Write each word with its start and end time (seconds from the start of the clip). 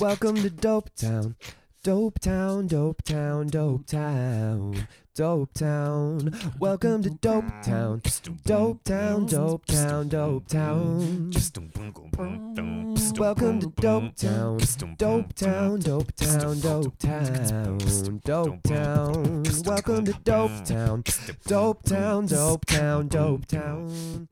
Welcome 0.00 0.36
to 0.36 0.48
Dope 0.48 0.88
Town. 0.96 1.36
Dope 1.82 2.20
Town, 2.20 2.66
Dope 2.66 3.02
Town, 3.02 3.48
Dope 3.48 3.86
Town. 3.86 4.86
Dope 5.14 5.52
Town. 5.52 6.32
Welcome 6.58 7.02
to 7.02 7.10
Dope 7.10 7.44
Town. 7.62 8.00
Dope 8.46 8.82
Town, 8.82 9.26
Dope 9.26 9.66
Town, 9.66 10.08
Dope 10.08 10.48
Town. 10.48 11.30
Welcome 13.18 13.60
to 13.60 13.66
Dope 13.76 14.16
Town. 14.16 14.58
Dope 14.96 15.34
Town, 15.34 15.80
Dope 15.80 16.16
Town, 16.16 16.60
Dope 16.60 16.98
Town. 16.98 18.20
Dope 18.24 18.62
Town. 18.62 19.42
Welcome 19.66 20.04
to 20.06 20.12
Dope 20.24 20.64
Town. 20.64 21.04
Dope 21.46 21.82
Town, 21.82 22.24
Dope 22.24 22.64
Town, 22.64 23.06
Dope 23.06 23.46
Town. 23.46 24.28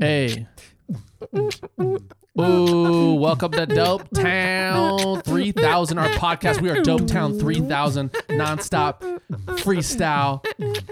Hey. 0.00 0.48
Ooh, 2.40 3.14
welcome 3.14 3.52
to 3.52 3.66
Dope 3.66 4.08
Town 4.14 5.20
3000, 5.22 5.98
our 5.98 6.08
podcast. 6.10 6.60
We 6.60 6.70
are 6.70 6.80
Dope 6.82 7.06
Town 7.06 7.38
3000, 7.38 8.10
nonstop 8.28 9.20
freestyle, 9.60 10.44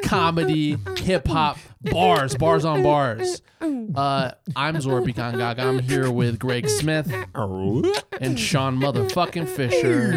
comedy, 0.02 0.76
hip 0.98 1.26
hop, 1.26 1.58
bars, 1.82 2.36
bars 2.36 2.64
on 2.64 2.82
bars. 2.82 3.42
Uh, 3.60 4.30
I'm 4.54 4.76
Zorby 4.76 5.14
Gangag. 5.14 5.58
I'm 5.58 5.78
here 5.80 6.10
with 6.10 6.38
Greg 6.38 6.68
Smith 6.68 7.12
and 8.20 8.38
Sean 8.38 8.78
motherfucking 8.78 9.48
Fisher. 9.48 10.12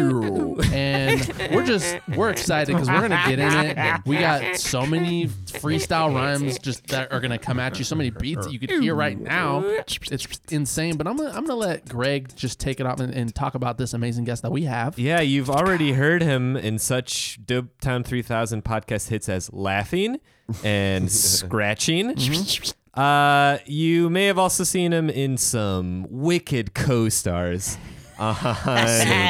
And 0.72 1.52
we're 1.52 1.66
just, 1.66 1.96
we're 2.16 2.30
excited 2.30 2.72
because 2.72 2.88
we're 2.88 3.00
to 3.10 3.22
get 3.28 3.38
in 3.38 3.52
it. 3.52 4.00
We 4.06 4.18
got 4.18 4.56
so 4.56 4.86
many 4.86 5.26
freestyle 5.26 6.14
rhymes 6.14 6.58
just 6.58 6.86
that 6.88 7.12
are 7.12 7.20
to 7.32 7.38
come 7.38 7.58
at 7.58 7.78
you, 7.78 7.84
so 7.84 7.96
many 7.96 8.10
beats 8.10 8.46
that 8.46 8.52
you 8.52 8.58
could 8.58 8.70
hear 8.70 8.94
right 8.94 9.18
now. 9.18 9.62
It's 9.64 10.40
insane. 10.50 10.96
But 10.96 11.06
I'm 11.06 11.16
to 11.16 11.26
I'm 11.28 11.44
gonna 11.44 11.54
let 11.54 11.88
Greg 11.88 12.34
just 12.36 12.60
take 12.60 12.80
it 12.80 12.86
off 12.86 13.00
and, 13.00 13.12
and 13.12 13.34
talk 13.34 13.54
about 13.54 13.78
this 13.78 13.92
amazing 13.94 14.24
guest 14.24 14.42
that 14.42 14.52
we 14.52 14.64
have. 14.64 14.98
Yeah, 14.98 15.20
you've 15.20 15.50
already 15.50 15.92
heard 15.92 16.22
him 16.22 16.56
in 16.56 16.78
such 16.78 17.38
Dope 17.44 17.80
Town 17.80 18.04
3000 18.04 18.64
podcast 18.64 19.08
hits 19.08 19.28
as 19.28 19.52
laughing 19.52 20.20
and 20.64 21.10
scratching. 21.12 22.14
Uh, 22.94 23.56
you 23.64 24.10
may 24.10 24.26
have 24.26 24.36
also 24.36 24.64
seen 24.64 24.92
him 24.92 25.08
in 25.08 25.38
some 25.38 26.06
wicked 26.10 26.74
co-stars 26.74 27.78
on 28.18 28.34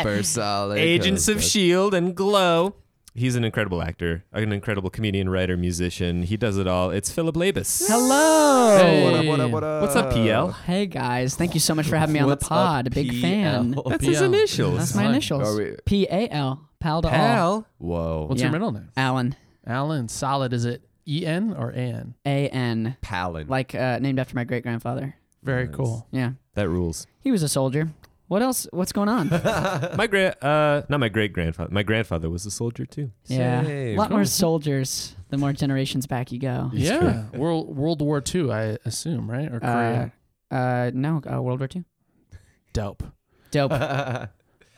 Super 0.04 0.22
solid. 0.24 0.78
Agents 0.78 1.28
of 1.28 1.40
Shield 1.40 1.94
and 1.94 2.12
Glow. 2.12 2.74
He's 3.14 3.36
an 3.36 3.44
incredible 3.44 3.80
actor, 3.80 4.24
an 4.32 4.50
incredible 4.52 4.90
comedian, 4.90 5.28
writer, 5.28 5.56
musician. 5.56 6.24
He 6.24 6.36
does 6.36 6.56
it 6.58 6.66
all. 6.66 6.90
It's 6.90 7.12
Philip 7.12 7.36
Labus. 7.36 7.84
Hello. 7.86 8.78
Hey. 8.78 9.04
What 9.04 9.14
up, 9.14 9.26
what 9.26 9.40
up, 9.40 9.50
what 9.52 9.62
up? 9.64 9.82
What's 9.82 9.94
up, 9.94 10.12
PL? 10.12 10.50
Hey 10.50 10.86
guys, 10.86 11.36
thank 11.36 11.54
you 11.54 11.60
so 11.60 11.72
much 11.72 11.86
for 11.86 11.94
having 11.96 12.14
me 12.14 12.18
on 12.18 12.26
the 12.28 12.32
What's 12.32 12.46
up, 12.46 12.48
pod. 12.48 12.86
A 12.88 12.90
big 12.90 13.14
fan. 13.20 13.74
PL? 13.74 13.82
That's 13.90 14.04
his 14.04 14.22
initials. 14.22 14.76
That's 14.78 14.94
my 14.96 15.04
Are 15.04 15.10
initials. 15.10 15.56
we- 15.56 15.76
P 15.84 16.08
A 16.10 16.28
L. 16.30 16.68
Pal 16.80 17.00
to 17.02 17.06
all. 17.08 17.14
Pal. 17.14 17.66
Whoa. 17.78 18.26
What's 18.28 18.40
Yeah. 18.40 18.46
your 18.48 18.52
middle 18.54 18.72
name? 18.72 18.88
Alan. 18.96 19.36
Alan. 19.64 20.08
Solid. 20.08 20.52
Is 20.52 20.64
it 20.64 20.82
E 21.06 21.26
N 21.26 21.54
or 21.58 21.70
A 21.70 21.74
N? 21.76 22.14
A 22.24 22.48
N. 22.48 22.96
Palin. 23.00 23.48
Like 23.48 23.74
uh, 23.74 23.98
named 24.00 24.18
after 24.18 24.34
my 24.34 24.44
great 24.44 24.62
grandfather. 24.62 25.14
Very 25.42 25.66
Nice. 25.66 25.74
cool. 25.74 26.06
Yeah. 26.12 26.32
That 26.54 26.68
rules. 26.68 27.06
He 27.20 27.30
was 27.32 27.42
a 27.42 27.48
soldier. 27.48 27.90
What 28.28 28.40
else? 28.42 28.66
What's 28.72 28.92
going 28.92 29.08
on? 29.10 29.28
My 29.96 30.06
great, 30.06 30.32
uh, 30.42 30.82
not 30.88 31.00
my 31.00 31.10
great 31.10 31.34
grandfather. 31.34 31.70
My 31.70 31.82
grandfather 31.82 32.30
was 32.30 32.46
a 32.46 32.50
soldier 32.50 32.86
too. 32.86 33.10
yeah. 33.26 33.62
Same. 33.62 33.94
A 33.98 34.00
lot 34.00 34.10
more 34.10 34.24
soldiers 34.24 35.14
the 35.28 35.36
more 35.36 35.52
generations 35.52 36.06
back 36.06 36.32
you 36.32 36.38
go. 36.38 36.70
Yeah. 36.72 37.24
World 37.34 37.76
World 37.76 38.00
War 38.00 38.22
II, 38.34 38.50
I 38.50 38.78
assume, 38.86 39.30
right? 39.30 39.52
Or 39.52 39.60
Korea. 39.60 40.12
Uh, 40.50 40.54
uh, 40.54 40.90
no, 40.94 41.20
uh, 41.30 41.42
World 41.42 41.60
War 41.60 41.68
II. 41.74 41.84
Dope. 42.72 43.02
Dope. 43.50 43.72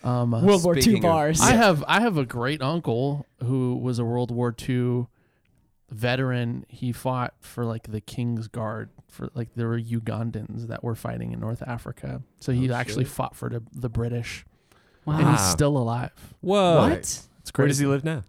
Um, 0.03 0.35
uh, 0.35 0.43
World 0.45 0.63
War 0.65 0.75
II 0.77 0.83
Speaking 0.83 0.99
of- 1.05 1.09
bars. 1.11 1.41
I 1.41 1.53
have 1.53 1.83
I 1.89 2.01
have 2.01 2.19
a 2.19 2.27
great 2.27 2.61
uncle 2.61 3.25
who 3.43 3.77
was 3.77 3.99
a 3.99 4.05
World 4.05 4.31
War 4.31 4.55
II 4.69 5.07
veteran. 5.95 6.65
He 6.69 6.93
fought 6.93 7.35
for 7.41 7.65
like 7.65 7.91
the 7.91 8.01
King's 8.01 8.49
Guard 8.49 8.91
for 9.09 9.31
like 9.35 9.55
there 9.55 9.69
were 9.69 9.81
Ugandans 9.81 10.67
that 10.69 10.83
were 10.83 10.95
fighting 10.95 11.33
in 11.33 11.41
North 11.41 11.63
Africa. 11.67 12.23
So 12.41 12.53
he 12.53 12.71
Oh, 12.71 12.75
actually 12.75 13.05
shit. 13.05 13.13
fought 13.13 13.37
for 13.37 13.49
the, 13.49 13.63
the 13.73 13.89
British, 13.89 14.45
wow. 15.05 15.19
and 15.19 15.31
he's 15.31 15.41
still 15.47 15.77
alive. 15.77 16.13
Whoa. 16.41 16.89
What? 16.89 16.93
It's 16.99 17.29
Where 17.47 17.53
crazy. 17.67 17.69
does 17.69 17.79
he 17.79 17.87
live 17.87 18.05
now? 18.05 18.25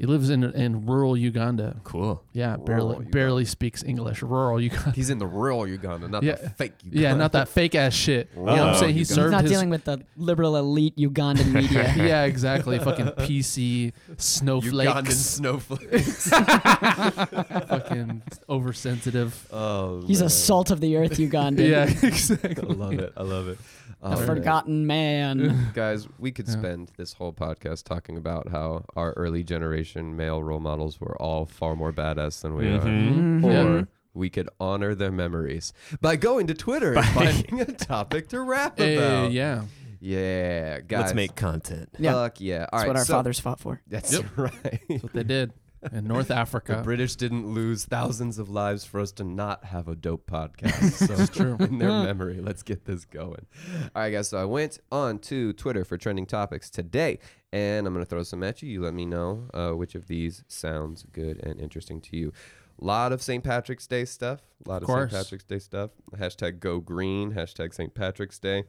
He 0.00 0.06
lives 0.06 0.30
in 0.30 0.42
in 0.44 0.86
rural 0.86 1.14
Uganda. 1.14 1.76
Cool. 1.84 2.24
Yeah, 2.32 2.56
barely 2.56 2.92
Uganda. 2.94 3.10
barely 3.10 3.44
speaks 3.44 3.82
English. 3.84 4.22
Rural 4.22 4.58
Uganda. 4.58 4.92
He's 4.92 5.10
in 5.10 5.18
the 5.18 5.26
rural 5.26 5.66
Uganda, 5.68 6.08
not 6.08 6.22
Yeah. 6.22 6.36
the 6.36 6.48
fake 6.48 6.72
Uganda. 6.82 7.02
Yeah, 7.02 7.14
not 7.16 7.32
that 7.32 7.48
fake 7.50 7.74
ass 7.74 7.92
shit. 7.92 8.30
You 8.34 8.38
know 8.40 8.44
what 8.52 8.58
I'm 8.60 8.68
Uh-oh. 8.68 8.80
saying? 8.80 8.92
He 8.94 9.00
He's 9.00 9.08
He's 9.10 9.14
served 9.14 9.32
not 9.32 9.42
his 9.42 9.50
dealing 9.52 9.68
with 9.68 9.84
the 9.84 10.00
liberal 10.16 10.56
elite 10.56 10.96
Ugandan 10.96 11.52
media. 11.52 11.92
yeah, 11.98 12.24
exactly. 12.24 12.78
Fucking 12.78 13.08
PC 13.08 13.92
snowflakes. 14.16 14.90
Ugandan 14.90 15.12
snowflakes. 15.12 16.30
fucking 17.68 18.22
oversensitive. 18.48 19.48
oh, 19.52 20.02
He's 20.06 20.20
man. 20.20 20.26
a 20.28 20.30
salt 20.30 20.70
of 20.70 20.80
the 20.80 20.96
earth 20.96 21.18
Ugandan. 21.18 21.68
Yeah, 21.68 21.84
exactly. 22.08 22.56
I 22.68 22.72
love 22.72 22.92
it. 22.98 23.12
I 23.18 23.22
love 23.22 23.48
it. 23.48 23.58
A 24.02 24.06
Oh, 24.06 24.10
man. 24.16 24.26
forgotten 24.26 24.86
man. 24.86 25.68
Guys, 25.74 26.08
we 26.18 26.32
could 26.32 26.46
Yeah. 26.48 26.54
spend 26.54 26.90
this 26.96 27.12
whole 27.14 27.32
podcast 27.32 27.84
talking 27.84 28.16
about 28.16 28.48
how 28.50 28.84
our 28.96 29.12
early 29.12 29.44
generation 29.44 30.16
male 30.16 30.42
role 30.42 30.60
models 30.60 31.00
were 31.00 31.20
all 31.20 31.44
far 31.46 31.76
more 31.76 31.92
badass 31.92 32.40
than 32.40 32.54
we 32.56 32.68
are. 32.68 32.80
Mhm. 32.80 33.40
Mhm. 33.42 33.44
Or 33.82 33.88
we 34.14 34.30
could 34.30 34.48
honor 34.58 34.94
their 34.94 35.12
memories 35.12 35.72
by 36.00 36.16
going 36.16 36.46
to 36.46 36.54
Twitter 36.54 36.94
and 36.94 37.04
finding 37.14 37.60
a 37.60 37.66
topic 37.66 38.28
to 38.28 38.40
rap 38.40 38.78
Hey, 38.78 38.96
about. 38.96 39.32
yeah. 39.32 39.64
Yeah, 40.00 40.80
guys. 40.80 41.00
Let's 41.02 41.14
make 41.14 41.36
content. 41.36 41.90
Yeah. 41.98 42.12
Fuck 42.14 42.40
yeah. 42.40 42.66
All 42.72 42.78
That's 42.78 42.82
right, 42.82 42.86
what 42.88 42.96
our 42.96 43.04
so- 43.04 43.12
fathers 43.14 43.38
fought 43.38 43.60
for. 43.60 43.82
That's 43.86 44.12
Yep. 44.14 44.24
right. 44.38 44.80
That's 44.88 45.02
what 45.02 45.12
they 45.12 45.24
did 45.24 45.52
in 45.92 46.06
North 46.06 46.30
Africa. 46.42 46.76
The 46.76 46.82
British 46.82 47.16
didn't 47.16 47.46
lose 47.52 47.84
thousands 47.84 48.38
of 48.38 48.48
lives 48.50 48.84
for 48.84 49.00
us 49.00 49.12
to 49.12 49.24
not 49.24 49.64
have 49.64 49.88
a 49.88 49.94
dope 49.96 50.26
podcast. 50.30 51.06
So 51.06 51.14
It's 51.14 51.30
true. 51.30 51.56
in 51.60 51.78
their 51.78 51.88
memory, 51.88 52.40
let's 52.40 52.62
get 52.62 52.84
this 52.84 53.04
going. 53.04 53.46
All 53.94 54.02
right, 54.02 54.10
guys. 54.10 54.28
So 54.28 54.38
I 54.38 54.44
went 54.44 54.78
on 54.92 55.18
to 55.20 55.52
Twitter 55.54 55.84
for 55.84 55.96
trending 55.96 56.26
topics 56.26 56.70
today, 56.70 57.18
and 57.52 57.86
I'm 57.86 57.92
gonna 57.92 58.04
throw 58.04 58.22
some 58.22 58.42
at 58.42 58.62
you. 58.62 58.68
You 58.70 58.82
let 58.82 58.94
me 58.94 59.06
know 59.06 59.48
uh, 59.54 59.70
which 59.72 59.94
of 59.94 60.06
these 60.06 60.44
sounds 60.48 61.04
good 61.12 61.42
and 61.44 61.60
interesting 61.60 62.00
to 62.02 62.16
you. 62.16 62.32
A 62.80 62.84
lot 62.84 63.12
of 63.12 63.20
St. 63.22 63.44
Patrick's 63.44 63.86
Day 63.86 64.04
stuff. 64.06 64.40
A 64.64 64.68
lot 64.70 64.82
of, 64.82 64.88
St. 64.88 65.10
Patrick's 65.10 65.44
Day 65.44 65.58
stuff. 65.58 65.90
Hashtag 66.16 66.60
Go 66.60 66.80
Green. 66.80 67.32
Hashtag 67.34 67.74
St. 67.74 67.92
Patrick's 67.94 68.38
Day. 68.38 68.64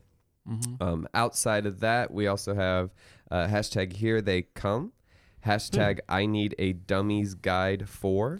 Mhm. 0.49 0.81
Um, 0.81 1.07
outside 1.13 1.65
of 1.65 1.79
that, 1.81 2.11
we 2.11 2.27
also 2.27 2.53
have 2.55 2.89
uh, 3.29 3.47
hashtag 3.47 3.93
Here 3.93 4.21
They 4.21 4.41
Come, 4.41 4.91
hashtag 5.45 5.99
I 6.09 6.25
Need 6.25 6.55
a 6.59 6.73
Dummies 6.73 7.33
Guide 7.33 7.87
for. 7.89 8.39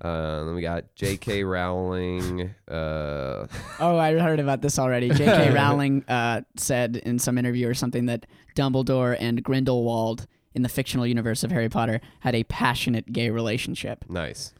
Uh, 0.00 0.44
then 0.44 0.54
we 0.54 0.60
got 0.60 0.94
J.K. 0.94 1.42
Rowling. 1.44 2.54
Uh, 2.68 3.46
Oh, 3.80 3.96
I 3.96 4.12
heard 4.18 4.40
about 4.40 4.60
this 4.60 4.78
already. 4.78 5.08
J.K. 5.08 5.50
Rowling 5.54 6.04
uh, 6.06 6.42
said 6.56 6.96
in 6.96 7.18
some 7.18 7.38
interview 7.38 7.68
or 7.68 7.74
something 7.74 8.04
that 8.06 8.26
Dumbledore 8.54 9.16
and 9.18 9.42
Grindelwald 9.42 10.26
in 10.54 10.62
the 10.62 10.68
fictional 10.68 11.06
universe 11.06 11.42
of 11.44 11.50
Harry 11.50 11.68
Potter 11.70 12.00
had 12.20 12.34
a 12.34 12.44
passionate 12.44 13.12
gay 13.12 13.30
relationship. 13.30 14.04
nice. 14.08 14.52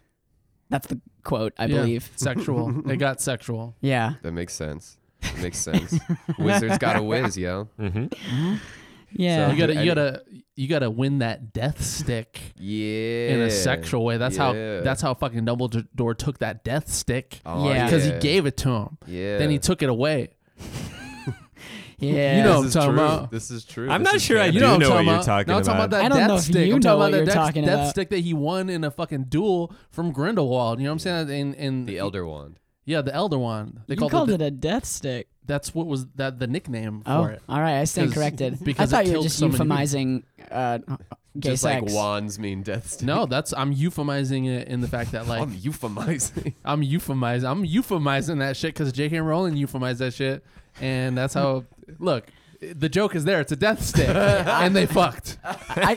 That's 0.68 0.88
the 0.88 1.00
quote, 1.22 1.52
I 1.58 1.66
Yeah. 1.66 1.76
believe. 1.76 2.10
Sexual. 2.16 2.90
it 2.90 2.96
got 2.96 3.20
sexual. 3.20 3.76
Yeah. 3.80 4.14
That 4.22 4.32
makes 4.32 4.52
sense. 4.52 4.98
It 5.22 5.38
makes 5.40 5.58
sense. 5.58 5.96
Wizards 6.40 6.78
got 6.78 6.96
a 6.96 7.02
whiz, 7.02 7.38
yo. 7.38 7.68
Mm-hmm. 7.78 8.56
Yeah. 9.18 9.50
You 9.52 9.58
gotta, 9.58 9.74
you 9.74 9.84
gotta, 9.86 10.22
you 10.56 10.68
gotta 10.68 10.90
win 10.90 11.18
that 11.18 11.52
death 11.52 11.82
stick 11.82 12.40
Yeah. 12.56 13.30
in 13.34 13.40
a 13.40 13.50
sexual 13.50 14.04
way. 14.04 14.16
That's 14.18 14.36
how, 14.36 14.52
that's 14.52 15.00
how 15.02 15.14
fucking 15.14 15.44
Dumbledore 15.46 16.16
took 16.16 16.38
that 16.38 16.64
death 16.64 16.88
stick 16.92 17.40
Oh, 17.44 17.68
Yeah. 17.68 17.84
because 17.86 18.06
yeah. 18.06 18.14
he 18.14 18.20
gave 18.20 18.46
it 18.46 18.56
to 18.58 18.70
him. 18.70 18.98
Yeah. 19.06 19.38
Then 19.38 19.50
he 19.50 19.58
took 19.58 19.82
it 19.82 19.88
away. 19.88 20.30
yeah. 21.98 22.36
You 22.38 22.42
know- 22.42 22.48
This 22.48 22.54
what 22.54 22.58
I'm 22.60 22.66
is 22.66 22.74
talking 22.74 22.90
true. 22.94 23.04
about. 23.04 23.30
This 23.30 23.50
is 23.50 23.64
true. 23.64 23.90
I'm 23.90 24.02
This 24.02 24.12
not 24.12 24.20
sure 24.20 24.38
I 24.40 24.48
do 24.50 24.54
You 24.54 24.60
know, 24.60 24.72
what 24.72 24.80
know 24.80 24.96
I'm 24.96 25.06
what 25.06 25.06
talking 25.06 25.06
you're 25.06 25.14
about. 25.16 25.24
talking 25.24 25.50
no, 25.52 25.56
I'm 25.56 25.62
talking 25.62 25.74
about. 25.76 25.84
about 25.86 25.90
that 25.90 26.04
I 26.04 26.08
don't 26.08 26.18
death 26.18 26.28
know 26.28 26.34
if 26.36 26.42
stick. 26.42 26.54
you 26.68 26.74
I'm 26.74 26.80
know 26.80 26.82
talking 26.82 26.98
what 26.98 27.04
about 27.06 27.10
that 27.10 27.16
you're 27.16 27.26
death, 27.26 27.34
talking 27.34 27.64
death 27.64 27.74
about. 27.74 27.90
stick 27.90 28.10
that 28.10 28.18
he 28.20 28.34
won 28.34 28.68
in 28.70 28.84
a 28.84 28.90
fucking 28.90 29.24
duel 29.24 29.72
from 29.90 30.12
Grindelwald. 30.12 30.78
You 30.78 30.84
know 30.84 30.90
what 30.90 31.06
I'm 31.06 31.26
saying? 31.26 31.28
In, 31.30 31.54
in 31.54 31.86
The 31.86 31.98
Elder 31.98 32.26
Wand. 32.26 32.58
Yeah, 32.84 33.02
the 33.02 33.14
Elder 33.14 33.38
Wand. 33.38 33.80
They 33.88 33.94
you 33.94 33.98
called, 33.98 34.12
called 34.12 34.30
it. 34.30 34.40
it 34.40 34.42
a 34.42 34.50
death 34.50 34.84
stick. 34.84 35.28
That's 35.46 35.74
what 35.74 35.86
was 35.86 36.06
that 36.16 36.38
the 36.38 36.46
nickname 36.46 37.02
Oh, 37.06 37.24
for 37.24 37.30
it. 37.30 37.42
all 37.48 37.60
right. 37.60 37.80
I 37.80 37.84
stand 37.84 38.08
'Cause- 38.08 38.14
corrected. 38.14 38.64
because 38.64 38.92
I 38.92 38.96
thought 38.98 39.06
you 39.06 39.16
were 39.18 39.22
just 39.22 39.38
so 39.38 39.48
euphemizing 39.48 40.22
uh, 40.50 40.78
gay 41.38 41.50
Just 41.50 41.62
sex. 41.62 41.82
like 41.86 41.92
wands 41.94 42.38
mean 42.38 42.62
death 42.62 42.90
stick. 42.90 43.06
No, 43.06 43.26
that's 43.26 43.52
I'm 43.52 43.74
euphemizing 43.74 44.46
it 44.48 44.68
in 44.68 44.80
the 44.80 44.88
fact 44.88 45.12
that 45.12 45.26
like 45.26 45.42
I'm 45.42 45.52
euphemizing. 45.54 46.54
I'm 46.64 46.82
euphemizing 46.82 47.50
I'm 47.50 47.64
euphemizing 47.64 48.38
that 48.40 48.56
shit 48.56 48.74
because 48.74 48.92
J.K. 48.92 49.20
Rowling 49.20 49.54
euphemized 49.54 49.98
that 49.98 50.14
shit, 50.14 50.44
and 50.80 51.16
that's 51.16 51.34
how. 51.34 51.64
look, 51.98 52.26
the 52.60 52.88
joke 52.88 53.14
is 53.14 53.24
there. 53.24 53.40
It's 53.40 53.52
a 53.52 53.56
death 53.56 53.82
stick, 53.84 54.08
and 54.14 54.74
they 54.74 54.86
fucked. 54.86 55.38
I, 55.44 55.94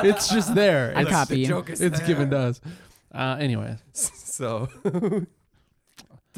It's 0.06 0.28
just 0.28 0.54
there. 0.54 0.92
I 0.94 1.02
It's, 1.02 1.10
copy 1.10 1.40
you. 1.40 1.64
it's 1.66 2.00
given 2.00 2.30
to 2.30 2.38
us. 2.38 2.60
Uh, 3.12 3.36
anyway, 3.40 3.76
So, 3.92 4.68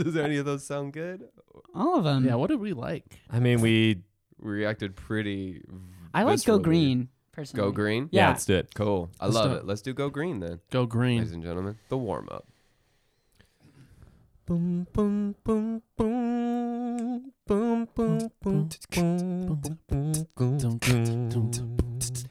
does 0.02 0.16
any 0.16 0.36
of 0.36 0.44
those 0.46 0.66
sound 0.66 0.92
good? 0.92 1.28
All 1.74 1.96
of 1.98 2.04
them. 2.04 2.24
Yeah, 2.24 2.34
what 2.34 2.48
did 2.50 2.60
we 2.60 2.72
like? 2.72 3.04
I 3.30 3.38
mean, 3.40 3.60
we 3.60 4.02
We 4.38 4.50
reacted 4.50 4.96
pretty. 4.96 5.62
I 6.14 6.22
like 6.24 6.42
Go 6.44 6.58
viscerally. 6.58 6.62
Green 6.62 7.08
personally. 7.32 7.66
Go 7.68 7.72
green. 7.72 8.08
yeah, 8.10 8.22
Yeah. 8.22 8.28
let's 8.30 8.44
do 8.44 8.56
it. 8.56 8.74
Cool. 8.74 9.10
I 9.20 9.26
Let's 9.26 9.34
love 9.36 9.50
do 9.50 9.56
it. 9.56 9.60
it. 9.60 9.66
Let's 9.66 9.82
do 9.82 9.92
go 9.94 10.10
green 10.10 10.40
then, 10.40 10.60
Go 10.70 10.86
Green. 10.86 11.18
ladies 11.18 11.30
green. 11.30 11.34
and 11.42 11.44
gentlemen. 11.44 11.78
The 11.88 11.98
warm 11.98 12.28
up. 12.30 12.46
Boom, 14.46 14.86
boom, 14.92 15.36
boom, 15.44 15.82
boom, 15.96 17.32
boom, 17.46 17.88
boom, 17.94 18.28
boom, 18.42 18.68
boom, 18.86 19.46
boom, 19.46 20.26
boom, 20.36 20.78
boom. 20.78 21.28
Boom, 21.30 22.30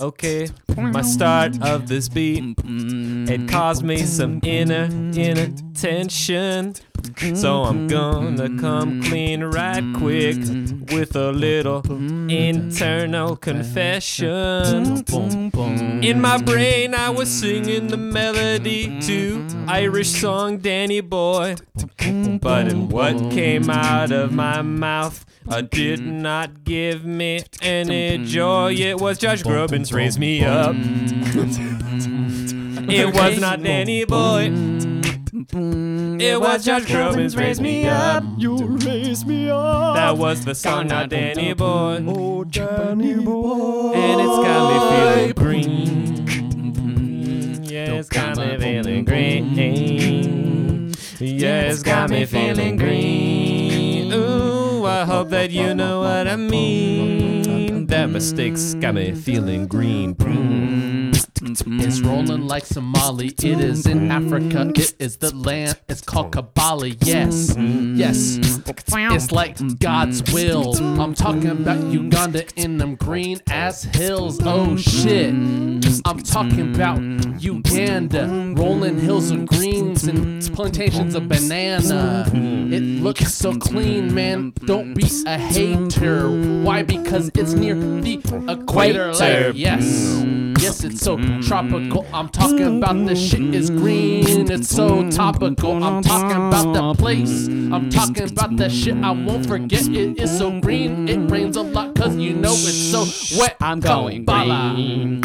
Okay, 0.00 0.48
my 0.76 1.02
start 1.02 1.62
of 1.62 1.88
this 1.88 2.08
beat 2.08 2.54
it 2.64 3.48
caused 3.48 3.84
me 3.84 3.98
some 3.98 4.40
inner 4.42 4.88
inner 5.14 5.52
tension. 5.74 6.74
So 7.34 7.64
I'm 7.64 7.88
mm-hmm. 7.88 8.36
gonna 8.36 8.60
come 8.60 9.00
mm-hmm. 9.00 9.08
clean 9.08 9.44
right 9.44 9.84
quick 9.96 10.36
mm-hmm. 10.36 10.94
with 10.94 11.16
a 11.16 11.32
little 11.32 11.82
internal 12.30 13.36
confession. 13.36 15.04
In 16.02 16.20
my 16.20 16.38
brain, 16.38 16.94
I 16.94 17.10
was 17.10 17.28
singing 17.30 17.88
the 17.88 17.96
melody 17.96 19.00
to 19.02 19.46
Irish 19.68 20.10
song 20.10 20.58
Danny 20.58 21.00
Boy. 21.00 21.56
But 22.40 22.68
in 22.68 22.88
what 22.88 23.16
came 23.30 23.70
out 23.70 24.12
of 24.12 24.32
my 24.32 24.62
mouth, 24.62 25.24
uh, 25.48 25.62
did 25.62 26.00
not 26.00 26.64
give 26.64 27.04
me 27.04 27.40
any 27.60 28.18
joy. 28.24 28.74
It 28.74 29.00
was 29.00 29.18
Josh 29.18 29.42
Groban's 29.42 29.92
Raise 29.92 30.18
Me 30.18 30.44
Up. 30.44 30.74
It 32.88 33.14
was 33.14 33.40
not 33.40 33.62
Danny 33.62 34.04
Boy. 34.04 34.90
It 35.54 36.40
was 36.40 36.64
Josh 36.64 36.84
Groban's 36.84 37.36
Raise 37.36 37.60
Me 37.60 37.86
Up. 37.86 38.24
You 38.38 38.56
raise 38.56 39.26
me 39.26 39.50
up. 39.50 39.96
That 39.96 40.16
was 40.16 40.46
the 40.46 40.54
song, 40.54 40.86
not 40.86 41.10
Danny 41.10 41.52
Boy. 41.52 42.02
Oh, 42.06 42.42
Danny 42.44 43.16
Boy. 43.16 43.92
And 43.92 44.18
it's 44.18 44.38
got 44.38 44.72
me 44.72 44.78
feeling 44.96 45.34
green. 45.34 46.24
Yeah, 47.64 47.92
it's 47.92 48.08
got 48.08 48.38
me 48.38 48.56
feeling 48.56 49.04
green. 49.04 50.94
Yeah, 51.18 51.70
it's 51.70 51.82
got 51.82 52.08
me 52.08 52.24
feeling 52.24 52.76
green. 52.76 54.10
Ooh, 54.10 54.86
I 54.86 55.04
hope 55.04 55.28
that 55.30 55.50
you 55.50 55.74
know 55.74 56.00
what 56.00 56.28
I 56.28 56.36
mean. 56.36 57.88
That 57.88 58.08
mistake's 58.08 58.72
got 58.72 58.94
me 58.94 59.14
feeling 59.14 59.66
green. 59.66 60.16
It's 61.44 62.00
rolling 62.00 62.46
like 62.46 62.64
Somali. 62.64 63.26
It 63.28 63.44
is 63.44 63.86
in 63.86 64.10
Africa. 64.10 64.70
It 64.74 64.94
is 64.98 65.16
the 65.16 65.34
land. 65.34 65.78
It's 65.88 66.00
called 66.00 66.32
Kampala. 66.32 66.88
Yes, 66.88 67.56
yes. 67.58 68.38
It's 68.40 69.32
like 69.32 69.58
God's 69.78 70.22
will. 70.32 70.76
I'm 71.00 71.14
talking 71.14 71.50
about 71.50 71.82
Uganda 71.92 72.44
in 72.54 72.78
them 72.78 72.94
green 72.94 73.40
ass 73.48 73.82
hills. 73.82 74.40
Oh 74.44 74.76
shit. 74.76 75.34
I'm 76.04 76.22
talking 76.22 76.74
about 76.74 77.00
Uganda, 77.42 78.54
rolling 78.56 78.98
hills 79.00 79.30
of 79.30 79.46
greens 79.46 80.04
and 80.04 80.42
plantations 80.54 81.14
of 81.14 81.28
banana. 81.28 82.30
It 82.32 83.02
looks 83.02 83.34
so 83.34 83.56
clean, 83.58 84.14
man. 84.14 84.52
Don't 84.64 84.94
be 84.94 85.08
a 85.26 85.38
hater. 85.38 86.30
Why? 86.62 86.82
Because 86.82 87.30
it's 87.34 87.52
near 87.54 87.74
the 87.74 88.20
equator. 88.48 89.12
Like, 89.12 89.54
yes. 89.56 90.24
Yes, 90.62 90.84
it's 90.84 91.00
so 91.00 91.16
tropical. 91.40 92.06
I'm 92.12 92.28
talking 92.28 92.78
about 92.78 93.06
the 93.06 93.14
shit 93.16 93.54
is 93.54 93.70
green. 93.70 94.50
It's 94.50 94.68
so 94.68 95.08
topical. 95.10 95.82
I'm 95.82 96.02
talking 96.02 96.36
about 96.36 96.74
the 96.74 96.94
place. 97.00 97.48
I'm 97.48 97.88
talking 97.88 98.30
about 98.30 98.56
the 98.56 98.68
shit 98.68 98.96
I 98.96 99.12
won't 99.12 99.46
forget. 99.46 99.86
It 99.88 100.18
is 100.20 100.36
so 100.36 100.60
green. 100.60 101.08
It 101.08 101.30
rains 101.30 101.56
a 101.56 101.62
lot 101.62 101.94
cause 101.94 102.16
you 102.16 102.34
know 102.34 102.52
it's 102.52 102.90
so 102.90 103.04
wet. 103.38 103.56
I'm 103.60 103.80
going 103.80 104.26
Kampala. 104.26 104.72
green. 104.74 105.20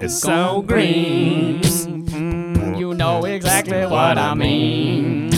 It's 0.00 0.20
so 0.20 0.62
green. 0.62 1.62
You 2.78 2.94
know 2.94 3.24
exactly 3.24 3.84
what 3.86 4.16
I 4.16 4.34
mean. 4.34 5.30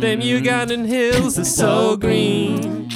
Them 0.00 0.20
Ugandan 0.20 0.86
hills 0.86 1.38
are 1.38 1.44
so 1.44 1.96
green. 1.96 2.89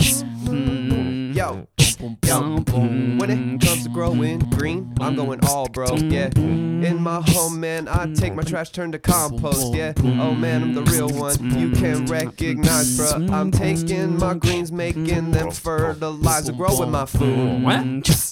When 2.04 3.30
it 3.30 3.60
comes 3.66 3.84
to 3.84 3.88
growing 3.88 4.38
green, 4.50 4.94
I'm 5.00 5.16
going 5.16 5.42
all, 5.46 5.68
bro. 5.68 5.94
Yeah. 5.96 6.30
In 6.36 7.00
my 7.00 7.22
home, 7.28 7.60
man, 7.60 7.88
I 7.88 8.12
take 8.12 8.34
my 8.34 8.42
trash, 8.42 8.70
turn 8.70 8.92
to 8.92 8.98
compost. 8.98 9.74
Yeah. 9.74 9.94
Oh 9.98 10.34
man, 10.34 10.62
I'm 10.62 10.74
the 10.74 10.82
real 10.82 11.08
one. 11.08 11.58
You 11.58 11.70
can 11.70 12.04
recognize, 12.06 12.98
bro. 12.98 13.26
I'm 13.34 13.50
taking 13.50 14.18
my 14.18 14.34
greens, 14.34 14.70
making 14.70 15.30
them 15.30 15.50
fertilizer, 15.50 16.52
growing 16.52 16.90
my 16.90 17.06
food. 17.06 17.64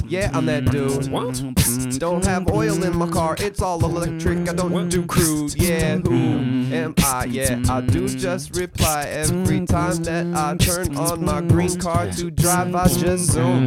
Yeah, 0.06 0.30
I'm 0.34 0.44
that 0.46 0.66
dude. 0.66 1.10
Don't 1.98 2.24
have 2.26 2.50
oil 2.50 2.82
in 2.82 2.96
my 2.96 3.08
car, 3.08 3.36
it's 3.38 3.62
all 3.62 3.82
electric. 3.82 4.48
I 4.50 4.52
don't 4.52 4.90
do 4.90 5.06
crude. 5.06 5.54
Yeah, 5.54 5.96
who 5.96 6.12
am 6.74 6.94
I? 6.98 7.24
Yeah, 7.24 7.62
I 7.70 7.80
do 7.80 8.06
just 8.08 8.54
reply 8.56 9.04
every 9.04 9.64
time 9.64 10.02
that 10.02 10.26
I 10.34 10.56
turn 10.58 10.94
on 10.96 11.24
my 11.24 11.40
green 11.40 11.80
car 11.80 12.10
to 12.10 12.30
drive. 12.30 12.74
I 12.74 12.88
just 12.88 13.32
zoom 13.32 13.61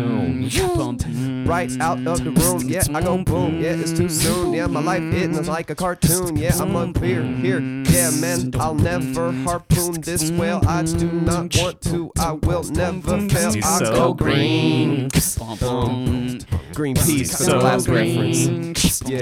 right 1.46 1.72
out 1.80 2.06
of 2.08 2.24
the 2.24 2.32
room. 2.32 2.68
Yeah, 2.68 2.84
I 2.94 3.02
go 3.02 3.24
boom. 3.24 3.62
Yeah, 3.62 3.76
it's 3.76 3.94
too 3.94 4.10
soon. 4.10 4.54
Yeah, 4.54 4.68
my 4.68 4.82
life 4.82 5.04
is 5.04 5.48
like 5.48 5.70
a 5.70 5.76
cartoon. 5.76 6.36
Yeah, 6.38 6.56
I'm 6.60 6.76
on 6.76 6.94
here, 6.96 7.24
here. 7.24 7.60
Yeah, 7.60 8.12
man, 8.20 8.52
I'll 8.60 8.76
never 8.76 9.32
harpoon 9.32 10.02
this 10.02 10.32
whale. 10.32 10.62
I 10.68 10.84
do 10.84 11.12
not 11.12 11.56
want 11.58 11.82
to. 11.82 12.12
I 12.20 12.34
will 12.34 12.64
never 12.64 13.30
fail. 13.30 13.54
I 13.64 13.80
so 13.80 13.94
go 13.94 14.14
green. 14.14 15.10
Green 16.74 16.96
peas 16.96 17.32
for 17.32 17.44
So 17.44 17.52
the 17.52 17.64
last 17.64 17.88
reference. 17.88 19.02
Yeah, 19.04 19.20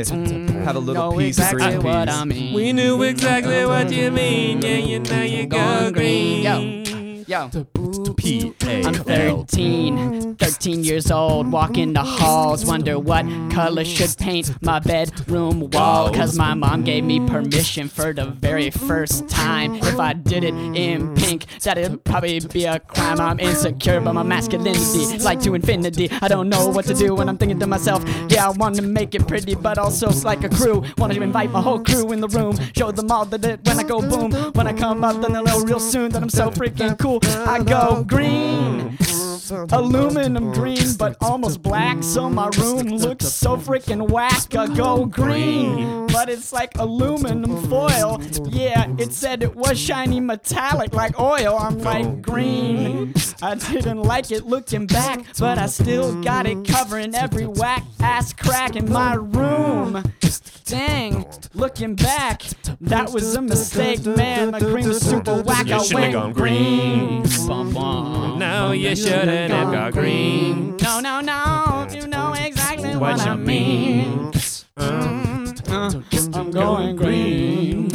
have 0.64 0.76
a 0.76 0.80
little 0.80 1.16
piece 1.18 1.40
of 1.40 1.52
green 1.52 1.84
what 1.84 2.08
peas. 2.08 2.16
I 2.16 2.26
mean. 2.26 2.54
We 2.54 2.74
knew 2.74 3.02
exactly 3.04 3.66
what 3.66 3.92
you 3.92 4.12
mean. 4.12 4.62
Yeah, 4.62 4.78
you 4.78 5.00
know 5.00 5.22
you 5.22 5.46
go 5.46 5.92
green. 5.92 6.44
green. 6.44 6.83
Yo. 7.28 7.50
P 8.18 8.54
A 8.66 8.84
I'm 8.86 8.94
13, 8.94 10.36
13 10.36 10.84
years 10.84 11.12
old, 11.12 11.52
walking 11.52 11.94
the 11.94 12.04
halls, 12.04 12.66
wonder 12.66 13.00
what 13.00 13.26
color 13.52 13.86
should 13.86 14.16
paint 14.18 14.52
my 14.62 14.80
bedroom 14.80 15.70
wall. 15.72 16.12
Cause 16.14 16.38
my 16.38 16.54
mom 16.54 16.84
gave 16.84 17.04
me 17.04 17.26
permission 17.26 17.88
for 17.88 18.14
the 18.14 18.26
very 18.26 18.70
first 18.70 19.30
time. 19.30 19.76
If 19.76 20.00
I 20.00 20.14
did 20.14 20.44
it 20.44 20.54
in 20.54 21.14
pink, 21.16 21.46
that'd 21.62 22.04
probably 22.04 22.40
be 22.40 22.66
a 22.66 22.80
crime. 22.80 23.20
I'm 23.20 23.40
insecure, 23.40 23.98
about 23.98 24.16
my 24.16 24.24
masculinity 24.24 25.18
like 25.20 25.42
to 25.42 25.54
infinity. 25.54 26.10
I 26.22 26.28
don't 26.28 26.50
know 26.50 26.68
what 26.68 26.86
to 26.86 26.94
do 26.94 27.16
when 27.16 27.30
I'm 27.30 27.38
thinking 27.38 27.60
to 27.60 27.68
myself, 27.68 28.04
yeah, 28.30 28.48
I 28.48 28.52
want 28.52 28.76
to 28.76 28.82
make 28.82 29.16
it 29.16 29.28
pretty, 29.28 29.56
but 29.56 29.78
also 29.78 30.10
it's 30.10 30.26
like 30.26 30.44
a 30.44 30.50
crew. 30.50 30.84
Want 30.98 31.14
to 31.14 31.22
invite 31.22 31.52
my 31.52 31.62
whole 31.62 31.84
crew 31.84 32.12
in 32.12 32.20
the 32.22 32.28
room, 32.28 32.58
show 32.76 32.92
them 32.92 33.12
all 33.12 33.26
that 33.26 33.46
it 33.46 33.60
when 33.66 33.80
I 33.80 33.84
go 33.84 34.02
boom. 34.02 34.32
When 34.54 34.68
I 34.68 34.74
come 34.74 35.04
up, 35.04 35.22
then 35.22 35.34
they'll 35.34 35.44
know 35.44 35.62
real 35.62 35.80
soon 35.80 36.12
that 36.12 36.22
I'm 36.22 36.30
so 36.30 36.50
freaking 36.50 36.98
cool. 37.00 37.20
I 37.28 37.62
go 37.64 38.04
green. 38.04 38.98
Aluminum 39.72 40.54
green, 40.54 40.96
but 40.98 41.18
almost 41.22 41.62
black, 41.62 42.02
so 42.02 42.30
my 42.30 42.50
room 42.58 42.88
looks 42.88 43.28
so 43.28 43.58
freaking 43.58 44.10
whack. 44.10 44.56
I 44.56 44.68
go 44.68 45.06
green, 45.06 46.08
but 46.08 46.30
it's 46.30 46.54
like 46.54 46.78
aluminum 46.78 47.68
foil. 47.70 48.22
Yeah, 48.50 48.88
it 48.98 49.12
said 49.12 49.44
it 49.44 49.56
was 49.56 49.78
shiny 49.78 50.20
metallic 50.22 50.94
like 50.94 51.20
oil. 51.20 51.58
I'm 51.60 51.78
like 51.80 52.22
green. 52.22 53.14
I 53.42 53.56
didn't 53.56 54.04
like 54.04 54.32
it 54.32 54.46
looking 54.46 54.88
back, 54.88 55.26
but 55.38 55.58
I 55.58 55.66
still 55.66 56.22
got 56.24 56.48
it 56.48 56.66
covering 56.66 57.14
every 57.14 57.46
whack 57.46 57.84
ass 58.00 58.32
crack 58.34 58.76
in 58.76 58.92
my 58.92 59.16
room. 59.16 60.04
Dang, 60.66 61.26
looking 61.54 61.96
back, 61.96 62.44
that 62.80 63.12
was 63.12 63.36
a 63.36 63.42
mistake, 63.42 64.06
man. 64.06 64.52
My 64.52 64.60
green 64.60 64.88
was 64.88 65.02
super 65.02 65.42
whack. 65.44 65.70
I 65.70 65.86
went 65.94 66.14
gone 66.14 66.34
green. 67.08 67.48
Bum, 67.48 67.74
bum. 67.74 68.40
No, 68.40 68.72
you 68.72 68.96
shouldn't 68.96 69.52
have 69.52 69.72
got 69.72 69.94
green. 69.94 70.78
No, 70.78 71.00
no, 71.00 71.22
no, 71.22 71.88
you 71.92 72.08
know 72.08 72.34
exactly 72.34 72.90
what, 72.96 73.18
What 73.18 73.22
I 73.22 73.32
you 73.34 73.38
mean. 73.40 74.22
mean? 74.22 74.32
Uh, 74.78 75.92
I'm 76.34 76.52
going 76.52 76.96
green. 76.96 77.90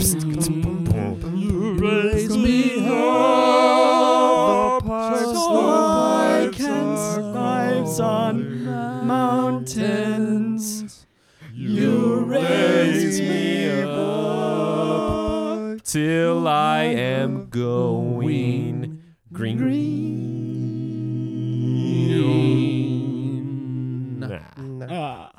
You 1.36 1.74
raise 1.78 2.36
me 2.36 2.86
up, 2.88 4.82
so 4.84 5.70
I 5.70 6.50
can 6.52 6.96
climb 7.32 7.84
on 8.00 8.64
mountains. 9.06 11.06
You 11.52 12.24
raise 12.24 13.20
me 13.20 13.70
up 13.82 15.82
till 15.84 16.46
I 16.46 16.82
am 16.84 17.48
going 17.48 18.77
green. 22.98 24.20
Nah. 24.20 25.30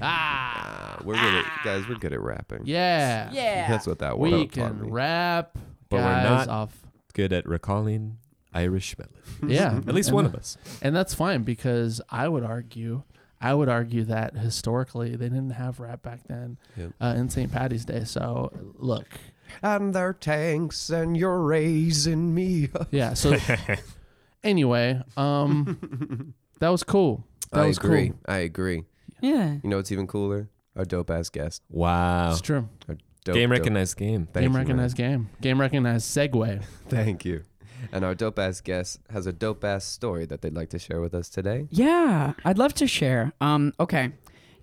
Uh, 0.00 0.98
we're 1.04 1.14
good 1.14 1.34
at, 1.34 1.44
guys. 1.64 1.88
We're 1.88 1.94
good 1.96 2.12
at 2.12 2.20
rapping. 2.20 2.62
Yeah. 2.64 3.30
Yeah. 3.32 3.68
That's 3.68 3.86
what 3.86 4.00
that 4.00 4.18
We 4.18 4.30
one 4.30 4.48
taught 4.48 4.52
can 4.78 4.90
rap. 4.90 5.56
But 5.88 5.96
we're 5.98 6.02
guys 6.02 6.46
not- 6.46 6.48
off. 6.48 6.80
Good 7.12 7.32
at 7.32 7.46
recalling 7.48 8.18
Irish 8.52 8.96
melody. 8.98 9.54
Yeah. 9.54 9.76
At 9.86 9.94
least 9.94 10.08
and 10.08 10.16
one 10.16 10.24
tha- 10.24 10.30
of 10.30 10.34
us. 10.34 10.56
And 10.82 10.96
that's 10.96 11.14
fine 11.14 11.44
because 11.44 12.00
I 12.10 12.26
would 12.26 12.42
argue, 12.42 13.04
I 13.40 13.54
would 13.54 13.68
argue 13.68 14.02
that 14.04 14.36
historically 14.36 15.10
they 15.10 15.28
didn't 15.28 15.50
have 15.50 15.78
rap 15.78 16.02
back 16.02 16.26
then 16.26 16.58
Yep. 16.76 16.92
uh, 17.00 17.14
in 17.16 17.28
St. 17.30 17.52
Patty's 17.52 17.84
Day. 17.84 18.02
So 18.02 18.50
look, 18.74 19.06
And 19.62 19.94
they're 19.94 20.12
tanks, 20.12 20.90
and 20.90 21.16
you're 21.16 21.40
raising 21.40 22.34
me. 22.34 22.68
up. 22.74 22.88
yeah. 22.90 23.14
So 23.14 23.36
anyway, 24.44 25.00
um, 25.16 26.34
that 26.60 26.68
was 26.68 26.82
cool. 26.82 27.24
That 27.52 27.60
I 27.64 27.66
was 27.66 27.78
agree. 27.78 28.08
cool. 28.10 28.18
I 28.26 28.38
agree. 28.38 28.84
Yeah. 29.20 29.54
You 29.62 29.70
know 29.70 29.76
what's 29.76 29.92
even 29.92 30.06
cooler? 30.06 30.48
Our 30.76 30.84
dope 30.84 31.10
ass 31.10 31.30
guest. 31.30 31.62
Wow. 31.70 32.32
It's 32.32 32.40
true. 32.40 32.68
Dope, 32.88 32.98
Game 33.34 33.48
dope. 33.50 33.58
recognized 33.58 33.96
game. 33.96 34.26
Thank 34.26 34.34
game 34.34 34.42
you, 34.44 34.48
man. 34.50 34.58
recognized 34.62 34.96
game. 34.96 35.30
Game 35.40 35.60
recognized 35.60 36.06
segue. 36.14 36.62
Thank 36.88 37.24
you. 37.24 37.42
And 37.92 38.04
our 38.04 38.14
dope 38.14 38.38
ass 38.38 38.60
guest 38.60 38.98
has 39.10 39.26
a 39.26 39.32
dope 39.32 39.62
ass 39.64 39.84
story 39.84 40.26
that 40.26 40.42
they'd 40.42 40.54
like 40.54 40.70
to 40.70 40.78
share 40.78 41.00
with 41.00 41.14
us 41.14 41.28
today. 41.28 41.68
Yeah, 41.70 42.32
I'd 42.44 42.58
love 42.58 42.74
to 42.74 42.86
share. 42.86 43.32
Um, 43.40 43.72
okay. 43.78 44.10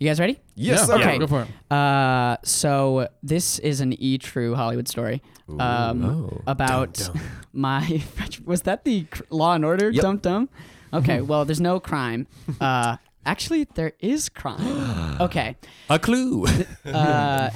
You 0.02 0.08
guys 0.08 0.20
ready? 0.20 0.40
Yes, 0.56 0.80
yeah, 0.80 0.86
sir. 0.86 0.96
Okay. 0.96 1.18
Go 1.20 1.28
for 1.28 1.44
it. 1.44 1.72
Uh, 1.72 2.38
so 2.44 3.08
this 3.22 3.60
is 3.60 3.82
an 3.82 3.94
e 3.94 4.18
true 4.18 4.56
Hollywood 4.56 4.88
story. 4.88 5.22
Um, 5.48 6.04
Oh. 6.04 6.42
about 6.48 6.94
Dum, 6.96 7.14
dum. 7.14 7.22
my 7.54 8.02
was 8.44 8.64
that 8.64 8.84
the 8.84 9.04
cr- 9.04 9.22
Law 9.30 9.54
and 9.54 9.64
Order 9.64 9.92
Yep. 9.92 10.02
dum 10.02 10.18
dum? 10.18 10.50
Okay, 10.92 11.22
well, 11.30 11.46
there's 11.46 11.62
no 11.62 11.80
crime. 11.80 12.26
Uh, 12.60 12.98
actually, 13.28 13.68
there 13.76 13.94
is 14.00 14.28
crime. 14.28 15.18
Okay, 15.22 15.56
A 15.88 16.00
clue. 16.00 16.48
uh, 16.86 17.52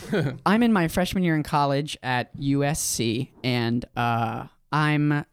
I'm 0.46 0.62
in 0.62 0.72
my 0.72 0.88
freshman 0.88 1.24
year 1.24 1.36
in 1.36 1.42
college 1.42 1.98
at 2.04 2.30
USC, 2.38 3.30
and 3.44 3.84
uh, 3.98 4.46
I'm 4.72 5.26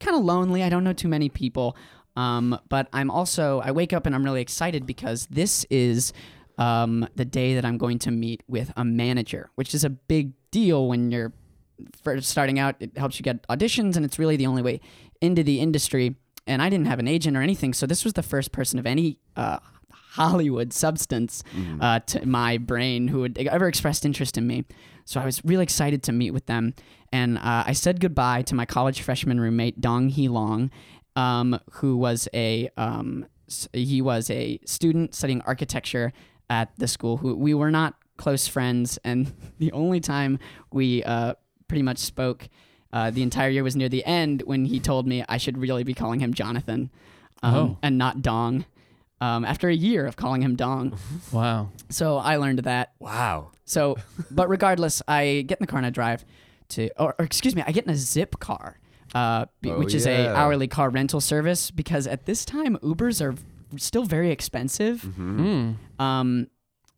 kind 0.00 0.16
of 0.16 0.24
lonely. 0.24 0.62
I 0.62 0.70
don't 0.70 0.82
know 0.82 0.94
too 0.94 1.08
many 1.08 1.28
people, 1.28 1.76
um, 2.16 2.58
but 2.70 2.88
I'm 2.94 3.10
also 3.10 3.60
I 3.60 3.70
wake 3.70 3.92
up 3.92 4.06
and 4.06 4.14
I'm 4.14 4.24
really 4.24 4.40
excited 4.40 4.86
because 4.86 5.26
this 5.26 5.66
is 5.68 6.14
um, 6.58 7.08
the 7.14 7.24
day 7.24 7.54
that 7.54 7.64
I'm 7.64 7.78
going 7.78 7.98
to 8.00 8.10
meet 8.10 8.42
with 8.48 8.72
a 8.76 8.84
manager, 8.84 9.50
which 9.54 9.74
is 9.74 9.84
a 9.84 9.90
big 9.90 10.32
deal 10.50 10.88
when 10.88 11.10
you're 11.10 11.32
first 12.02 12.28
starting 12.28 12.58
out. 12.58 12.74
It 12.80 12.96
helps 12.98 13.18
you 13.18 13.22
get 13.22 13.46
auditions, 13.48 13.96
and 13.96 14.04
it's 14.04 14.18
really 14.18 14.36
the 14.36 14.46
only 14.46 14.62
way 14.62 14.80
into 15.20 15.42
the 15.42 15.60
industry. 15.60 16.16
And 16.46 16.60
I 16.60 16.68
didn't 16.68 16.86
have 16.86 16.98
an 16.98 17.08
agent 17.08 17.36
or 17.36 17.42
anything, 17.42 17.72
so 17.72 17.86
this 17.86 18.04
was 18.04 18.14
the 18.14 18.22
first 18.22 18.52
person 18.52 18.78
of 18.78 18.86
any 18.86 19.18
uh, 19.36 19.58
Hollywood 19.90 20.72
substance 20.72 21.44
uh, 21.80 22.00
to 22.00 22.26
my 22.26 22.58
brain 22.58 23.08
who 23.08 23.22
had 23.22 23.38
ever 23.38 23.68
expressed 23.68 24.04
interest 24.04 24.36
in 24.36 24.46
me. 24.46 24.64
So 25.04 25.20
I 25.20 25.24
was 25.24 25.44
really 25.44 25.62
excited 25.62 26.02
to 26.04 26.12
meet 26.12 26.32
with 26.32 26.46
them, 26.46 26.74
and 27.12 27.38
uh, 27.38 27.64
I 27.66 27.72
said 27.72 28.00
goodbye 28.00 28.42
to 28.42 28.54
my 28.54 28.66
college 28.66 29.00
freshman 29.00 29.40
roommate 29.40 29.80
Dong 29.80 30.08
Hee 30.08 30.28
Long, 30.28 30.70
um, 31.16 31.60
who 31.72 31.96
was 31.96 32.28
a 32.34 32.68
um, 32.76 33.26
he 33.72 34.02
was 34.02 34.30
a 34.30 34.58
student 34.64 35.14
studying 35.14 35.40
architecture 35.42 36.12
at 36.50 36.74
the 36.78 36.88
school. 36.88 37.16
Who 37.18 37.34
we 37.34 37.54
were 37.54 37.70
not 37.70 37.94
close 38.16 38.46
friends, 38.48 38.98
and 39.04 39.32
the 39.58 39.72
only 39.72 40.00
time 40.00 40.38
we 40.72 41.02
uh, 41.04 41.34
pretty 41.68 41.82
much 41.82 41.98
spoke 41.98 42.48
uh, 42.92 43.10
the 43.10 43.22
entire 43.22 43.50
year 43.50 43.62
was 43.62 43.76
near 43.76 43.88
the 43.88 44.04
end 44.04 44.42
when 44.46 44.64
he 44.64 44.80
told 44.80 45.06
me 45.06 45.24
I 45.28 45.36
should 45.36 45.58
really 45.58 45.84
be 45.84 45.94
calling 45.94 46.20
him 46.20 46.32
Jonathan 46.34 46.90
um, 47.42 47.54
Oh. 47.54 47.78
and 47.82 47.98
not 47.98 48.22
Dong. 48.22 48.64
Um, 49.20 49.44
after 49.44 49.68
a 49.68 49.74
year 49.74 50.06
of 50.06 50.14
calling 50.16 50.42
him 50.42 50.54
Dong, 50.54 50.96
Wow. 51.32 51.70
so 51.90 52.18
I 52.18 52.36
learned 52.36 52.60
that. 52.60 52.92
wow. 53.00 53.50
So, 53.64 53.96
but 54.30 54.48
regardless, 54.48 55.02
I 55.08 55.44
get 55.46 55.58
in 55.58 55.64
the 55.64 55.66
car 55.66 55.78
and 55.78 55.86
I 55.86 55.90
drive 55.90 56.24
to, 56.70 56.88
or, 56.98 57.14
or 57.18 57.24
excuse 57.24 57.54
me, 57.56 57.62
I 57.66 57.72
get 57.72 57.84
in 57.84 57.90
a 57.90 57.96
Zip 57.96 58.38
car, 58.38 58.78
uh, 59.14 59.46
b- 59.60 59.70
Oh, 59.72 59.78
which 59.80 59.92
is 59.92 60.06
a 60.06 60.28
hourly 60.34 60.68
car 60.68 60.88
rental 60.88 61.20
service 61.20 61.70
because 61.70 62.06
at 62.06 62.24
this 62.26 62.44
time 62.46 62.76
Ubers 62.78 63.20
are 63.20 63.34
still 63.76 64.04
very 64.04 64.30
expensive. 64.30 65.02
Hmm. 65.02 65.72
Um, 65.98 66.48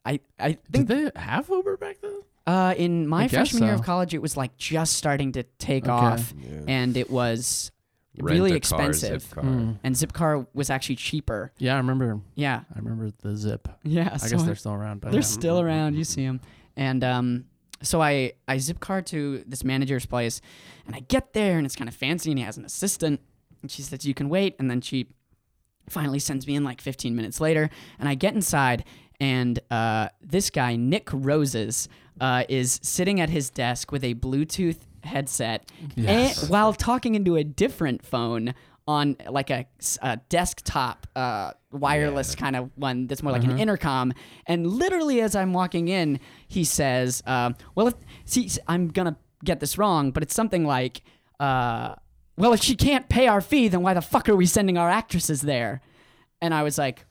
I 0.05 0.21
I 0.39 0.53
Did 0.71 0.73
think 0.73 0.89
they 0.89 1.11
have 1.17 1.49
Uber 1.49 1.77
back 1.77 1.99
then? 2.01 2.21
uh, 2.47 2.75
in 2.77 3.07
my 3.07 3.25
I 3.25 3.29
guess 3.29 3.33
freshman 3.51 3.65
year 3.65 3.75
of 3.75 3.83
college, 3.83 4.15
it 4.15 4.23
was 4.23 4.37
like 4.37 4.57
just 4.57 4.95
starting 4.95 5.33
to 5.33 5.43
take 5.59 5.85
Okay. 5.85 5.91
off, 5.93 6.33
Yeah. 6.39 6.61
and 6.69 6.97
it 6.97 7.11
was 7.11 7.71
Rent 8.19 8.35
really 8.39 8.51
a 8.51 8.61
car, 8.61 8.89
expensive. 8.91 9.23
zip 9.23 9.31
car. 9.33 9.45
Hmm. 9.45 9.73
And 9.85 9.95
Zipcar 9.95 10.47
was 10.55 10.69
actually 10.71 10.97
cheaper. 10.97 11.53
Yeah, 11.59 11.75
I 11.75 11.77
remember. 11.79 12.21
Yeah, 12.35 12.63
I 12.75 12.79
remember 12.79 13.11
the 13.23 13.37
Zip. 13.37 13.69
yeah. 13.85 14.11
I 14.13 14.17
so 14.17 14.31
guess 14.37 14.45
they're 14.47 14.55
still 14.57 14.73
around, 14.73 15.01
but 15.01 15.13
they're 15.13 15.21
yeah. 15.21 15.27
still 15.27 15.61
around. 15.61 15.95
You 15.97 16.05
see 16.05 16.25
them, 16.27 16.41
and 16.77 17.05
um, 17.05 17.45
so 17.83 18.01
I 18.03 18.33
I 18.49 18.59
zip 18.59 18.81
car 18.81 19.01
to 19.03 19.45
this 19.47 19.63
manager's 19.65 20.07
place, 20.07 20.41
and 20.87 20.97
I 20.97 21.01
get 21.01 21.35
there, 21.35 21.57
and 21.59 21.65
it's 21.67 21.77
kind 21.77 21.89
of 21.89 21.95
fancy, 21.95 22.31
and 22.31 22.39
he 22.39 22.45
has 22.45 22.57
an 22.59 22.65
assistant, 22.65 23.21
and 23.63 23.71
she 23.71 23.83
says 23.83 24.05
you 24.05 24.15
can 24.15 24.29
wait, 24.29 24.57
and 24.59 24.69
then 24.71 24.81
she 24.81 25.07
finally 25.91 26.19
sends 26.19 26.47
me 26.47 26.55
in 26.57 26.65
like 26.65 26.81
15 26.81 27.15
minutes 27.15 27.41
later, 27.41 27.69
and 27.99 28.09
I 28.09 28.15
get 28.15 28.35
inside, 28.35 28.85
and 29.21 29.59
uh, 29.71 30.09
this 30.23 30.49
guy 30.51 30.77
Nick 30.77 31.09
Roses 31.13 31.89
uh, 32.21 32.45
is 32.49 32.81
sitting 32.83 33.21
at 33.21 33.29
his 33.31 33.51
desk 33.51 33.93
with 33.93 34.05
a 34.05 34.15
Bluetooth 34.15 34.79
headset, 35.05 35.71
Yes. 35.97 36.43
and, 36.43 36.51
while 36.51 36.73
talking 36.75 37.15
into 37.15 37.37
a 37.37 37.45
different 37.45 38.05
phone. 38.05 38.55
On 38.89 39.15
like 39.29 39.51
a, 39.51 39.67
a 40.03 40.17
desktop 40.31 41.07
uh, 41.15 41.53
wireless 41.71 42.35
kind 42.35 42.57
of 42.57 42.71
one 42.75 43.07
that's 43.07 43.23
more 43.23 43.31
like 43.31 43.45
an 43.45 43.57
intercom, 43.61 44.13
and 44.47 44.67
literally 44.67 45.21
as 45.21 45.37
I'm 45.37 45.53
walking 45.53 45.87
in, 45.87 46.19
he 46.49 46.65
says, 46.65 47.23
uh, 47.25 47.53
"Well, 47.77 47.89
if, 47.89 47.95
see, 48.25 48.51
I'm 48.67 48.89
gonna 48.89 49.17
get 49.45 49.61
this 49.61 49.79
wrong, 49.79 50.11
but 50.11 50.25
it's 50.25 50.35
something 50.35 50.65
like, 50.65 51.03
uh, 51.39 51.95
well, 52.41 52.53
if 52.53 52.63
she 52.63 52.75
can't 52.75 53.09
pay 53.09 53.27
our 53.29 53.41
fee, 53.41 53.69
then 53.69 53.83
why 53.83 53.95
the 53.95 54.01
fuck 54.03 54.29
are 54.29 54.37
we 54.37 54.47
sending 54.47 54.77
our 54.79 54.91
actresses 54.91 55.43
there?" 55.43 55.81
And 56.41 56.53
I 56.55 56.63
was 56.63 56.79
like, 56.79 57.05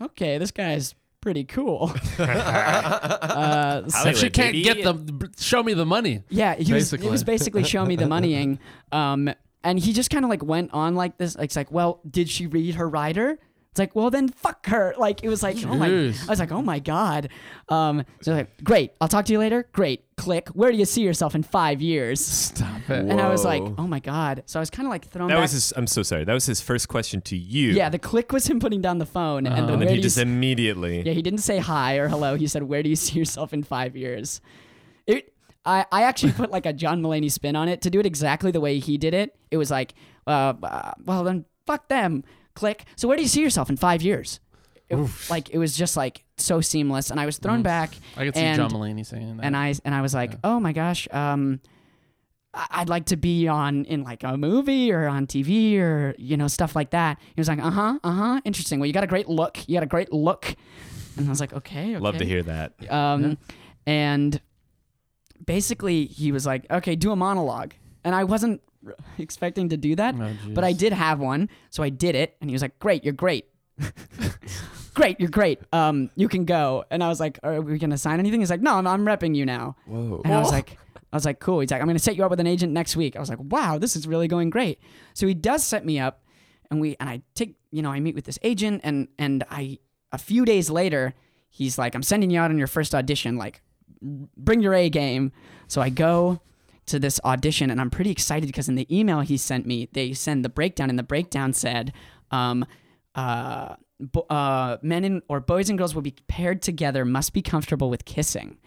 "Okay, 0.00 0.38
this 0.38 0.50
guy's 0.50 0.94
pretty 1.20 1.44
cool." 1.44 1.92
uh, 2.18 3.88
so- 3.88 4.12
she 4.12 4.30
can't 4.30 4.54
get 4.54 4.82
the, 4.84 5.30
show 5.38 5.62
me 5.62 5.74
the 5.74 5.86
money. 5.86 6.22
yeah, 6.28 6.54
he 6.54 6.72
was, 6.72 6.92
it 6.92 6.96
Basically. 6.98 7.10
was 7.10 7.24
basically 7.24 7.64
show 7.64 7.84
me 7.84 7.96
the 7.96 8.06
moneying. 8.06 8.58
Um, 8.92 9.28
and 9.64 9.78
he 9.78 9.92
just 9.92 10.10
kind 10.10 10.24
of 10.24 10.28
like 10.30 10.44
went 10.44 10.72
on 10.72 10.94
like 10.94 11.16
this. 11.16 11.36
Like, 11.36 11.46
it's 11.46 11.56
like, 11.56 11.72
well, 11.72 11.98
did 12.08 12.28
she 12.28 12.46
read 12.46 12.76
her 12.76 12.88
rider? 12.88 13.38
It's 13.74 13.78
like, 13.80 13.96
well, 13.96 14.08
then 14.08 14.28
fuck 14.28 14.66
her. 14.66 14.94
Like, 14.96 15.24
it 15.24 15.28
was 15.28 15.42
like, 15.42 15.56
oh 15.66 15.74
my, 15.74 15.88
I 15.88 16.12
was 16.28 16.38
like, 16.38 16.52
oh 16.52 16.62
my 16.62 16.78
god. 16.78 17.28
Um, 17.68 18.04
so 18.22 18.32
like, 18.32 18.62
great, 18.62 18.92
I'll 19.00 19.08
talk 19.08 19.24
to 19.24 19.32
you 19.32 19.40
later. 19.40 19.66
Great, 19.72 20.04
click. 20.16 20.48
Where 20.50 20.70
do 20.70 20.78
you 20.78 20.84
see 20.84 21.02
yourself 21.02 21.34
in 21.34 21.42
five 21.42 21.82
years? 21.82 22.24
Stop 22.24 22.88
it. 22.88 23.00
And 23.10 23.20
I 23.20 23.28
was 23.30 23.44
like, 23.44 23.64
oh 23.76 23.88
my 23.88 23.98
god. 23.98 24.44
So 24.46 24.60
I 24.60 24.62
was 24.62 24.70
kind 24.70 24.86
of 24.86 24.90
like 24.90 25.08
thrown 25.08 25.26
That 25.26 25.34
back. 25.34 25.42
was 25.42 25.50
his. 25.50 25.72
I'm 25.76 25.88
so 25.88 26.04
sorry. 26.04 26.22
That 26.22 26.34
was 26.34 26.46
his 26.46 26.60
first 26.60 26.86
question 26.86 27.20
to 27.22 27.36
you. 27.36 27.70
yeah, 27.72 27.88
the 27.88 27.98
click 27.98 28.30
was 28.30 28.46
him 28.46 28.60
putting 28.60 28.80
down 28.80 28.98
the 28.98 29.06
phone, 29.06 29.44
and, 29.44 29.46
the 29.46 29.50
Uh-huh. 29.50 29.60
And 29.62 29.68
where 29.70 29.78
then 29.78 29.88
he 29.88 29.94
do 29.94 29.96
you 29.96 30.02
just 30.02 30.18
s- 30.18 30.22
immediately. 30.22 31.02
yeah, 31.04 31.12
he 31.12 31.22
didn't 31.22 31.40
say 31.40 31.58
hi 31.58 31.96
or 31.96 32.06
hello. 32.06 32.36
He 32.36 32.46
said, 32.46 32.62
"Where 32.62 32.80
do 32.84 32.88
you 32.88 32.94
see 32.96 33.18
yourself 33.18 33.52
in 33.52 33.64
five 33.64 33.96
years?" 33.96 34.40
It. 35.08 35.32
I, 35.66 35.84
I 35.90 36.02
actually 36.02 36.32
put 36.32 36.50
like 36.52 36.66
a 36.66 36.72
John 36.74 37.02
Mulaney 37.02 37.32
spin 37.32 37.56
on 37.56 37.68
it 37.68 37.80
to 37.82 37.90
do 37.90 37.98
it 37.98 38.06
exactly 38.06 38.50
the 38.52 38.60
way 38.60 38.78
he 38.78 38.98
did 38.98 39.14
it. 39.14 39.34
It 39.50 39.56
was 39.56 39.70
like, 39.70 39.94
uh, 40.28 40.52
uh, 40.62 40.92
well 41.04 41.24
then 41.24 41.46
fuck 41.66 41.88
them. 41.88 42.22
Click. 42.54 42.84
So 42.96 43.08
where 43.08 43.16
do 43.16 43.22
you 43.22 43.28
see 43.28 43.42
yourself 43.42 43.68
in 43.68 43.76
five 43.76 44.02
years? 44.02 44.40
It, 44.88 44.96
like 45.30 45.50
it 45.50 45.58
was 45.58 45.76
just 45.76 45.96
like 45.96 46.24
so 46.36 46.60
seamless, 46.60 47.10
and 47.10 47.18
I 47.18 47.26
was 47.26 47.38
thrown 47.38 47.62
back. 47.62 47.94
I 48.16 48.24
could 48.26 48.34
see 48.34 48.42
and, 48.42 48.56
John 48.56 48.70
Mulaney 48.70 49.04
saying 49.04 49.38
that. 49.38 49.44
and 49.44 49.56
I 49.56 49.74
and 49.84 49.94
I 49.94 50.02
was 50.02 50.14
like, 50.14 50.34
oh 50.44 50.60
my 50.60 50.72
gosh, 50.72 51.08
um, 51.10 51.60
I'd 52.52 52.88
like 52.88 53.06
to 53.06 53.16
be 53.16 53.48
on 53.48 53.84
in 53.86 54.02
like 54.02 54.22
a 54.22 54.36
movie 54.36 54.92
or 54.92 55.06
on 55.06 55.26
TV 55.26 55.78
or 55.78 56.14
you 56.18 56.36
know 56.36 56.48
stuff 56.48 56.76
like 56.76 56.90
that. 56.90 57.18
He 57.34 57.40
was 57.40 57.48
like, 57.48 57.60
uh 57.60 57.70
huh, 57.70 57.98
uh 58.04 58.12
huh, 58.12 58.40
interesting. 58.44 58.78
Well, 58.78 58.86
you 58.86 58.92
got 58.92 59.04
a 59.04 59.08
great 59.08 59.28
look. 59.28 59.66
You 59.68 59.76
got 59.76 59.82
a 59.82 59.86
great 59.86 60.12
look. 60.12 60.54
And 61.16 61.26
I 61.26 61.30
was 61.30 61.40
like, 61.40 61.52
okay, 61.52 61.94
okay. 61.94 61.98
Love 61.98 62.18
to 62.18 62.24
hear 62.24 62.42
that. 62.42 62.72
Um, 62.90 63.38
and 63.86 64.40
basically 65.44 66.06
he 66.06 66.32
was 66.32 66.44
like, 66.44 66.70
okay, 66.70 66.96
do 66.96 67.10
a 67.12 67.16
monologue, 67.16 67.72
and 68.04 68.14
I 68.14 68.24
wasn't 68.24 68.60
expecting 69.18 69.68
to 69.70 69.76
do 69.76 69.94
that, 69.96 70.14
Oh, 70.18 70.32
but 70.54 70.64
I 70.64 70.72
did 70.72 70.92
have 70.92 71.20
one, 71.20 71.48
so 71.70 71.82
I 71.82 71.88
did 71.90 72.14
it, 72.14 72.36
and 72.40 72.50
he 72.50 72.54
was 72.54 72.62
like, 72.62 72.78
great, 72.78 73.04
you're 73.04 73.12
great. 73.14 73.46
Great, 74.94 75.18
you're 75.18 75.28
great. 75.28 75.58
Um, 75.72 76.08
you 76.14 76.28
can 76.28 76.44
go. 76.44 76.84
And 76.88 77.02
I 77.02 77.08
was 77.08 77.18
like, 77.18 77.40
"Are 77.42 77.60
we 77.60 77.78
gonna 77.78 77.98
sign 77.98 78.20
anything?" 78.20 78.38
He's 78.38 78.50
like, 78.50 78.60
"No, 78.60 78.74
I'm, 78.76 78.86
I'm 78.86 79.04
repping 79.04 79.34
you 79.34 79.44
now." 79.44 79.74
Whoa. 79.86 80.22
And 80.24 80.32
I 80.32 80.38
was 80.38 80.52
like, 80.52 80.78
I 81.12 81.16
was 81.16 81.24
like, 81.24 81.40
cool. 81.40 81.58
He's 81.58 81.72
like, 81.72 81.80
I'm 81.80 81.88
gonna 81.88 81.98
set 81.98 82.14
you 82.14 82.24
up 82.24 82.30
with 82.30 82.38
an 82.38 82.46
agent 82.46 82.72
next 82.72 82.94
week. 82.96 83.16
I 83.16 83.18
was 83.18 83.28
like, 83.28 83.40
wow, 83.40 83.76
this 83.78 83.96
is 83.96 84.06
really 84.06 84.28
going 84.28 84.50
great. 84.50 84.78
So 85.14 85.26
he 85.26 85.34
does 85.34 85.64
set 85.64 85.84
me 85.84 85.98
up, 85.98 86.22
and 86.70 86.80
we 86.80 86.96
and 87.00 87.10
I 87.10 87.22
take, 87.34 87.56
you 87.72 87.82
know, 87.82 87.90
I 87.90 87.98
meet 87.98 88.14
with 88.14 88.24
this 88.24 88.38
agent, 88.44 88.82
and 88.84 89.08
and 89.18 89.42
I 89.50 89.80
a 90.12 90.18
few 90.18 90.44
days 90.44 90.70
later, 90.70 91.12
he's 91.50 91.76
like, 91.76 91.96
I'm 91.96 92.04
sending 92.04 92.30
you 92.30 92.38
out 92.38 92.52
on 92.52 92.58
your 92.58 92.68
first 92.68 92.94
audition. 92.94 93.36
Like, 93.36 93.62
bring 94.00 94.60
your 94.60 94.74
A 94.74 94.90
game. 94.90 95.32
So 95.66 95.82
I 95.82 95.88
go 95.88 96.40
to 96.86 96.98
this 96.98 97.20
audition 97.24 97.70
and 97.70 97.80
I'm 97.80 97.90
pretty 97.90 98.10
excited 98.10 98.46
because 98.46 98.68
in 98.68 98.74
the 98.74 98.86
email 98.94 99.20
he 99.20 99.36
sent 99.36 99.66
me, 99.66 99.88
they 99.92 100.12
send 100.12 100.44
the 100.44 100.48
breakdown 100.48 100.90
and 100.90 100.98
the 100.98 101.04
breakdown 101.04 101.52
said, 101.52 101.92
um, 102.30 102.64
uh, 103.14 103.76
bo- 104.00 104.26
uh, 104.30 104.78
men 104.82 105.04
and 105.04 105.22
or 105.28 105.40
boys 105.40 105.68
and 105.70 105.78
girls 105.78 105.94
will 105.94 106.02
be 106.02 106.14
paired 106.28 106.62
together, 106.62 107.04
must 107.04 107.32
be 107.32 107.42
comfortable 107.42 107.90
with 107.90 108.04
kissing. 108.04 108.58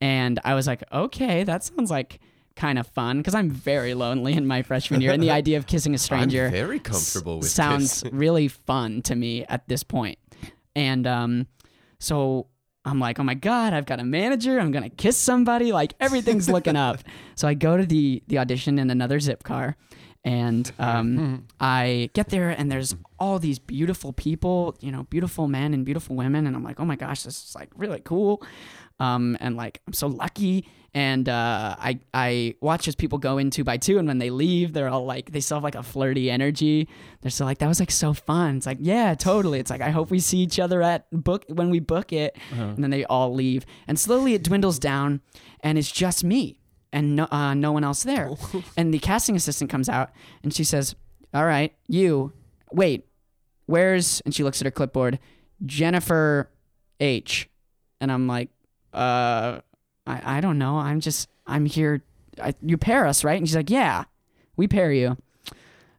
And 0.00 0.38
I 0.44 0.54
was 0.54 0.66
like, 0.66 0.82
okay, 0.92 1.44
that 1.44 1.64
sounds 1.64 1.90
like 1.90 2.20
kind 2.54 2.78
of 2.78 2.86
fun 2.86 3.18
because 3.18 3.34
I'm 3.34 3.50
very 3.50 3.94
lonely 3.94 4.32
in 4.32 4.46
my 4.46 4.62
freshman 4.62 5.00
year, 5.00 5.12
and 5.12 5.22
the 5.22 5.30
idea 5.42 5.58
of 5.58 5.66
kissing 5.66 5.94
a 5.94 5.98
stranger 5.98 6.46
I'm 6.46 6.52
very 6.52 6.78
comfortable 6.78 7.38
with 7.38 7.50
sounds 7.50 8.04
really 8.12 8.48
fun 8.48 9.02
to 9.02 9.14
me 9.14 9.44
at 9.46 9.68
this 9.68 9.82
point. 9.82 10.18
And 10.74 11.06
um, 11.06 11.46
so 11.98 12.48
I'm 12.86 13.00
like, 13.00 13.18
oh 13.18 13.24
my 13.24 13.34
god, 13.34 13.72
I've 13.74 13.84
got 13.84 14.00
a 14.00 14.04
manager. 14.04 14.58
I'm 14.60 14.70
gonna 14.70 14.88
kiss 14.88 15.16
somebody. 15.18 15.72
Like 15.72 15.94
everything's 16.00 16.48
looking 16.48 16.76
up. 16.76 17.00
So 17.34 17.46
I 17.46 17.52
go 17.52 17.76
to 17.76 17.84
the 17.84 18.22
the 18.28 18.38
audition 18.38 18.78
in 18.78 18.88
another 18.88 19.20
zip 19.20 19.42
car, 19.42 19.76
and 20.24 20.72
um, 20.78 21.46
I 21.60 22.08
get 22.14 22.30
there, 22.30 22.48
and 22.48 22.72
there's 22.72 22.96
all 23.18 23.38
these 23.38 23.58
beautiful 23.58 24.14
people, 24.14 24.74
you 24.80 24.90
know, 24.90 25.02
beautiful 25.10 25.48
men 25.48 25.74
and 25.74 25.84
beautiful 25.84 26.16
women, 26.16 26.46
and 26.46 26.56
I'm 26.56 26.64
like, 26.64 26.80
oh 26.80 26.86
my 26.86 26.96
gosh, 26.96 27.24
this 27.24 27.44
is 27.44 27.54
like 27.54 27.68
really 27.76 28.00
cool. 28.02 28.42
Um, 28.98 29.36
and 29.40 29.56
like 29.56 29.80
I'm 29.86 29.92
so 29.92 30.06
lucky. 30.06 30.68
And 30.94 31.28
uh, 31.28 31.76
I 31.78 32.00
I 32.14 32.54
watch 32.62 32.88
as 32.88 32.94
people 32.94 33.18
go 33.18 33.36
in 33.36 33.50
two 33.50 33.64
by 33.64 33.76
two, 33.76 33.98
and 33.98 34.08
when 34.08 34.16
they 34.16 34.30
leave, 34.30 34.72
they're 34.72 34.88
all 34.88 35.04
like 35.04 35.30
they 35.30 35.40
still 35.40 35.58
have 35.58 35.64
like 35.64 35.74
a 35.74 35.82
flirty 35.82 36.30
energy. 36.30 36.88
They're 37.20 37.30
still 37.30 37.44
like 37.44 37.58
that 37.58 37.68
was 37.68 37.80
like 37.80 37.90
so 37.90 38.14
fun. 38.14 38.56
It's 38.56 38.64
like 38.64 38.78
yeah, 38.80 39.14
totally. 39.14 39.58
It's 39.58 39.70
like 39.70 39.82
I 39.82 39.90
hope 39.90 40.10
we 40.10 40.20
see 40.20 40.38
each 40.38 40.58
other 40.58 40.80
at 40.80 41.04
book 41.10 41.44
when 41.48 41.68
we 41.68 41.80
book 41.80 42.14
it, 42.14 42.38
and 42.50 42.82
then 42.82 42.90
they 42.90 43.04
all 43.04 43.34
leave, 43.34 43.66
and 43.86 43.98
slowly 43.98 44.32
it 44.32 44.42
dwindles 44.42 44.78
down, 44.78 45.20
and 45.60 45.76
it's 45.76 45.92
just 45.92 46.24
me 46.24 46.60
and 46.92 47.14
no 47.14 47.28
uh, 47.30 47.52
no 47.52 47.72
one 47.72 47.84
else 47.84 48.02
there. 48.02 48.30
and 48.78 48.94
the 48.94 48.98
casting 48.98 49.36
assistant 49.36 49.70
comes 49.70 49.90
out, 49.90 50.12
and 50.42 50.54
she 50.54 50.64
says, 50.64 50.94
"All 51.34 51.44
right, 51.44 51.74
you 51.88 52.32
wait, 52.72 53.06
where's?" 53.66 54.22
And 54.22 54.34
she 54.34 54.42
looks 54.42 54.62
at 54.62 54.64
her 54.64 54.70
clipboard, 54.70 55.18
Jennifer 55.66 56.50
H, 57.00 57.50
and 58.00 58.10
I'm 58.10 58.26
like, 58.26 58.48
uh, 58.96 59.60
I, 60.06 60.38
I 60.38 60.40
don't 60.40 60.58
know. 60.58 60.78
I'm 60.78 61.00
just, 61.00 61.28
I'm 61.46 61.66
here. 61.66 62.02
I, 62.42 62.54
you 62.62 62.78
pair 62.78 63.06
us, 63.06 63.24
right? 63.24 63.38
And 63.38 63.46
she's 63.46 63.56
like, 63.56 63.70
yeah, 63.70 64.04
we 64.56 64.66
pair 64.66 64.92
you. 64.92 65.16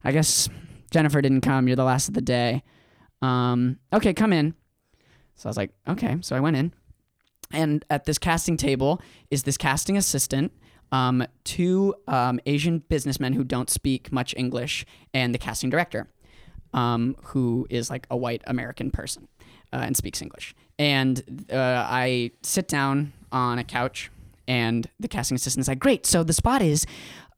I 0.03 0.11
guess 0.11 0.49
Jennifer 0.91 1.21
didn't 1.21 1.41
come. 1.41 1.67
You're 1.67 1.75
the 1.75 1.83
last 1.83 2.07
of 2.07 2.13
the 2.13 2.21
day. 2.21 2.63
Um, 3.21 3.79
okay, 3.93 4.13
come 4.13 4.33
in. 4.33 4.55
So 5.35 5.47
I 5.47 5.49
was 5.49 5.57
like, 5.57 5.71
okay. 5.87 6.17
So 6.21 6.35
I 6.35 6.39
went 6.39 6.57
in. 6.57 6.73
And 7.51 7.85
at 7.89 8.05
this 8.05 8.17
casting 8.17 8.57
table 8.57 9.01
is 9.29 9.43
this 9.43 9.57
casting 9.57 9.95
assistant, 9.95 10.51
um, 10.91 11.25
two 11.43 11.95
um, 12.07 12.39
Asian 12.45 12.79
businessmen 12.89 13.33
who 13.33 13.43
don't 13.43 13.69
speak 13.69 14.11
much 14.11 14.33
English, 14.37 14.85
and 15.13 15.33
the 15.33 15.37
casting 15.37 15.69
director, 15.69 16.07
um, 16.73 17.15
who 17.23 17.65
is 17.69 17.89
like 17.89 18.05
a 18.09 18.17
white 18.17 18.41
American 18.47 18.91
person 18.91 19.27
uh, 19.73 19.77
and 19.77 19.95
speaks 19.95 20.21
English. 20.21 20.55
And 20.79 21.45
uh, 21.51 21.85
I 21.89 22.31
sit 22.43 22.67
down 22.67 23.13
on 23.31 23.59
a 23.59 23.63
couch, 23.63 24.11
and 24.47 24.87
the 24.99 25.07
casting 25.07 25.35
assistant's 25.35 25.67
like, 25.67 25.79
"Great, 25.79 26.05
so 26.05 26.23
the 26.23 26.33
spot 26.33 26.61
is 26.61 26.85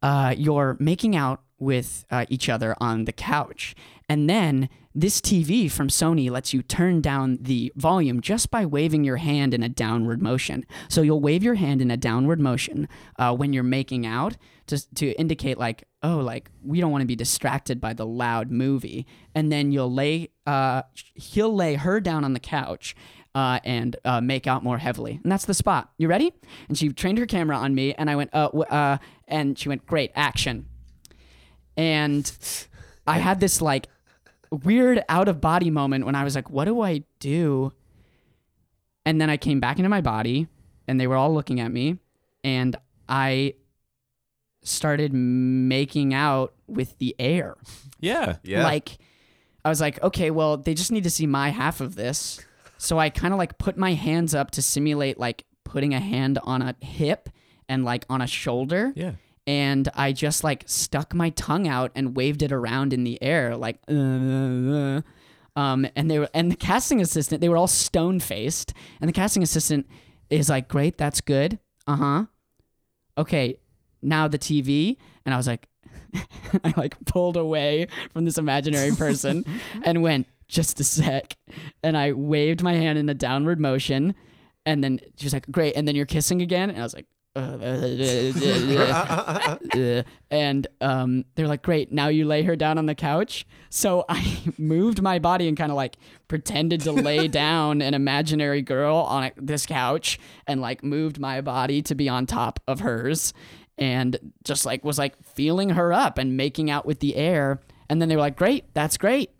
uh, 0.01 0.33
you're 0.37 0.77
making 0.79 1.15
out 1.15 1.41
with 1.57 2.05
uh, 2.11 2.25
each 2.29 2.49
other 2.49 2.75
on 2.79 3.05
the 3.05 3.13
couch, 3.13 3.75
and 4.07 4.29
then." 4.29 4.69
This 4.95 5.21
TV 5.21 5.71
from 5.71 5.87
Sony 5.87 6.31
lets 6.31 6.51
you 6.51 6.63
turn 6.63 6.99
down 6.99 7.37
the 7.41 7.71
volume 7.75 8.21
just 8.21 8.49
by 8.49 8.65
waving 8.65 9.03
your 9.03 9.17
hand 9.17 9.53
in 9.53 9.61
a 9.61 9.69
downward 9.69 10.19
motion. 10.19 10.65
So 10.87 11.03
you'll 11.03 11.21
wave 11.21 11.43
your 11.43 11.55
hand 11.55 11.81
in 11.81 11.91
a 11.91 11.97
downward 11.97 12.39
motion 12.39 12.89
uh, 13.19 13.35
when 13.35 13.53
you're 13.53 13.61
making 13.61 14.07
out 14.07 14.35
to, 14.65 14.93
to 14.95 15.11
indicate, 15.19 15.59
like, 15.59 15.83
oh, 16.01 16.17
like, 16.17 16.49
we 16.63 16.81
don't 16.81 16.91
want 16.91 17.03
to 17.03 17.07
be 17.07 17.15
distracted 17.15 17.79
by 17.79 17.93
the 17.93 18.05
loud 18.05 18.49
movie. 18.49 19.05
And 19.35 19.51
then 19.51 19.71
you'll 19.71 19.93
lay, 19.93 20.29
uh, 20.47 20.81
he'll 21.13 21.53
lay 21.53 21.75
her 21.75 21.99
down 21.99 22.25
on 22.25 22.33
the 22.33 22.39
couch 22.39 22.95
uh, 23.35 23.59
and 23.63 23.95
uh, 24.05 24.21
make 24.21 24.47
out 24.47 24.63
more 24.63 24.79
heavily. 24.79 25.19
And 25.23 25.31
that's 25.31 25.45
the 25.45 25.53
spot. 25.53 25.91
You 25.99 26.07
ready? 26.07 26.33
And 26.67 26.75
she 26.75 26.89
trained 26.89 27.19
her 27.19 27.27
camera 27.27 27.57
on 27.57 27.75
me, 27.75 27.93
and 27.93 28.09
I 28.09 28.15
went, 28.15 28.31
uh, 28.33 28.47
w- 28.47 28.63
uh, 28.63 28.97
and 29.27 29.57
she 29.57 29.69
went, 29.69 29.85
great, 29.85 30.11
action. 30.15 30.65
And 31.77 32.31
I 33.05 33.19
had 33.19 33.39
this 33.39 33.61
like 33.61 33.87
weird 34.51 35.03
out 35.09 35.27
of 35.27 35.41
body 35.41 35.69
moment 35.69 36.05
when 36.05 36.15
I 36.15 36.23
was 36.23 36.35
like, 36.35 36.49
what 36.49 36.65
do 36.65 36.81
I 36.81 37.03
do? 37.19 37.73
And 39.05 39.19
then 39.19 39.29
I 39.29 39.37
came 39.37 39.59
back 39.59 39.77
into 39.77 39.89
my 39.89 40.01
body, 40.01 40.47
and 40.87 40.99
they 40.99 41.07
were 41.07 41.15
all 41.15 41.33
looking 41.33 41.59
at 41.59 41.71
me, 41.71 41.97
and 42.43 42.75
I 43.07 43.55
started 44.61 45.13
making 45.13 46.13
out 46.13 46.53
with 46.67 46.97
the 46.97 47.15
air. 47.17 47.55
Yeah. 47.99 48.37
Yeah. 48.43 48.63
Like, 48.63 48.97
I 49.63 49.69
was 49.69 49.81
like, 49.81 50.01
okay, 50.03 50.31
well, 50.31 50.57
they 50.57 50.73
just 50.73 50.91
need 50.91 51.03
to 51.03 51.09
see 51.09 51.25
my 51.25 51.49
half 51.49 51.81
of 51.81 51.95
this. 51.95 52.39
So 52.77 52.97
I 52.97 53.09
kind 53.09 53.33
of 53.33 53.37
like 53.37 53.57
put 53.57 53.77
my 53.77 53.93
hands 53.93 54.35
up 54.35 54.51
to 54.51 54.61
simulate 54.61 55.19
like 55.19 55.45
putting 55.63 55.93
a 55.93 55.99
hand 55.99 56.39
on 56.43 56.61
a 56.61 56.75
hip 56.81 57.29
and 57.67 57.83
like 57.83 58.05
on 58.09 58.21
a 58.21 58.27
shoulder. 58.27 58.93
Yeah. 58.95 59.13
And 59.49 59.89
I 59.95 60.11
just 60.11 60.43
like 60.43 60.63
stuck 60.67 61.15
my 61.15 61.31
tongue 61.31 61.67
out 61.67 61.89
and 61.95 62.15
waved 62.15 62.43
it 62.43 62.51
around 62.51 62.93
in 62.93 63.03
the 63.03 63.17
air, 63.19 63.57
like, 63.57 63.79
uh, 63.89 63.95
uh, 63.95 65.01
um, 65.55 65.87
and 65.95 66.11
they 66.11 66.19
were, 66.19 66.29
and 66.35 66.51
the 66.51 66.55
casting 66.55 67.01
assistant, 67.01 67.41
they 67.41 67.49
were 67.49 67.57
all 67.57 67.65
stone 67.65 68.19
faced, 68.19 68.75
and 69.01 69.09
the 69.09 69.13
casting 69.13 69.41
assistant 69.41 69.87
is 70.29 70.49
like, 70.49 70.67
great, 70.67 70.99
that's 70.99 71.19
good, 71.19 71.57
uh 71.87 71.95
huh. 71.95 72.25
Okay, 73.17 73.57
now 74.03 74.27
the 74.27 74.37
TV, 74.37 74.97
and 75.25 75.33
I 75.33 75.37
was 75.37 75.47
like, 75.47 75.67
I 76.63 76.71
like 76.77 77.03
pulled 77.05 77.35
away 77.35 77.87
from 78.13 78.25
this 78.25 78.37
imaginary 78.37 78.91
person 78.91 79.45
and 79.83 80.03
went, 80.03 80.27
just 80.47 80.79
a 80.79 80.83
sec. 80.83 81.35
And 81.83 81.97
I 81.97 82.11
waved 82.11 82.61
my 82.61 82.73
hand 82.73 82.99
in 82.99 83.09
a 83.09 83.15
downward 83.15 83.59
motion. 83.59 84.13
And 84.65 84.83
then 84.83 84.99
she 85.17 85.25
was 85.25 85.33
like, 85.33 85.49
great. 85.49 85.75
And 85.75 85.87
then 85.87 85.95
you're 85.95 86.05
kissing 86.05 86.41
again. 86.41 86.69
And 86.69 86.79
I 86.79 86.83
was 86.83 86.93
like, 86.93 87.05
uh, 87.05 87.18
and 90.31 90.67
um, 90.81 91.25
they're 91.35 91.47
like, 91.47 91.61
great. 91.61 91.91
Now 91.91 92.07
you 92.07 92.25
lay 92.25 92.43
her 92.43 92.55
down 92.55 92.77
on 92.77 92.85
the 92.85 92.95
couch. 92.95 93.45
So 93.69 94.05
I 94.09 94.39
moved 94.57 95.01
my 95.01 95.19
body 95.19 95.47
and 95.47 95.57
kind 95.57 95.71
of 95.71 95.75
like 95.75 95.97
pretended 96.27 96.81
to 96.81 96.91
lay 96.91 97.27
down 97.27 97.81
an 97.81 97.93
imaginary 97.93 98.61
girl 98.61 98.97
on 98.97 99.25
a, 99.25 99.31
this 99.37 99.65
couch 99.65 100.19
and 100.47 100.61
like 100.61 100.83
moved 100.83 101.19
my 101.19 101.41
body 101.41 101.81
to 101.83 101.95
be 101.95 102.09
on 102.09 102.25
top 102.25 102.59
of 102.67 102.81
hers 102.81 103.33
and 103.77 104.33
just 104.43 104.65
like 104.65 104.83
was 104.83 104.97
like 104.97 105.21
feeling 105.23 105.69
her 105.69 105.93
up 105.93 106.17
and 106.17 106.35
making 106.35 106.69
out 106.69 106.85
with 106.85 106.99
the 106.99 107.15
air. 107.15 107.61
And 107.89 108.01
then 108.01 108.09
they 108.09 108.15
were 108.15 108.21
like, 108.21 108.37
great, 108.37 108.73
that's 108.73 108.97
great. 108.97 109.31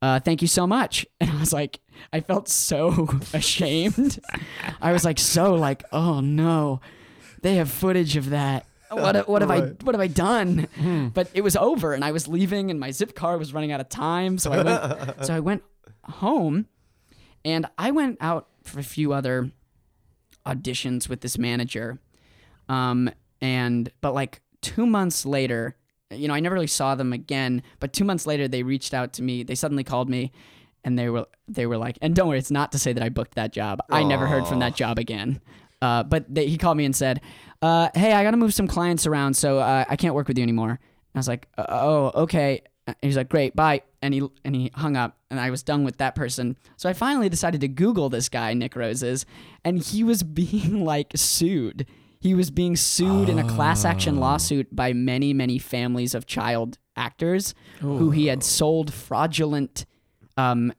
Uh, 0.00 0.18
thank 0.18 0.42
you 0.42 0.48
so 0.48 0.66
much. 0.66 1.06
And 1.20 1.30
I 1.30 1.38
was 1.38 1.52
like, 1.52 1.78
I 2.12 2.20
felt 2.20 2.48
so 2.48 3.20
ashamed. 3.32 4.18
I 4.80 4.92
was 4.92 5.04
like, 5.04 5.18
so 5.18 5.54
like, 5.54 5.84
oh 5.92 6.20
no, 6.20 6.80
they 7.42 7.56
have 7.56 7.70
footage 7.70 8.16
of 8.16 8.30
that. 8.30 8.66
What, 8.90 9.28
what 9.28 9.42
have 9.42 9.50
I 9.50 9.60
what 9.60 9.94
have 9.94 10.00
I 10.00 10.06
done? 10.06 10.68
But 11.14 11.30
it 11.34 11.42
was 11.42 11.56
over, 11.56 11.94
and 11.94 12.04
I 12.04 12.12
was 12.12 12.28
leaving, 12.28 12.70
and 12.70 12.78
my 12.78 12.90
zip 12.90 13.14
car 13.14 13.38
was 13.38 13.52
running 13.54 13.72
out 13.72 13.80
of 13.80 13.88
time. 13.88 14.38
So 14.38 14.52
I 14.52 14.62
went 14.62 15.24
so 15.26 15.34
I 15.34 15.40
went 15.40 15.62
home, 16.04 16.66
and 17.44 17.66
I 17.78 17.90
went 17.90 18.18
out 18.20 18.48
for 18.64 18.80
a 18.80 18.84
few 18.84 19.12
other 19.12 19.50
auditions 20.46 21.08
with 21.08 21.20
this 21.20 21.38
manager. 21.38 21.98
Um, 22.68 23.10
and 23.40 23.90
but 24.00 24.12
like 24.12 24.40
two 24.60 24.86
months 24.86 25.24
later, 25.24 25.76
you 26.10 26.28
know, 26.28 26.34
I 26.34 26.40
never 26.40 26.54
really 26.54 26.66
saw 26.66 26.94
them 26.94 27.12
again. 27.12 27.62
But 27.80 27.92
two 27.92 28.04
months 28.04 28.26
later, 28.26 28.46
they 28.46 28.62
reached 28.62 28.94
out 28.94 29.14
to 29.14 29.22
me. 29.22 29.42
They 29.42 29.54
suddenly 29.54 29.84
called 29.84 30.08
me, 30.10 30.32
and 30.84 30.98
they 30.98 31.08
were 31.08 31.26
they 31.48 31.66
were 31.66 31.78
like, 31.78 31.98
and 32.02 32.14
don't 32.14 32.28
worry, 32.28 32.38
it's 32.38 32.50
not 32.50 32.72
to 32.72 32.78
say 32.78 32.92
that 32.92 33.02
I 33.02 33.08
booked 33.08 33.34
that 33.36 33.52
job. 33.52 33.80
I 33.90 34.02
never 34.02 34.26
heard 34.26 34.46
from 34.46 34.58
that 34.60 34.74
job 34.76 34.98
again. 34.98 35.40
Uh, 35.82 36.04
but 36.04 36.32
they, 36.32 36.46
he 36.46 36.56
called 36.56 36.76
me 36.78 36.84
and 36.84 36.94
said, 36.96 37.20
uh, 37.60 37.88
"Hey, 37.94 38.12
I 38.12 38.22
got 38.22 38.30
to 38.30 38.36
move 38.36 38.54
some 38.54 38.68
clients 38.68 39.04
around, 39.06 39.34
so 39.34 39.58
uh, 39.58 39.84
I 39.88 39.96
can't 39.96 40.14
work 40.14 40.28
with 40.28 40.38
you 40.38 40.42
anymore." 40.42 40.70
And 40.70 40.78
I 41.16 41.18
was 41.18 41.28
like, 41.28 41.48
"Uh, 41.58 41.66
"Oh, 41.68 42.12
okay." 42.22 42.62
And 42.86 42.96
he's 43.02 43.16
like, 43.16 43.28
"Great, 43.28 43.54
bye." 43.56 43.82
And 44.00 44.14
he 44.14 44.22
and 44.44 44.54
he 44.54 44.70
hung 44.74 44.96
up, 44.96 45.18
and 45.30 45.40
I 45.40 45.50
was 45.50 45.62
done 45.62 45.84
with 45.84 45.98
that 45.98 46.14
person. 46.14 46.56
So 46.76 46.88
I 46.88 46.92
finally 46.92 47.28
decided 47.28 47.60
to 47.62 47.68
Google 47.68 48.08
this 48.08 48.28
guy, 48.28 48.54
Nick 48.54 48.76
Roses, 48.76 49.26
and 49.64 49.82
he 49.82 50.04
was 50.04 50.22
being 50.40 50.84
like 50.84 51.12
sued. 51.16 51.86
He 52.20 52.34
was 52.34 52.52
being 52.52 52.76
sued 52.76 53.28
in 53.28 53.40
a 53.40 53.48
class 53.48 53.84
action 53.84 54.18
lawsuit 54.20 54.74
by 54.74 54.92
many, 54.92 55.34
many 55.34 55.58
families 55.58 56.14
of 56.14 56.24
child 56.24 56.78
actors 56.96 57.52
who 57.80 58.12
he 58.12 58.26
had 58.26 58.44
sold 58.44 58.94
fraudulent, 58.94 59.86
um, 60.36 60.72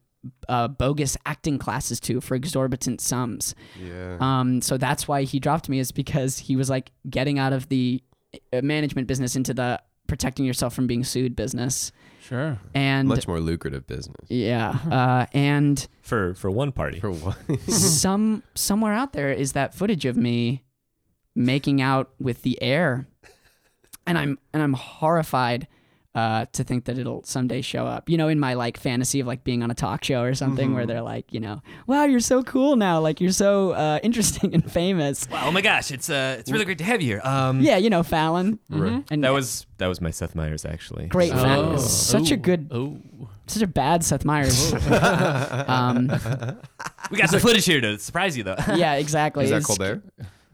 uh, 0.47 0.67
bogus 0.67 1.17
acting 1.25 1.57
classes 1.59 1.99
to 2.01 2.21
for 2.21 2.35
exorbitant 2.35 3.01
sums. 3.01 3.55
yeah. 3.81 4.17
Um, 4.19 4.61
so 4.61 4.77
that's 4.77 5.07
why 5.07 5.23
he 5.23 5.39
dropped 5.39 5.67
me 5.69 5.79
is 5.79 5.91
because 5.91 6.37
he 6.39 6.55
was 6.55 6.69
like 6.69 6.91
getting 7.09 7.39
out 7.39 7.53
of 7.53 7.69
the 7.69 8.01
uh, 8.53 8.61
management 8.61 9.07
business 9.07 9.35
into 9.35 9.53
the 9.53 9.81
protecting 10.07 10.45
yourself 10.45 10.73
from 10.73 10.87
being 10.87 11.03
sued 11.03 11.35
business. 11.35 11.91
Sure. 12.21 12.57
And 12.73 13.07
Much 13.09 13.27
more 13.27 13.39
lucrative 13.41 13.85
business. 13.85 14.15
yeah, 14.29 14.77
uh, 14.91 15.25
and 15.33 15.85
For 16.03 16.33
for 16.35 16.49
one 16.49 16.71
party. 16.71 16.99
For 17.01 17.11
what? 17.11 17.37
some 17.69 18.43
somewhere 18.55 18.93
out 18.93 19.11
there 19.13 19.31
is 19.31 19.51
that 19.53 19.73
footage 19.75 20.05
of 20.05 20.15
me 20.15 20.63
making 21.35 21.81
out 21.81 22.11
with 22.19 22.43
the 22.43 22.61
air, 22.61 23.07
and 24.07 24.17
I'm 24.17 24.39
and 24.53 24.63
I'm 24.63 24.73
horrified 24.73 25.67
uh, 26.15 26.45
to 26.53 26.63
think 26.63 26.85
that 26.85 26.97
it'll 26.99 27.23
someday 27.23 27.61
show 27.61 27.85
up. 27.87 28.07
You 28.09 28.17
know, 28.17 28.27
in 28.27 28.39
my 28.39 28.53
like 28.53 28.77
fantasy 28.77 29.19
of 29.19 29.25
like 29.27 29.43
being 29.43 29.63
on 29.63 29.71
a 29.71 29.73
talk 29.73 30.03
show 30.03 30.21
or 30.21 30.33
something 30.35 30.75
where 30.75 30.85
they're 30.85 31.01
like, 31.01 31.33
you 31.33 31.39
know, 31.39 31.61
wow, 31.87 32.03
you're 32.05 32.19
so 32.19 32.43
cool 32.43 32.75
now, 32.75 32.99
like 32.99 33.19
you're 33.19 33.31
so 33.31 33.71
uh, 33.71 33.99
interesting 34.03 34.53
and 34.53 34.71
famous. 34.71 35.27
Wow, 35.31 35.45
oh 35.47 35.51
my 35.51 35.61
gosh, 35.61 35.89
it's 35.91 36.09
uh 36.09 36.35
it's 36.39 36.51
really 36.51 36.65
great 36.65 36.77
to 36.77 36.83
have 36.83 37.01
you 37.01 37.07
here. 37.07 37.21
Um 37.23 37.61
Yeah, 37.61 37.77
you 37.77 37.89
know, 37.89 38.03
Fallon. 38.03 38.59
Right. 38.69 39.03
And 39.09 39.23
that 39.23 39.31
was 39.33 39.65
that 39.79 39.87
was 39.87 40.01
my 40.01 40.11
Seth 40.11 40.35
Meyers 40.35 40.65
actually. 40.65 41.07
Great 41.07 41.31
So- 41.31 41.37
Fallon. 41.37 41.79
Such 41.79 42.31
a 42.31 42.37
good- 42.37 42.67
Oh. 42.71 42.97
such 43.47 43.63
a 43.63 43.67
bad 43.67 44.03
Seth 44.03 44.23
Meyers. 44.23 44.71
um, 45.67 46.07
We 47.11 47.17
got 47.17 47.29
some 47.29 47.39
footage 47.39 47.65
here 47.65 47.81
to 47.81 47.99
surprise 47.99 48.37
you 48.37 48.43
though. 48.43 48.55
yeah, 48.75 48.93
exactly. 48.95 49.45
Is 49.45 49.49
that 49.49 49.57
It's- 49.57 49.67
Colbert? 49.67 50.03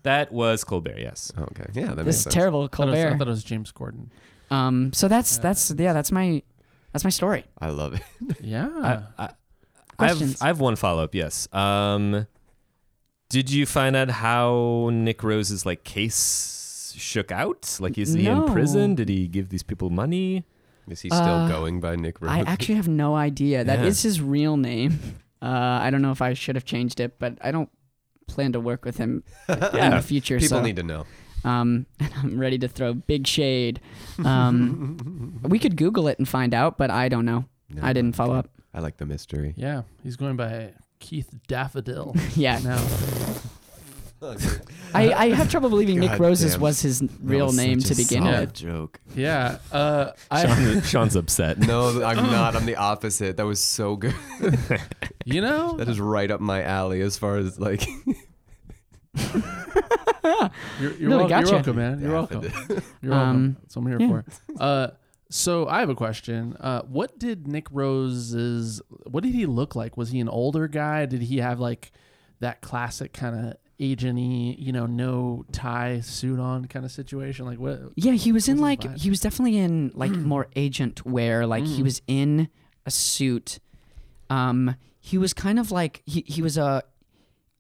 that 0.04 0.32
was 0.32 0.63
Colbert, 0.63 0.98
yes. 0.98 1.32
Oh, 1.38 1.43
okay. 1.43 1.65
Yeah, 1.74 1.88
that 1.88 1.98
makes 1.98 2.06
This 2.06 2.15
is 2.17 2.24
sense. 2.24 2.34
terrible 2.34 2.63
I 2.72 2.76
thought, 2.76 2.88
was, 2.88 2.95
I 2.98 3.17
thought 3.17 3.28
it 3.28 3.32
was 3.32 3.43
James 3.43 3.72
Corden. 3.72 4.08
Um, 4.52 4.92
so 4.94 5.08
that's 5.08 5.38
that's 5.38 5.72
yeah, 5.78 5.94
that's 5.94 6.12
my 6.12 6.42
that's 6.92 7.04
my 7.04 7.10
story. 7.10 7.46
I 7.60 7.70
love 7.70 7.94
it. 7.94 8.02
Yeah. 8.42 8.70
I, 9.18 9.24
I, 9.26 9.30
Questions? 9.98 10.36
I've, 10.42 10.44
I 10.44 10.48
have 10.48 10.60
one 10.60 10.76
follow 10.76 11.04
up. 11.04 11.14
Yes. 11.14 11.48
Um, 11.54 12.26
did 13.30 13.52
you 13.52 13.66
find 13.66 13.96
out 13.96 14.10
how 14.10 14.90
Nick 14.92 15.24
Rose's 15.24 15.66
like 15.66 15.84
case 15.84 16.94
shook 16.98 17.32
out? 17.32 17.78
Like, 17.80 17.98
is 17.98 18.14
he 18.14 18.24
No. 18.24 18.46
in 18.48 18.54
prison? 18.54 18.96
Did 18.96 19.10
he 19.10 19.28
give 19.28 19.50
these 19.50 19.64
people 19.64 19.90
money? 19.90 20.46
Is 20.88 21.02
he 21.02 21.10
still 21.10 21.22
Uh, 21.22 21.48
going 21.48 21.80
by 21.80 21.96
Nick 21.96 22.22
Rose? 22.22 22.32
I 22.32 22.40
actually 22.40 22.76
have 22.76 22.88
no 22.88 23.16
idea. 23.16 23.64
That 23.64 23.86
is 23.86 24.04
Yeah. 24.04 24.08
his 24.10 24.22
real 24.22 24.58
name. 24.58 25.00
Uh, 25.42 25.80
I 25.82 25.90
don't 25.90 26.02
know 26.02 26.12
if 26.12 26.22
I 26.22 26.34
should 26.34 26.56
have 26.56 26.66
changed 26.66 27.00
it, 27.00 27.18
but 27.18 27.38
I 27.42 27.52
don't 27.52 27.70
plan 28.28 28.52
to 28.52 28.60
work 28.60 28.84
with 28.84 28.98
him 28.98 29.24
in 29.48 29.58
the 29.92 30.02
future. 30.06 30.38
People 30.38 30.58
so, 30.58 30.62
need 30.62 30.76
to 30.76 30.84
know. 30.84 31.06
Um, 31.43 31.86
and 31.99 32.12
I'm 32.17 32.39
ready 32.39 32.58
to 32.60 32.67
throw 32.67 32.93
big 32.93 33.28
shade. 33.28 33.80
Um, 34.23 35.39
we 35.43 35.60
could 35.60 35.75
Google 35.75 36.08
it 36.08 36.17
and 36.19 36.28
find 36.28 36.54
out, 36.54 36.78
but 36.78 36.91
I 36.91 37.10
don't 37.10 37.25
know. 37.25 37.45
No, 37.69 37.82
I 37.84 37.93
didn't 37.93 38.15
follow 38.15 38.36
up. 38.36 38.49
I 38.73 38.80
like 38.82 38.97
the 38.97 39.06
mystery. 39.06 39.54
yeah. 39.58 39.84
He's 40.04 40.15
going 40.15 40.36
by 40.36 40.73
Keith 40.99 41.30
Daffodil 41.47 42.15
Yeah, 42.36 42.60
now. 42.60 42.78
I, 44.93 45.13
I 45.13 45.30
have 45.30 45.49
trouble 45.49 45.69
believing 45.69 45.99
Nick 45.99 46.19
Rose's 46.19 46.52
damn. 46.54 46.62
was 46.62 46.82
his 46.82 47.02
real 47.21 47.45
was 47.47 47.56
name 47.58 47.80
to 47.80 47.93
a 47.93 47.95
begin 47.95 48.23
solid 48.23 48.39
with. 48.41 48.54
joke. 48.54 48.99
Yeah. 49.15 49.60
Uh, 49.71 50.12
I. 50.30 50.45
Sean, 50.45 50.82
Sean's 50.82 51.15
upset. 51.15 51.58
No, 51.60 52.04
I'm 52.04 52.17
not. 52.32 52.56
I'm 52.56 52.65
the 52.65 52.75
opposite. 52.75 53.38
That 53.38 53.45
was 53.45 53.62
so 53.63 53.95
good. 53.95 54.13
You 55.23 55.39
know. 55.41 55.78
That 55.78 55.88
is 55.88 56.02
right 56.02 56.30
up 56.30 56.41
my 56.41 56.63
alley 56.63 56.99
as 57.02 57.17
far 57.17 57.38
as 57.38 57.60
like. 57.62 57.88
You're, 60.80 60.94
you're, 60.94 61.10
No, 61.10 61.18
wel- 61.20 61.28
gotcha. 61.30 61.46
you're 61.48 61.56
welcome, 61.56 61.76
man. 61.76 62.00
You're 62.02 62.12
welcome. 62.14 62.42
You're 63.02 63.12
welcome. 63.12 63.12
Um, 63.12 63.58
That's 63.62 63.76
what 63.76 63.82
I'm 63.84 63.88
here 63.88 64.02
yeah. 64.02 64.08
for. 64.08 64.62
Uh, 64.62 64.88
so 65.30 65.68
I 65.68 65.80
have 65.80 65.90
a 65.90 65.96
question. 65.96 66.56
Uh, 66.60 66.82
what 66.84 67.20
did 67.20 67.48
Nick 67.48 67.68
Rose's? 67.72 68.82
What 69.08 69.24
did 69.24 69.34
he 69.34 69.46
look 69.46 69.76
like? 69.76 69.98
Was 69.98 70.10
he 70.10 70.20
an 70.20 70.30
older 70.30 70.68
guy? 70.68 71.06
Did 71.06 71.22
he 71.22 71.38
have 71.38 71.60
like 71.60 71.92
that 72.40 72.62
classic 72.62 73.14
kind 73.14 73.48
of 73.48 73.54
agent-y, 73.80 74.56
you 74.58 74.72
know, 74.72 74.86
no 74.86 75.46
tie 75.52 76.00
suit 76.02 76.40
on 76.40 76.66
kind 76.66 76.84
of 76.86 76.92
situation? 76.92 77.46
Like 77.46 77.60
what? 77.60 77.80
Yeah, 77.96 78.14
he 78.14 78.32
was 78.32 78.48
in 78.50 78.60
like 78.60 78.82
vibe? 78.82 78.98
he 79.00 79.10
was 79.10 79.20
definitely 79.20 79.58
in 79.58 79.92
like 79.94 80.12
more 80.12 80.48
agent 80.56 81.06
wear. 81.06 81.46
Like 81.46 81.64
he 81.66 81.82
Mm. 81.82 81.84
was 81.84 82.02
in 82.08 82.50
a 82.86 82.92
suit. 82.92 83.60
Um, 84.30 84.76
he 85.00 85.18
was 85.18 85.34
kind 85.34 85.60
of 85.60 85.72
like 85.72 86.02
he 86.06 86.24
he 86.28 86.42
was 86.42 86.58
a, 86.58 86.84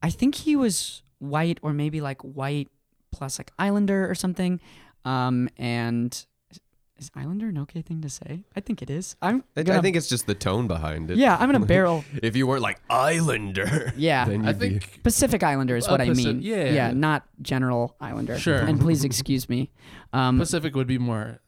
I 0.01 0.09
think 0.09 0.35
he 0.35 0.55
was 0.55 1.03
white 1.19 1.59
or 1.61 1.71
maybe 1.73 2.01
like 2.01 2.21
white 2.21 2.67
plus 3.11 3.39
like 3.39 3.51
Islander 3.59 4.09
or 4.09 4.15
something. 4.15 4.59
Um, 5.05 5.47
and 5.57 6.11
is- 6.51 6.59
is 6.97 7.09
Islander 7.15 7.47
an 7.47 7.57
okay 7.59 7.81
thing 7.81 8.01
to 8.01 8.09
say? 8.09 8.43
I 8.57 8.59
think 8.59 8.81
it 8.81 8.89
is. 8.89 9.15
I'm 9.21 9.41
I, 9.55 9.63
gonna, 9.63 9.79
I 9.79 9.81
think 9.81 9.95
it's 9.95 10.09
just 10.09 10.27
the 10.27 10.35
tone 10.35 10.67
behind 10.67 11.09
it. 11.09 11.17
yeah, 11.17 11.37
I'm 11.39 11.49
gonna 11.49 11.65
barrel. 11.75 12.03
If 12.21 12.35
you 12.35 12.45
weren't 12.45 12.61
like 12.61 12.81
Islander, 12.89 13.93
Yeah, 13.97 14.25
then 14.25 14.41
you'd 14.43 14.49
I 14.49 14.53
be. 14.53 14.59
think 14.79 15.01
Pacific 15.03 15.41
Islander 15.41 15.77
is 15.77 15.87
Uh, 15.87 15.91
what 15.91 16.01
I 16.01 16.07
Paci- 16.09 16.15
mean. 16.25 16.41
yeah. 16.41 16.71
yeah, 16.73 16.91
not 16.91 17.23
General 17.41 17.95
Islander. 18.01 18.37
Sure. 18.37 18.57
And 18.59 18.79
please 18.81 19.05
excuse 19.05 19.47
me. 19.47 19.71
Um, 20.11 20.39
Pacific 20.39 20.75
would 20.75 20.87
be 20.87 20.97
more 20.97 21.39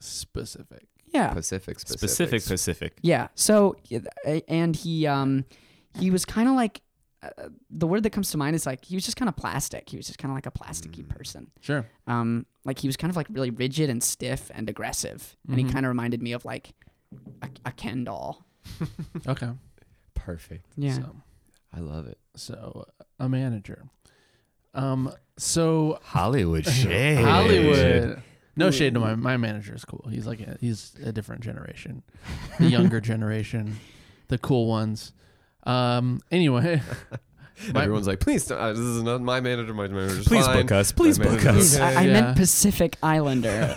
specific. 0.00 0.86
yeah, 1.06 1.28
Pacific, 1.34 1.78
specific, 1.78 2.08
Specific, 2.10 2.42
Pacific. 2.44 2.92
Yeah. 3.02 3.28
So, 3.36 3.76
and 4.48 4.74
he 4.74 5.06
um 5.06 5.44
he 5.98 6.10
was 6.10 6.24
kind 6.24 6.48
of 6.48 6.54
like 6.54 6.80
uh, 7.22 7.48
the 7.70 7.86
word 7.86 8.02
that 8.04 8.10
comes 8.10 8.30
to 8.30 8.38
mind 8.38 8.56
is 8.56 8.64
like 8.66 8.84
he 8.84 8.94
was 8.96 9.04
just 9.04 9.16
kind 9.16 9.28
of 9.28 9.36
plastic. 9.36 9.88
He 9.90 9.96
was 9.96 10.06
just 10.06 10.18
kind 10.18 10.30
of 10.30 10.36
like 10.36 10.46
a 10.46 10.50
plasticky 10.50 11.06
person. 11.08 11.50
Sure. 11.60 11.86
Um, 12.06 12.46
like 12.64 12.78
he 12.78 12.88
was 12.88 12.96
kind 12.96 13.10
of 13.10 13.16
like 13.16 13.26
really 13.30 13.50
rigid 13.50 13.90
and 13.90 14.02
stiff 14.02 14.50
and 14.54 14.68
aggressive, 14.68 15.36
and 15.48 15.58
he 15.58 15.64
Mhm. 15.64 15.72
kind 15.72 15.86
of 15.86 15.90
reminded 15.90 16.22
me 16.22 16.32
of 16.32 16.44
like 16.44 16.72
a, 17.42 17.48
a 17.66 17.72
Ken 17.72 18.04
doll. 18.04 18.44
Okay. 19.26 19.50
Perfect. 20.14 20.66
Yeah. 20.76 20.94
So, 20.94 21.16
I 21.74 21.80
love 21.80 22.06
it. 22.06 22.18
so 22.36 22.86
a 23.18 23.28
manager. 23.28 23.84
Um. 24.74 25.12
So 25.36 25.98
Hollywood 26.02 26.66
shade. 26.80 27.18
Hollywood. 27.24 28.22
No 28.56 28.70
shade 28.70 28.94
to 28.94 29.00
my 29.00 29.14
my 29.14 29.36
manager 29.36 29.74
is 29.74 29.84
cool. 29.84 30.06
He's 30.10 30.26
like 30.26 30.40
a, 30.40 30.56
he's 30.60 30.92
a 31.02 31.12
different 31.12 31.42
generation, 31.42 32.02
the 32.58 32.66
younger 32.68 33.00
generation, 33.12 33.78
the 34.28 34.38
cool 34.38 34.66
ones. 34.66 35.12
Um. 35.64 36.20
Anyway, 36.30 36.80
My- 37.74 37.82
Everyone's 37.82 38.06
like, 38.06 38.20
please, 38.20 38.46
don't- 38.46 38.58
uh, 38.58 38.70
this 38.70 38.78
is 38.80 39.02
not 39.02 39.20
my 39.20 39.40
manager. 39.40 39.74
My 39.74 39.86
manager's 39.86 40.26
Please 40.26 40.46
fine. 40.46 40.62
book 40.62 40.72
us. 40.72 40.92
Please 40.92 41.18
My 41.18 41.26
book 41.26 41.44
us. 41.44 41.74
okay. 41.76 41.84
I, 41.84 41.88
I 42.00 42.04
Yeah. 42.06 42.12
meant 42.14 42.36
Pacific 42.38 42.96
Islander. 43.02 43.74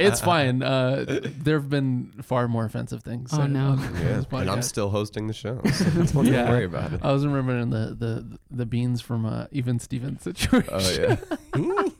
it's 0.00 0.20
fine. 0.20 0.62
Uh, 0.62 1.04
there 1.36 1.58
have 1.58 1.68
been 1.68 2.12
far 2.22 2.46
more 2.46 2.64
offensive 2.64 3.02
things. 3.02 3.30
Oh, 3.32 3.38
said 3.38 3.50
no. 3.50 3.76
Yeah, 4.00 4.22
and 4.40 4.48
I'm 4.50 4.62
still 4.62 4.88
hosting 4.90 5.26
the 5.26 5.32
show. 5.32 5.60
So 5.64 5.84
don't 6.22 6.26
Yeah. 6.26 6.48
worry 6.48 6.64
about 6.64 6.92
it. 6.92 7.00
I 7.02 7.10
was 7.12 7.26
remembering 7.26 7.70
the 7.70 7.96
the 7.98 8.38
the 8.52 8.66
beans 8.66 9.00
from 9.00 9.26
uh, 9.26 9.46
even 9.50 9.80
Stevens 9.80 10.22
situation. 10.22 10.70
Oh 10.72 11.16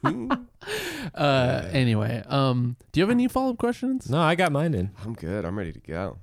yeah. 0.04 0.36
Uh, 1.14 1.68
anyway, 1.72 2.22
um, 2.28 2.76
do 2.92 3.00
you 3.00 3.04
have 3.04 3.10
any 3.10 3.28
follow 3.28 3.50
up 3.50 3.58
questions? 3.58 4.08
No, 4.08 4.20
I 4.20 4.34
got 4.34 4.52
mine 4.52 4.74
in. 4.74 4.90
I'm 5.04 5.12
good. 5.14 5.44
I'm 5.44 5.58
ready 5.58 5.72
to 5.72 5.80
go. 5.80 6.18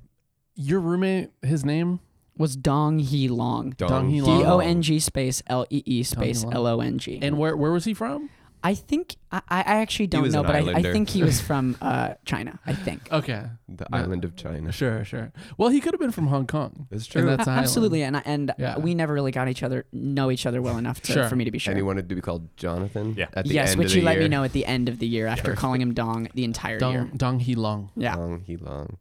Your 0.56 0.80
roommate, 0.80 1.30
his 1.42 1.64
name 1.64 2.00
was 2.42 2.56
Dong 2.58 3.00
Hee 3.00 3.30
Long. 3.30 3.72
Dong 3.78 4.10
Hee 4.10 4.20
D 4.20 4.26
Long. 4.28 4.46
O 4.46 4.60
N 4.60 4.82
G 4.82 5.00
space 5.00 5.42
L 5.48 5.66
E 5.70 5.82
E 5.86 6.04
space 6.04 6.44
Long. 6.44 6.54
L 6.54 6.68
O 6.68 6.82
N 6.82 6.98
G. 6.98 7.20
and 7.22 7.38
where 7.38 7.56
where 7.56 7.72
was 7.72 7.86
he 7.86 7.94
from? 7.94 8.30
I 8.64 8.76
think 8.76 9.16
I, 9.32 9.42
I 9.50 9.62
actually 9.82 10.06
don't 10.06 10.22
was 10.22 10.34
know, 10.36 10.42
an 10.42 10.46
but 10.46 10.56
I, 10.56 10.60
I 10.60 10.62
islander. 10.62 10.94
think 10.94 11.10
he 11.10 11.24
was 11.24 11.42
from 11.50 11.76
uh, 11.82 12.14
China. 12.26 12.60
I 12.64 12.74
think. 12.74 13.12
Okay, 13.12 13.46
The 13.68 13.88
No. 13.90 13.98
island 13.98 14.24
of 14.24 14.36
China. 14.36 14.72
sure, 14.72 15.04
sure. 15.04 15.32
Well, 15.58 15.70
he 15.70 15.82
could 15.82 15.94
have 15.96 16.00
been 16.00 16.12
from 16.12 16.28
Hong 16.28 16.46
Kong. 16.46 16.86
It's 16.92 17.06
And 17.06 17.12
true. 17.12 17.26
that's 17.26 17.48
A- 17.48 17.52
an 17.54 17.58
absolutely, 17.58 18.04
and 18.04 18.18
I- 18.18 18.22
and 18.24 18.54
Yeah. 18.60 18.78
we 18.78 18.94
never 18.94 19.16
really 19.16 19.32
got 19.32 19.48
each 19.48 19.64
other 19.64 19.86
know 19.92 20.30
each 20.30 20.46
other 20.46 20.62
well 20.62 20.78
enough 20.78 21.02
to, 21.02 21.12
Sure. 21.12 21.28
for 21.28 21.36
me 21.36 21.46
to 21.46 21.50
be 21.50 21.58
sure. 21.58 21.72
And 21.72 21.78
he 21.80 21.82
wanted 21.82 22.08
to 22.10 22.14
be 22.14 22.22
called 22.22 22.56
Jonathan. 22.56 23.16
Yeah. 23.18 23.30
At 23.34 23.46
the 23.48 23.54
yes, 23.56 23.72
end 23.72 23.80
which 23.80 23.88
of 23.88 23.92
the 23.94 24.00
you 24.02 24.06
let 24.06 24.18
me 24.18 24.22
year. 24.26 24.30
know 24.30 24.44
at 24.44 24.54
the 24.54 24.68
end 24.68 24.90
of 24.90 25.00
the 25.00 25.08
year 25.08 25.26
after 25.26 25.56
calling 25.56 25.82
him 25.82 25.96
Dong 25.96 26.28
the 26.36 26.44
entire 26.44 26.78
Dong 26.78 26.94
year. 26.94 27.10
Dong 27.18 27.40
Hee 27.40 27.56
Long. 27.56 27.90
Yeah. 27.96 28.14
Long, 28.16 28.42
he 28.42 28.58
long. 28.58 28.98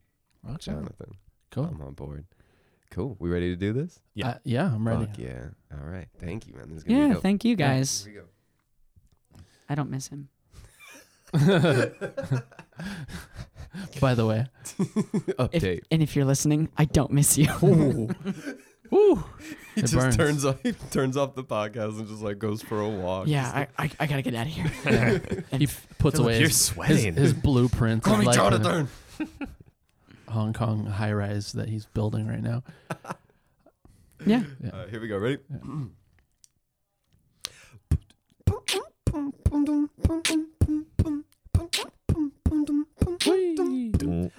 Okay. 0.49 0.57
Jonathan. 0.73 1.17
Cool. 1.51 1.65
I'm 1.67 1.83
on 1.83 1.93
board. 1.93 2.25
Cool. 2.91 3.17
We 3.21 3.31
ready 3.31 3.51
to 3.51 3.57
do 3.57 3.73
this? 3.73 4.01
Yeah. 4.15 4.29
Uh, 4.31 4.39
yeah, 4.45 4.67
I'm 4.75 4.87
ready. 4.87 5.07
Fuck 5.07 5.19
yeah. 5.19 5.45
All 5.73 5.87
right. 5.89 6.09
Thank 6.19 6.47
you, 6.49 6.55
man. 6.55 6.69
This 6.69 6.79
is 6.79 6.85
gonna 6.85 6.99
Yeah, 7.01 7.07
be 7.09 7.15
dope. 7.15 7.23
thank 7.23 7.45
you 7.45 7.55
guys. 7.57 8.05
Here 8.05 8.15
we 8.15 8.21
go. 8.21 8.27
I 9.69 9.75
don't 9.77 9.91
miss 9.91 10.09
him. 10.09 10.29
By 14.01 14.15
the 14.15 14.27
way, 14.27 14.47
If, 14.79 15.37
Update. 15.37 15.83
and 15.93 16.03
if 16.03 16.17
you're 16.17 16.25
listening, 16.25 16.69
I 16.77 16.87
don't 16.87 17.13
miss 17.13 17.39
you. 17.39 17.47
Woo, 18.91 19.23
he 19.77 19.83
it 19.83 19.83
just 19.83 19.95
burns. 19.95 20.17
turns 20.17 20.45
off 20.45 20.61
he 20.65 20.73
turns 20.73 21.17
off 21.17 21.37
the 21.37 21.45
podcast 21.45 22.01
and 22.01 22.09
just 22.09 22.23
like 22.23 22.41
goes 22.41 22.61
for 22.61 22.81
a 22.81 22.89
walk. 22.89 23.29
yeah, 23.29 23.67
I, 23.79 23.85
I, 23.85 23.91
I 24.01 24.07
gotta 24.09 24.23
get 24.23 24.35
out 24.35 24.47
of 24.49 24.53
here. 24.53 24.73
Yeah. 24.85 25.19
he 25.59 25.65
f- 25.67 25.87
puts 25.99 26.17
Philip, 26.17 26.25
away 26.27 26.39
you're 26.41 26.49
his, 26.49 26.57
his, 26.57 26.65
sweating. 26.67 27.15
his 27.15 27.33
blueprints 27.33 28.05
Call 28.05 28.15
of 28.15 28.21
me 28.21 28.27
life 28.27 28.35
in 28.37 28.63
Jonathan. 28.63 28.89
Hong 30.31 30.53
Kong 30.53 30.87
high 30.87 31.13
rise 31.13 31.53
that 31.53 31.69
he's 31.69 31.87
building 31.87 32.27
right 32.27 32.43
now. 32.43 32.63
Yeah. 34.27 34.43
Yeah. 34.63 34.71
Uh, 34.71 34.87
here 34.87 35.01
we 35.01 35.09
go. 35.09 35.17
Ready? 35.17 35.39
Whee! 43.27 43.91
Dun, 43.93 44.31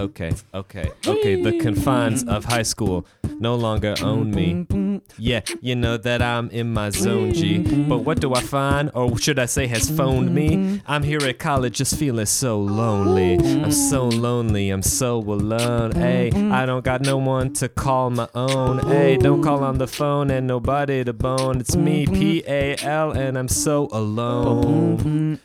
Whee! 0.00 0.32
Okay, 0.54 0.90
okay, 1.06 1.42
the 1.42 1.58
confines 1.58 2.24
of 2.24 2.44
high 2.44 2.62
school 2.62 3.06
no 3.38 3.54
longer 3.54 3.94
own 4.02 4.30
me. 4.30 5.00
Yeah, 5.18 5.40
you 5.60 5.76
know 5.76 5.96
that 5.96 6.22
I'm 6.22 6.50
in 6.50 6.72
my 6.72 6.90
zone, 6.90 7.32
G. 7.32 7.58
But 7.58 7.98
what 7.98 8.20
do 8.20 8.34
I 8.34 8.40
find, 8.40 8.90
or 8.94 9.16
should 9.18 9.38
I 9.38 9.46
say, 9.46 9.66
has 9.66 9.90
phoned 9.90 10.34
me? 10.34 10.80
I'm 10.86 11.02
here 11.02 11.22
at 11.22 11.38
college 11.38 11.76
just 11.76 11.96
feeling 11.98 12.26
so 12.26 12.60
lonely. 12.60 13.34
I'm 13.38 13.72
so 13.72 14.08
lonely, 14.08 14.70
I'm 14.70 14.82
so 14.82 15.18
alone. 15.18 15.92
Hey, 15.92 16.30
I 16.50 16.66
don't 16.66 16.84
got 16.84 17.02
no 17.02 17.16
one 17.16 17.52
to 17.54 17.68
call 17.68 18.10
my 18.10 18.28
own. 18.34 18.78
Hey, 18.88 19.16
don't 19.16 19.42
call 19.42 19.64
on 19.64 19.78
the 19.78 19.86
phone 19.86 20.30
and 20.30 20.46
nobody 20.46 21.04
to 21.04 21.12
bone. 21.12 21.60
It's 21.60 21.76
me, 21.76 22.06
P 22.06 22.42
A 22.46 22.76
L, 22.82 23.12
and 23.12 23.38
I'm 23.38 23.48
so 23.48 23.88
alone. 23.92 25.40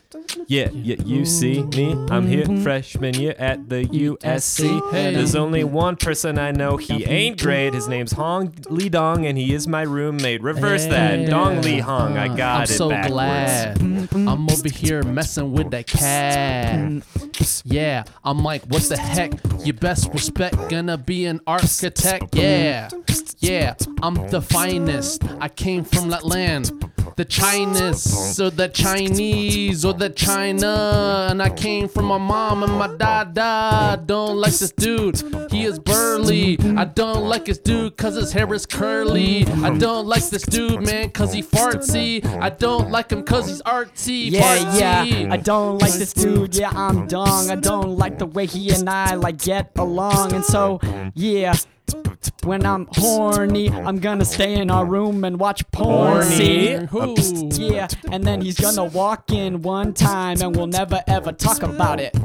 Yeah, 0.48 0.68
yeah, 0.72 0.96
you 1.04 1.24
see 1.24 1.64
me. 1.64 1.92
I'm 2.08 2.26
here, 2.28 2.46
freshman 2.62 3.14
year 3.14 3.34
at 3.36 3.68
the 3.68 3.84
USC. 3.84 4.92
There's 4.92 5.34
only 5.34 5.64
one 5.64 5.96
person 5.96 6.38
I 6.38 6.52
know. 6.52 6.76
He 6.76 7.04
ain't 7.04 7.40
great. 7.42 7.74
His 7.74 7.88
name's 7.88 8.12
Hong 8.12 8.54
Lee 8.70 8.88
Dong, 8.88 9.26
and 9.26 9.36
he 9.36 9.52
is 9.54 9.66
my 9.66 9.82
roommate. 9.82 10.42
Reverse 10.42 10.86
that, 10.86 11.28
Dong 11.28 11.62
Lee 11.62 11.80
Hong. 11.80 12.16
I 12.16 12.28
got 12.28 12.58
I'm 12.58 12.62
it 12.64 12.66
so 12.68 12.88
backwards. 12.88 13.12
glad. 13.12 13.80
I'm 14.12 14.48
over 14.50 14.68
here 14.68 15.02
messing 15.02 15.52
with 15.52 15.70
that 15.70 15.86
cat. 15.86 17.02
Yeah, 17.64 18.04
I'm 18.24 18.42
like, 18.42 18.64
what 18.66 18.82
the 18.82 18.96
heck? 18.96 19.32
You 19.64 19.72
best 19.72 20.10
respect 20.12 20.56
gonna 20.68 20.98
be 20.98 21.26
an 21.26 21.40
architect. 21.46 22.34
Yeah, 22.34 22.88
yeah, 23.38 23.74
I'm 24.02 24.14
the 24.28 24.40
finest. 24.40 25.22
I 25.40 25.48
came 25.48 25.84
from 25.84 26.10
that 26.10 26.24
land. 26.24 26.72
The 27.16 27.24
Chinese 27.24 28.38
or 28.38 28.50
the 28.50 28.68
Chinese 28.68 29.86
or 29.86 29.94
the 29.94 30.10
China. 30.10 31.28
And 31.30 31.42
I 31.42 31.48
came 31.48 31.88
from 31.88 32.04
my 32.04 32.18
mom 32.18 32.62
and 32.62 32.72
my 32.74 32.88
dada. 32.88 34.02
Don't 34.04 34.36
like 34.36 34.52
this 34.52 34.72
dude, 34.72 35.22
he 35.50 35.64
is 35.64 35.78
burly. 35.78 36.58
I 36.76 36.84
don't 36.84 37.24
like 37.24 37.46
his 37.46 37.58
dude 37.58 37.96
cause 37.96 38.16
his 38.16 38.32
hair 38.32 38.52
is 38.52 38.66
curly. 38.66 39.46
I 39.46 39.70
don't 39.78 40.06
like 40.06 40.28
this 40.28 40.42
dude, 40.42 40.82
man, 40.82 41.08
cause 41.08 41.32
he 41.32 41.42
fartsy. 41.42 42.22
I 42.38 42.50
don't 42.50 42.90
like 42.90 43.10
him 43.10 43.22
cause 43.22 43.48
he's 43.48 43.62
Yeah, 44.06 45.04
yeah. 45.04 45.32
I 45.32 45.36
don't 45.36 45.78
like 45.80 45.92
this 45.92 46.12
dude. 46.12 46.54
Yeah, 46.54 46.70
I'm 46.74 47.06
dong. 47.06 47.50
I 47.50 47.56
don't 47.56 47.96
like 47.96 48.18
the 48.18 48.26
way 48.26 48.46
he 48.46 48.70
and 48.70 48.88
I 48.88 49.14
like 49.14 49.38
get 49.38 49.72
along. 49.76 50.32
And 50.32 50.44
so, 50.44 50.80
yeah. 51.14 51.54
When 52.42 52.66
I'm 52.66 52.88
horny, 52.92 53.70
I'm 53.70 53.98
gonna 53.98 54.24
stay 54.24 54.54
in 54.54 54.70
our 54.70 54.84
room 54.84 55.24
and 55.24 55.38
watch 55.38 55.68
porn. 55.70 56.24
See? 56.24 56.74
Who? 56.90 57.14
Yeah, 57.52 57.88
and 58.10 58.24
then 58.24 58.40
he's 58.40 58.58
gonna 58.58 58.84
walk 58.84 59.32
in 59.32 59.62
one 59.62 59.94
time 59.94 60.40
and 60.42 60.54
we'll 60.54 60.66
never 60.66 61.02
ever 61.06 61.32
talk 61.32 61.62
about 61.62 62.00
it. 62.00 62.16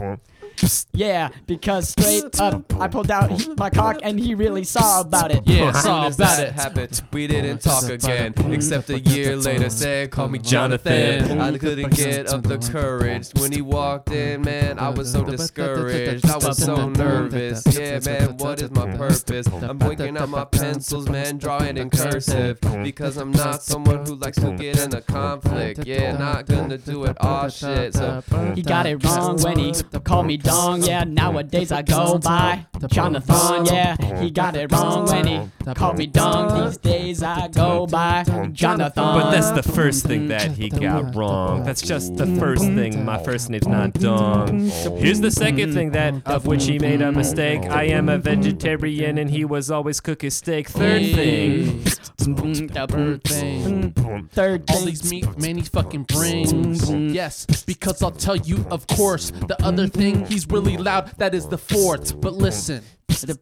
Yeah, 0.93 1.29
because 1.47 1.89
straight 1.89 2.39
up, 2.39 2.73
I 2.79 2.87
pulled 2.87 3.09
out 3.11 3.31
he- 3.31 3.53
my 3.57 3.69
cock 3.69 3.99
and 4.03 4.19
he 4.19 4.35
really 4.35 4.63
saw 4.63 5.01
about 5.01 5.31
it. 5.31 5.41
Yeah, 5.45 5.69
As 5.69 5.83
saw 5.83 6.07
about 6.07 6.39
it. 6.39 6.53
happened, 6.53 7.01
we 7.11 7.27
didn't 7.27 7.61
talk 7.61 7.83
again. 7.83 8.33
Except 8.51 8.89
a 8.89 8.99
year 8.99 9.35
later, 9.35 9.69
said, 9.69 10.11
call 10.11 10.27
me 10.27 10.39
Jonathan. 10.39 11.39
I 11.39 11.57
couldn't 11.57 11.95
get 11.95 12.27
up 12.27 12.43
the 12.43 12.57
courage. 12.57 13.29
When 13.39 13.51
he 13.51 13.61
walked 13.61 14.11
in, 14.11 14.41
man, 14.41 14.79
I 14.79 14.89
was 14.89 15.11
so 15.11 15.23
discouraged. 15.23 16.25
I 16.29 16.37
was 16.37 16.57
so 16.57 16.89
nervous. 16.89 17.63
Yeah, 17.77 17.99
man, 18.05 18.37
what 18.37 18.61
is 18.61 18.71
my 18.71 18.85
purpose? 18.95 19.47
I'm 19.47 19.77
breaking 19.77 20.17
out 20.17 20.29
my 20.29 20.45
pencils, 20.45 21.09
man, 21.09 21.37
drawing 21.37 21.77
in 21.77 21.89
cursive. 21.89 22.59
Because 22.83 23.17
I'm 23.17 23.31
not 23.31 23.63
someone 23.63 24.05
who 24.05 24.15
likes 24.15 24.37
to 24.39 24.51
get 24.53 24.79
in 24.79 24.93
a 24.93 25.01
conflict. 25.01 25.85
Yeah, 25.85 26.17
not 26.17 26.45
gonna 26.45 26.77
do 26.77 27.05
it 27.05 27.17
all 27.19 27.49
shit. 27.49 27.93
So, 27.95 28.23
He 28.55 28.61
got 28.61 28.85
it 28.85 29.03
wrong 29.03 29.37
when 29.41 29.57
he 29.57 29.73
called 30.03 30.27
me 30.27 30.37
dong. 30.43 30.83
Yeah, 30.83 31.03
nowadays 31.03 31.71
I 31.71 31.81
go 31.81 32.17
by 32.17 32.65
Jonathan. 32.87 33.65
Yeah, 33.65 34.21
he 34.21 34.31
got 34.31 34.55
it 34.55 34.71
wrong 34.71 35.05
when 35.07 35.27
he 35.27 35.73
called 35.73 35.97
me 35.97 36.07
dong. 36.07 36.65
These 36.65 36.77
days 36.77 37.23
I 37.23 37.47
go 37.47 37.87
by 37.87 38.23
Jonathan. 38.51 39.03
But 39.03 39.31
that's 39.31 39.51
the 39.51 39.63
first 39.63 40.05
thing 40.05 40.27
that 40.27 40.51
he 40.51 40.69
mm-hmm. 40.69 40.81
got 40.81 41.15
wrong. 41.15 41.63
That's 41.63 41.81
just 41.81 42.15
the 42.17 42.27
first 42.37 42.63
thing. 42.63 43.05
My 43.05 43.21
first 43.23 43.49
name's 43.49 43.67
not 43.67 43.93
Dong. 43.93 44.69
Here's 44.97 45.21
the 45.21 45.31
second 45.31 45.73
thing 45.73 45.91
that 45.91 46.13
of 46.25 46.47
which 46.47 46.65
he 46.65 46.79
made 46.79 47.01
a 47.01 47.11
mistake. 47.11 47.63
I 47.63 47.83
am 47.83 48.09
a 48.09 48.17
vegetarian 48.17 49.17
and 49.17 49.29
he 49.29 49.45
was 49.45 49.69
always 49.71 49.99
cooking 49.99 50.29
steak. 50.29 50.69
Mm-hmm. 50.69 51.81
Mm-hmm. 52.21 52.67
Third 52.67 53.23
thing. 53.23 53.91
Third 53.91 53.95
thing. 53.95 54.29
Third 54.31 54.69
All 54.69 54.85
these 54.85 55.09
meat 55.09 55.37
man 55.37 55.57
he 55.57 55.63
fucking 55.63 56.03
brings. 56.03 56.89
Yes, 56.91 57.45
because 57.65 58.01
I'll 58.01 58.11
tell 58.11 58.35
you, 58.35 58.65
of 58.69 58.85
course, 58.87 59.31
the 59.31 59.61
other 59.63 59.87
thing 59.87 60.25
he's 60.31 60.47
really 60.47 60.77
loud. 60.77 61.11
That 61.17 61.35
is 61.35 61.47
the 61.47 61.57
fourth. 61.57 62.19
But 62.19 62.33
listen. 62.33 62.83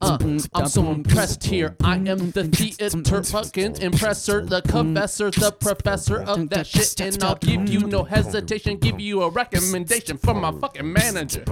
Uh, 0.01 0.17
I'm 0.53 0.67
so 0.67 0.91
impressed 0.91 1.43
here. 1.43 1.75
I 1.83 1.95
am 1.95 2.31
the 2.31 2.45
theater 2.45 3.23
fucking 3.23 3.75
impressor, 3.75 4.41
the 4.45 4.61
confessor, 4.63 5.29
the 5.29 5.51
professor 5.51 6.21
of 6.23 6.49
that 6.49 6.67
shit, 6.67 6.99
and 6.99 7.23
I'll 7.23 7.35
give 7.35 7.69
you 7.69 7.81
no 7.81 8.03
hesitation, 8.03 8.77
give 8.77 8.99
you 8.99 9.21
a 9.21 9.29
recommendation 9.29 10.17
from 10.17 10.41
my 10.41 10.51
fucking 10.51 10.91
manager. 10.91 11.45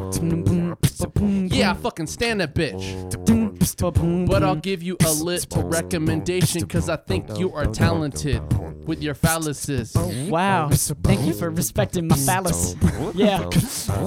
Yeah, 1.22 1.72
I 1.72 1.74
fucking 1.76 2.08
stand 2.08 2.42
that 2.42 2.54
bitch. 2.56 3.47
But 3.76 4.44
I'll 4.44 4.56
give 4.56 4.84
you 4.84 4.98
a 5.06 5.12
little 5.12 5.64
recommendation 5.64 6.62
because 6.62 6.90
I 6.90 6.98
think 6.98 7.38
you 7.38 7.54
are 7.54 7.66
talented 7.66 8.42
with 8.88 9.02
your 9.02 9.16
phalluses. 9.16 9.96
Wow. 10.30 10.70
Thank 10.70 11.22
you 11.28 11.34
for 11.34 11.50
respecting 11.50 12.08
my 12.08 12.16
phallus. 12.16 12.76
Yeah. 13.14 13.48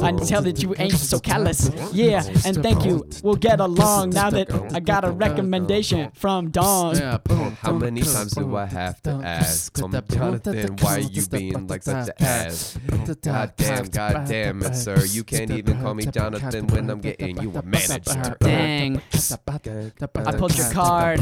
I 0.02 0.12
can 0.12 0.26
tell 0.26 0.42
that 0.42 0.62
you 0.62 0.74
ain't 0.78 0.92
so 0.92 1.20
callous. 1.20 1.70
Yeah. 1.92 2.24
And 2.44 2.62
thank 2.62 2.84
you. 2.84 3.06
We'll 3.22 3.36
get 3.36 3.60
along 3.60 4.10
now 4.10 4.30
that 4.30 4.50
I 4.74 4.80
got 4.80 5.04
a 5.04 5.10
recommendation 5.10 6.10
from 6.12 6.50
Dawn. 6.50 6.96
Yeah. 6.96 7.18
how 7.60 7.72
many 7.72 8.02
times 8.02 8.32
do 8.32 8.56
I 8.56 8.66
have 8.66 9.02
to 9.02 9.10
ask? 9.10 9.72
Call 9.74 9.88
me 9.88 10.00
Jonathan, 10.10 10.76
why 10.80 10.96
are 10.96 11.00
you 11.00 11.26
being 11.26 11.66
like 11.66 11.82
such 11.82 12.08
an 12.08 12.14
ass? 12.18 12.78
God 13.22 13.52
damn, 13.56 13.86
god 13.86 14.28
damn 14.28 14.62
it, 14.62 14.74
sir. 14.74 15.04
You 15.04 15.24
can't 15.24 15.50
even 15.50 15.80
call 15.80 15.94
me 15.94 16.06
Jonathan 16.06 16.66
when 16.68 16.88
I'm 16.90 17.00
getting 17.00 17.40
you 17.42 17.50
a 17.56 17.62
manager. 17.62 18.36
Dang. 18.40 19.02
I 19.50 20.32
pulled 20.36 20.56
your 20.56 20.70
card. 20.70 21.20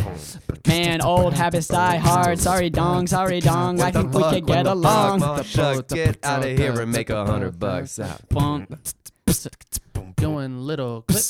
Man, 0.67 1.01
old 1.01 1.33
habits 1.33 1.69
die 1.69 1.97
hard. 1.97 2.39
Sorry, 2.39 2.69
dong. 2.71 3.07
Sorry, 3.07 3.41
dong. 3.41 3.81
I 3.81 3.91
think 3.91 4.13
we 4.13 4.23
could 4.25 4.47
get 4.47 4.67
along. 4.67 5.21
Get 5.89 6.25
out 6.25 6.45
of 6.45 6.59
here 6.59 6.81
and 6.81 6.93
make 6.93 7.11
a 7.11 7.25
hundred 7.25 7.59
bucks. 7.59 7.99
Bunk. 8.29 8.71
Going 10.17 10.59
little 10.59 11.03
clip. 11.03 11.23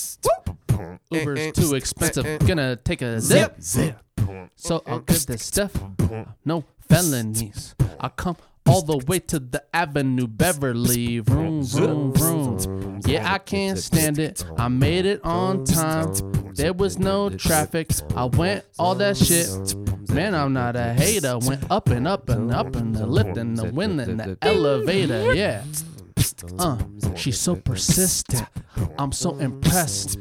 Uber's 1.10 1.52
too 1.52 1.74
expensive. 1.74 2.38
Gonna 2.46 2.76
take 2.76 3.02
a 3.02 3.20
zip. 3.20 3.56
So 4.56 4.82
I'll 4.86 5.00
get 5.00 5.26
this 5.26 5.44
stuff. 5.44 5.72
No 6.44 6.64
felonies. 6.88 7.74
I 8.00 8.08
come 8.08 8.36
all 8.68 8.82
the 8.82 8.98
way 9.06 9.18
to 9.18 9.38
the 9.38 9.64
Avenue 9.74 10.26
Beverly. 10.26 11.20
Vroom, 11.20 11.64
vroom, 11.64 12.12
vroom. 12.12 13.00
Yeah, 13.06 13.32
I 13.32 13.38
can't 13.38 13.78
stand 13.78 14.18
it. 14.18 14.44
I 14.56 14.68
made 14.68 15.06
it 15.06 15.24
on 15.24 15.64
time. 15.64 16.12
There 16.54 16.72
was 16.72 16.98
no 16.98 17.30
traffic. 17.30 17.90
I 18.14 18.24
went 18.24 18.64
all 18.78 18.94
that 18.96 19.16
shit. 19.16 19.48
Man, 20.10 20.34
I'm 20.34 20.52
not 20.52 20.76
a 20.76 20.92
hater. 20.92 21.38
Went 21.38 21.70
up 21.70 21.88
and 21.88 22.06
up 22.06 22.28
and 22.28 22.52
up 22.52 22.76
in 22.76 22.92
the 22.92 23.06
lift 23.06 23.36
and 23.36 23.56
the 23.56 23.70
wind 23.72 24.00
and 24.00 24.20
the 24.20 24.38
elevator. 24.42 25.34
Yeah. 25.34 25.62
Uh, 26.58 26.78
she's 27.16 27.38
so 27.38 27.54
persistent. 27.54 28.44
I'm 28.98 29.12
so 29.12 29.36
impressed. 29.38 30.18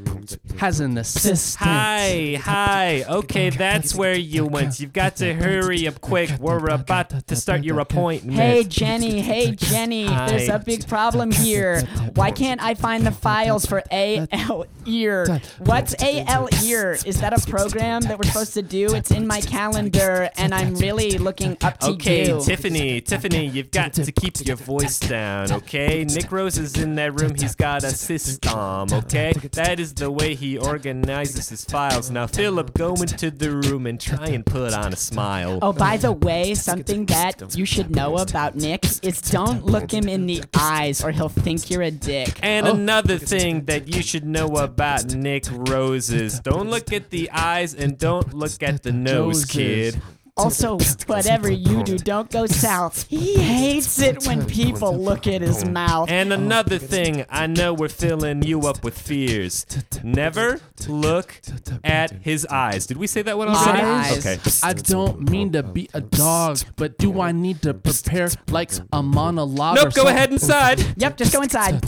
Has 0.57 0.79
an 0.79 0.97
assistant. 0.97 1.67
Hi, 1.67 2.39
hi. 2.41 3.03
Okay, 3.07 3.49
that's 3.49 3.93
where 3.95 4.15
you 4.15 4.45
went. 4.45 4.79
You've 4.79 4.93
got 4.93 5.15
to 5.17 5.33
hurry 5.33 5.87
up 5.87 6.01
quick. 6.01 6.31
We're 6.39 6.67
about 6.69 7.27
to 7.27 7.35
start 7.35 7.63
your 7.63 7.79
appointment. 7.79 8.35
Hey 8.37 8.63
Jenny, 8.63 9.21
hey 9.21 9.51
Jenny, 9.51 10.07
there's 10.07 10.49
a 10.49 10.59
big 10.59 10.87
problem 10.87 11.31
here. 11.31 11.81
Why 12.15 12.31
can't 12.31 12.61
I 12.61 12.73
find 12.73 13.05
the 13.05 13.11
files 13.11 13.65
for 13.65 13.83
AL 13.91 14.65
ear? 14.85 15.39
What's 15.59 15.95
AL 16.01 16.49
ear? 16.63 16.97
Is 17.05 17.21
that 17.21 17.33
a 17.33 17.49
program 17.49 18.01
that 18.03 18.17
we're 18.17 18.27
supposed 18.29 18.53
to 18.55 18.61
do? 18.63 18.93
It's 18.95 19.11
in 19.11 19.27
my 19.27 19.41
calendar 19.41 20.29
and 20.37 20.53
I'm 20.53 20.75
really 20.75 21.17
looking 21.17 21.57
up 21.61 21.79
to 21.79 21.87
Okay, 21.91 22.27
you. 22.27 22.41
Tiffany, 22.43 23.01
Tiffany, 23.01 23.45
you've 23.47 23.71
got 23.71 23.93
to 23.93 24.11
keep 24.11 24.45
your 24.45 24.55
voice 24.57 24.99
down, 24.99 25.51
okay? 25.51 25.86
Nick 25.87 26.31
Rose 26.31 26.57
is 26.57 26.77
in 26.77 26.95
that 26.95 27.19
room. 27.19 27.33
He's 27.35 27.55
got 27.55 27.83
a 27.83 27.89
system, 27.89 28.87
okay? 28.91 29.33
That 29.53 29.79
is 29.79 29.93
the 29.93 30.11
way 30.11 30.35
he 30.35 30.57
organizes 30.57 31.49
his 31.49 31.65
files. 31.65 32.11
Now, 32.11 32.27
Philip, 32.27 32.73
go 32.73 32.93
into 32.93 33.31
the 33.31 33.51
room 33.51 33.85
and 33.85 33.99
try 33.99 34.27
and 34.27 34.45
put 34.45 34.73
on 34.73 34.93
a 34.93 34.95
smile. 34.95 35.59
Oh, 35.61 35.73
by 35.73 35.97
the 35.97 36.11
way, 36.11 36.53
something 36.55 37.05
that 37.07 37.55
you 37.55 37.65
should 37.65 37.95
know 37.95 38.17
about 38.17 38.55
Nick 38.55 38.85
is 39.03 39.21
don't 39.21 39.65
look 39.65 39.91
him 39.91 40.07
in 40.07 40.25
the 40.25 40.43
eyes 40.57 41.03
or 41.03 41.11
he'll 41.11 41.29
think 41.29 41.69
you're 41.69 41.81
a 41.81 41.91
dick. 41.91 42.39
And 42.43 42.67
another 42.67 43.17
thing 43.17 43.65
that 43.65 43.87
you 43.87 44.01
should 44.01 44.25
know 44.25 44.47
about 44.57 45.13
Nick 45.15 45.45
Rose 45.51 46.09
is 46.09 46.39
don't 46.39 46.69
look 46.69 46.91
at 46.91 47.09
the 47.09 47.29
eyes 47.31 47.73
and 47.73 47.97
don't 47.97 48.33
look 48.33 48.61
at 48.61 48.83
the 48.83 48.91
nose, 48.91 49.41
Noses. 49.41 49.51
kid. 49.95 50.01
Also, 50.37 50.77
whatever 51.07 51.49
you 51.51 51.83
do, 51.83 51.97
don't 51.97 52.29
go 52.29 52.45
south. 52.45 53.07
He 53.07 53.35
hates 53.35 53.99
it 53.99 54.25
when 54.27 54.45
people 54.45 54.95
look 54.95 55.25
at 55.25 55.41
his 55.41 55.65
mouth. 55.65 56.09
And 56.09 56.31
oh, 56.31 56.35
another 56.35 56.77
thing, 56.77 57.25
I 57.29 57.47
know 57.47 57.73
we're 57.73 57.89
filling 57.89 58.43
you 58.43 58.61
up 58.61 58.83
with 58.83 58.97
fears. 58.97 59.65
Never 60.03 60.59
look 60.87 61.41
at 61.83 62.11
his 62.11 62.45
eyes. 62.45 62.85
Did 62.85 62.97
we 62.97 63.07
say 63.07 63.23
that 63.23 63.37
one 63.37 63.49
already? 63.49 63.81
Eyes. 63.81 64.25
Okay. 64.25 64.39
I 64.63 64.73
don't 64.73 65.29
mean 65.29 65.51
to 65.53 65.63
be 65.63 65.89
a 65.93 66.01
dog, 66.01 66.59
but 66.75 66.97
do 66.97 67.19
I 67.19 67.31
need 67.31 67.61
to 67.63 67.73
prepare 67.73 68.29
like 68.49 68.71
a 68.93 69.01
monologue? 69.01 69.75
Nope, 69.75 69.93
go 69.93 70.07
ahead 70.07 70.31
inside. 70.31 70.79
Yep, 70.97 71.17
just 71.17 71.33
go 71.33 71.41
inside. 71.41 71.81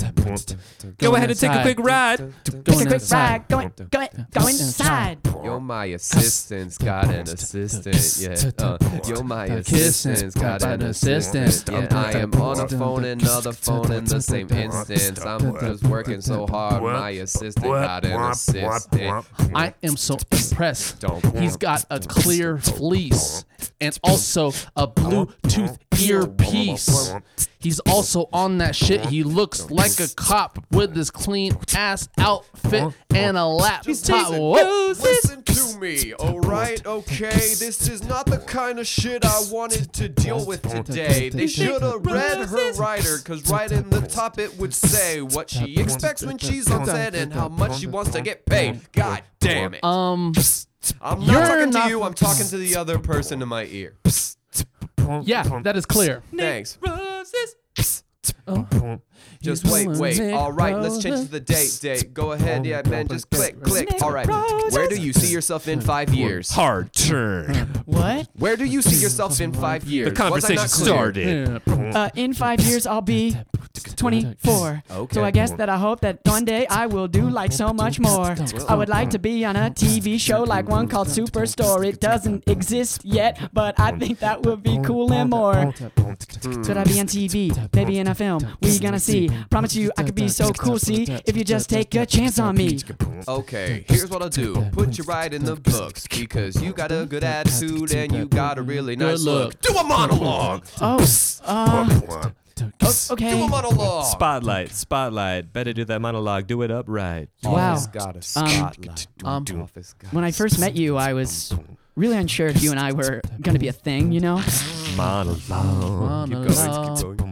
Go 0.97 1.15
ahead 1.15 1.29
and 1.29 1.39
take 1.39 1.51
a 1.51 1.61
quick 1.61 1.79
ride. 1.79 2.33
Take 2.43 2.55
a 2.55 2.63
quick 2.63 2.91
inside. 2.91 3.31
ride. 3.31 3.47
Go, 3.47 3.59
in, 3.59 3.71
go, 3.91 4.01
in, 4.01 4.27
go 4.31 4.47
inside. 4.47 5.19
Yo, 5.43 5.59
my 5.59 5.85
assistant's 5.85 6.77
got 6.77 7.05
an 7.05 7.21
assistant. 7.21 8.17
Yeah. 8.19 8.38
Uh, 8.39 8.77
yo, 9.05 9.21
my 9.21 9.45
assistant's 9.47 10.33
got 10.35 10.63
an 10.63 10.81
assistant. 10.83 11.63
Yeah, 11.69 11.87
I 11.91 12.11
am 12.19 12.33
on 12.35 12.59
a 12.59 12.67
phone, 12.69 13.03
another 13.03 13.51
phone 13.51 13.91
in 13.91 14.05
the 14.05 14.21
same 14.21 14.49
instance. 14.51 15.19
I'm 15.25 15.59
just 15.59 15.83
working 15.83 16.21
so 16.21 16.47
hard. 16.47 16.81
My 16.81 17.09
assistant 17.11 17.65
got 17.65 18.05
an 18.05 18.21
assistant. 18.21 19.25
I 19.53 19.73
am 19.83 19.97
so 19.97 20.17
impressed. 20.31 21.03
He's 21.37 21.57
got 21.57 21.85
a 21.89 21.99
clear 21.99 22.57
fleece 22.57 23.43
and 23.81 23.97
also 24.03 24.53
a 24.75 24.87
Bluetooth 24.87 25.77
earpiece. 25.99 27.13
He's 27.59 27.79
also 27.81 28.29
on 28.31 28.59
that 28.59 28.73
shit. 28.73 29.05
He 29.07 29.23
looks 29.23 29.69
like 29.69 29.99
a 29.99 30.07
cop 30.15 30.63
with 30.71 30.95
his 30.95 31.11
clean 31.11 31.57
ass 31.75 32.07
outfit 32.17 32.93
and 33.13 33.37
a 33.37 33.45
laptop. 33.45 34.31
Whoa. 34.31 34.87
Listen 34.87 35.43
to 35.43 35.77
me, 35.79 36.13
alright? 36.15 36.85
Okay, 36.85 37.27
this 37.29 37.89
is 37.89 38.03
not 38.05 38.27
the 38.27 38.37
kind 38.37 38.79
of 38.79 38.87
shit 38.87 39.25
I 39.25 39.41
wanted 39.51 39.91
to 39.93 40.07
deal 40.07 40.45
with 40.45 40.61
today. 40.85 41.29
They 41.29 41.47
should 41.47 41.81
have 41.81 42.05
read 42.05 42.47
her 42.47 42.73
writer, 42.73 43.17
cause 43.17 43.49
right 43.49 43.69
in 43.69 43.89
the 43.89 44.01
top 44.01 44.39
it 44.39 44.57
would 44.57 44.73
say 44.73 45.21
what 45.21 45.49
she 45.49 45.75
expects 45.75 46.23
when 46.23 46.37
she's 46.37 46.71
on 46.71 46.85
set 46.85 47.13
and 47.13 47.33
how 47.33 47.49
much 47.49 47.79
she 47.79 47.87
wants 47.87 48.11
to 48.11 48.21
get 48.21 48.45
paid. 48.45 48.79
God 48.93 49.21
damn 49.41 49.73
it. 49.73 49.83
Um, 49.83 50.33
I'm 51.01 51.19
not 51.19 51.27
you're 51.27 51.41
talking 51.41 51.69
not- 51.71 51.83
to 51.83 51.89
you, 51.89 52.03
I'm 52.03 52.13
talking 52.13 52.47
to 52.47 52.57
the 52.57 52.77
other 52.77 52.99
person 52.99 53.41
in 53.41 53.49
my 53.49 53.65
ear. 53.65 53.95
Yeah, 55.23 55.61
that 55.63 55.75
is 55.75 55.85
clear. 55.85 56.21
Thanks. 56.35 56.77
Oh. 58.47 58.99
Just 59.41 59.65
wait, 59.67 59.87
wait. 59.87 60.33
All 60.33 60.51
right, 60.51 60.75
let's 60.77 61.01
change 61.01 61.21
to 61.21 61.31
the 61.31 61.39
date. 61.39 61.79
Date. 61.81 62.13
Go 62.13 62.33
ahead, 62.33 62.65
yeah, 62.65 62.81
man. 62.85 63.07
Just 63.07 63.29
click, 63.29 63.61
click. 63.63 63.89
All 64.01 64.11
right. 64.11 64.27
Where 64.71 64.89
do 64.89 64.95
you 64.95 65.13
see 65.13 65.31
yourself 65.31 65.67
in 65.67 65.79
five 65.79 66.13
years? 66.13 66.51
Hard 66.51 66.93
turn. 66.93 67.55
What? 67.85 68.27
Where 68.37 68.57
do 68.57 68.65
you 68.65 68.81
see 68.81 69.01
yourself 69.01 69.39
in 69.39 69.53
five 69.53 69.85
years? 69.85 70.09
The 70.09 70.15
conversation 70.15 70.67
started. 70.67 71.61
Uh, 71.67 72.09
in 72.15 72.33
five 72.33 72.59
years, 72.61 72.85
I'll 72.85 73.01
be 73.01 73.37
24. 73.95 74.83
Okay. 74.91 75.13
So 75.13 75.23
I 75.23 75.31
guess 75.31 75.51
that 75.51 75.69
I 75.69 75.77
hope 75.77 76.01
that 76.01 76.19
one 76.23 76.45
day 76.45 76.65
I 76.67 76.87
will 76.87 77.07
do 77.07 77.29
like 77.29 77.51
so 77.51 77.73
much 77.73 77.99
more. 77.99 78.35
I 78.67 78.75
would 78.75 78.89
like 78.89 79.09
to 79.11 79.19
be 79.19 79.45
on 79.45 79.55
a 79.55 79.69
TV 79.69 80.19
show 80.19 80.43
like 80.43 80.67
one 80.67 80.87
called 80.87 81.07
Superstore. 81.07 81.85
It 81.85 81.99
doesn't 81.99 82.47
exist 82.47 83.05
yet, 83.05 83.49
but 83.53 83.79
I 83.79 83.91
think 83.91 84.19
that 84.19 84.43
would 84.43 84.63
be 84.63 84.79
cool 84.83 85.11
and 85.13 85.29
more. 85.29 85.73
Should 86.41 86.77
I 86.77 86.83
be 86.83 86.99
on 86.99 87.07
TV? 87.07 87.75
Maybe 87.75 87.99
in 87.99 88.07
a 88.07 88.15
film? 88.15 88.45
We 88.61 88.79
gonna 88.79 88.99
see. 88.99 89.28
Promise 89.49 89.75
you 89.75 89.91
I 89.97 90.03
could 90.03 90.15
be 90.15 90.27
so 90.27 90.51
cool, 90.51 90.77
see, 90.79 91.03
if 91.25 91.35
you 91.35 91.43
just 91.43 91.69
take 91.69 91.93
a 91.95 92.05
chance 92.05 92.39
on 92.39 92.55
me. 92.55 92.79
Okay, 93.27 93.83
here's 93.87 94.09
what 94.09 94.21
I'll 94.21 94.29
do. 94.29 94.55
Put 94.71 94.97
you 94.97 95.03
right 95.05 95.33
in 95.33 95.43
the 95.43 95.55
books 95.55 96.07
because 96.07 96.61
you 96.61 96.73
got 96.73 96.91
a 96.91 97.05
good 97.05 97.23
attitude 97.23 97.93
and 97.93 98.11
you 98.11 98.25
got 98.25 98.57
a 98.57 98.61
really 98.61 98.95
nice 98.95 99.21
look. 99.23 99.53
look. 99.53 99.61
Do 99.61 99.77
a 99.77 99.83
monologue. 99.83 100.65
Oh, 100.81 100.99
uh, 101.45 101.99
o- 102.09 102.31
Do 102.55 102.71
okay. 103.11 103.41
a 103.41 103.47
monologue. 103.47 104.05
Spotlight, 104.05 104.71
spotlight. 104.71 105.53
Better 105.53 105.71
do 105.73 105.85
that 105.85 105.99
monologue. 106.01 106.45
Do 106.47 106.61
it 106.61 106.71
upright. 106.71 107.29
Wow. 107.43 107.73
Office 107.73 107.87
got 107.87 108.15
a 108.15 108.21
spotlight. 108.21 109.07
Um, 109.23 109.45
When 110.11 110.23
I 110.23 110.31
first 110.31 110.59
met 110.59 110.75
you, 110.75 110.97
I 110.97 111.13
was 111.13 111.53
really 111.95 112.17
unsure 112.17 112.47
if 112.47 112.61
you 112.61 112.71
and 112.71 112.79
I 112.79 112.91
were 112.91 113.21
gonna 113.41 113.59
be 113.59 113.67
a 113.67 113.73
thing, 113.73 114.11
you 114.11 114.19
know? 114.19 114.41
Monologue. 114.97 116.29
Keep 116.29 116.37
going. 116.37 116.95
Keep 116.97 117.17
going. 117.17 117.28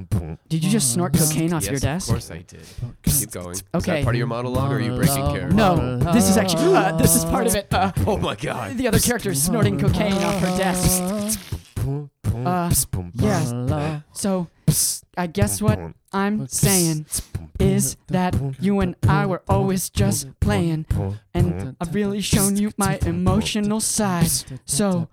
Did 0.50 0.64
you 0.64 0.70
just 0.70 0.94
snort 0.94 1.14
cocaine 1.14 1.54
off 1.54 1.64
yes, 1.64 1.72
your 1.72 1.80
desk? 1.80 2.08
of 2.08 2.14
course 2.14 2.32
I 2.32 2.38
did. 2.40 2.62
Keep 3.04 3.32
going. 3.32 3.52
Is 3.52 3.64
Okay. 3.76 3.92
that 3.98 4.04
part 4.04 4.16
of 4.16 4.18
your 4.18 4.28
monologue 4.28 4.72
or 4.72 4.76
are 4.76 4.80
you 4.80 4.96
breaking 4.96 5.16
character? 5.16 5.50
No, 5.50 5.98
this 6.14 6.30
is 6.30 6.38
actually 6.38 6.76
uh, 6.76 6.96
this 6.98 7.16
is 7.16 7.24
part 7.26 7.48
of 7.48 7.56
it. 7.56 7.68
Uh, 7.74 7.92
Oh 8.08 8.18
my 8.18 8.36
god. 8.36 8.78
the 8.78 8.88
other 8.88 9.00
character 9.00 9.32
is 9.32 9.42
snorting 9.44 9.80
cocaine 9.80 10.14
off 10.14 10.40
her 10.42 10.58
desk. 10.58 11.04
Uh, 12.36 12.72
yeah. 13.16 14.02
So, 14.14 14.48
I 15.18 15.28
guess 15.28 15.62
what 15.62 15.80
I'm 16.14 16.48
saying 16.48 17.06
is 17.60 17.98
that 18.08 18.36
you 18.60 18.80
and 18.80 18.96
I 19.08 19.26
were 19.26 19.42
always 19.50 19.90
just 19.90 20.28
playing, 20.40 20.86
and 21.34 21.76
I've 21.82 21.94
really 21.94 22.22
shown 22.22 22.56
you 22.56 22.72
my 22.78 23.00
emotional 23.04 23.80
side. 23.80 24.30
So, 24.66 25.10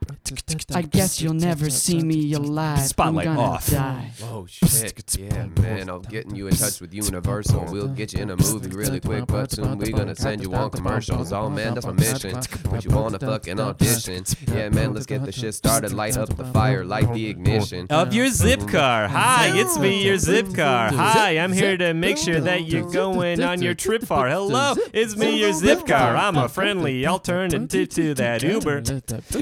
I 0.75 0.83
guess 0.83 1.23
you'll 1.23 1.33
never 1.33 1.71
see 1.71 2.03
me 2.03 2.33
alive. 2.35 2.81
Spotlight 2.81 3.29
I'm 3.29 3.37
gonna 3.37 3.49
off. 3.49 3.71
Die. 3.71 4.11
Oh 4.25 4.45
shit. 4.47 5.17
Yeah, 5.19 5.47
man. 5.61 5.89
I'm 5.89 6.03
getting 6.03 6.37
you 6.37 6.49
in 6.49 6.55
touch 6.55 6.81
with 6.81 6.93
Universal. 6.93 7.67
We'll 7.71 7.89
get 7.89 8.13
you 8.13 8.21
in 8.21 8.31
a 8.31 8.37
movie 8.37 8.69
really 8.69 9.01
quick, 9.01 9.27
but 9.27 9.53
soon 9.53 9.79
we're 9.79 9.97
gonna 9.97 10.15
send 10.15 10.43
you 10.43 10.55
on 10.55 10.71
commercials. 10.71 11.33
Oh 11.33 11.49
man, 11.49 11.75
that's 11.75 11.87
my 11.87 11.93
mission. 11.93 12.39
Put 12.65 12.85
you 12.85 12.91
on 12.93 13.15
a 13.15 13.19
fucking 13.19 13.59
audition. 13.59 14.25
Yeah, 14.53 14.69
man, 14.69 14.93
let's 14.93 15.07
get 15.07 15.25
the 15.25 15.33
shit 15.33 15.55
started. 15.55 15.93
Light 15.93 16.19
up 16.19 16.37
the 16.37 16.45
fire, 16.45 16.85
light 16.85 17.13
the 17.15 17.27
ignition. 17.29 17.87
Of 17.89 18.13
your 18.13 18.29
zip 18.29 18.69
car. 18.69 19.09
Hi, 19.09 19.51
it's 19.59 19.79
me, 19.79 19.94
your 20.03 20.19
zip 20.19 20.55
car. 20.55 20.91
Hi, 20.93 21.39
I'm 21.39 21.53
here 21.53 21.77
to 21.77 21.95
make 21.95 22.17
sure 22.17 22.41
that 22.41 22.65
you're 22.65 22.91
going 22.91 23.43
on 23.43 23.63
your 23.63 23.75
trip 23.75 24.03
far. 24.03 24.29
Hello, 24.29 24.75
it's 24.93 25.17
me, 25.17 25.39
your 25.41 25.53
zip 25.53 25.87
car. 25.87 26.17
I'm 26.17 26.37
a 26.37 26.49
friendly 26.49 27.07
alternative 27.07 27.89
to 27.91 28.15
that 28.15 28.43
Uber. 28.43 28.83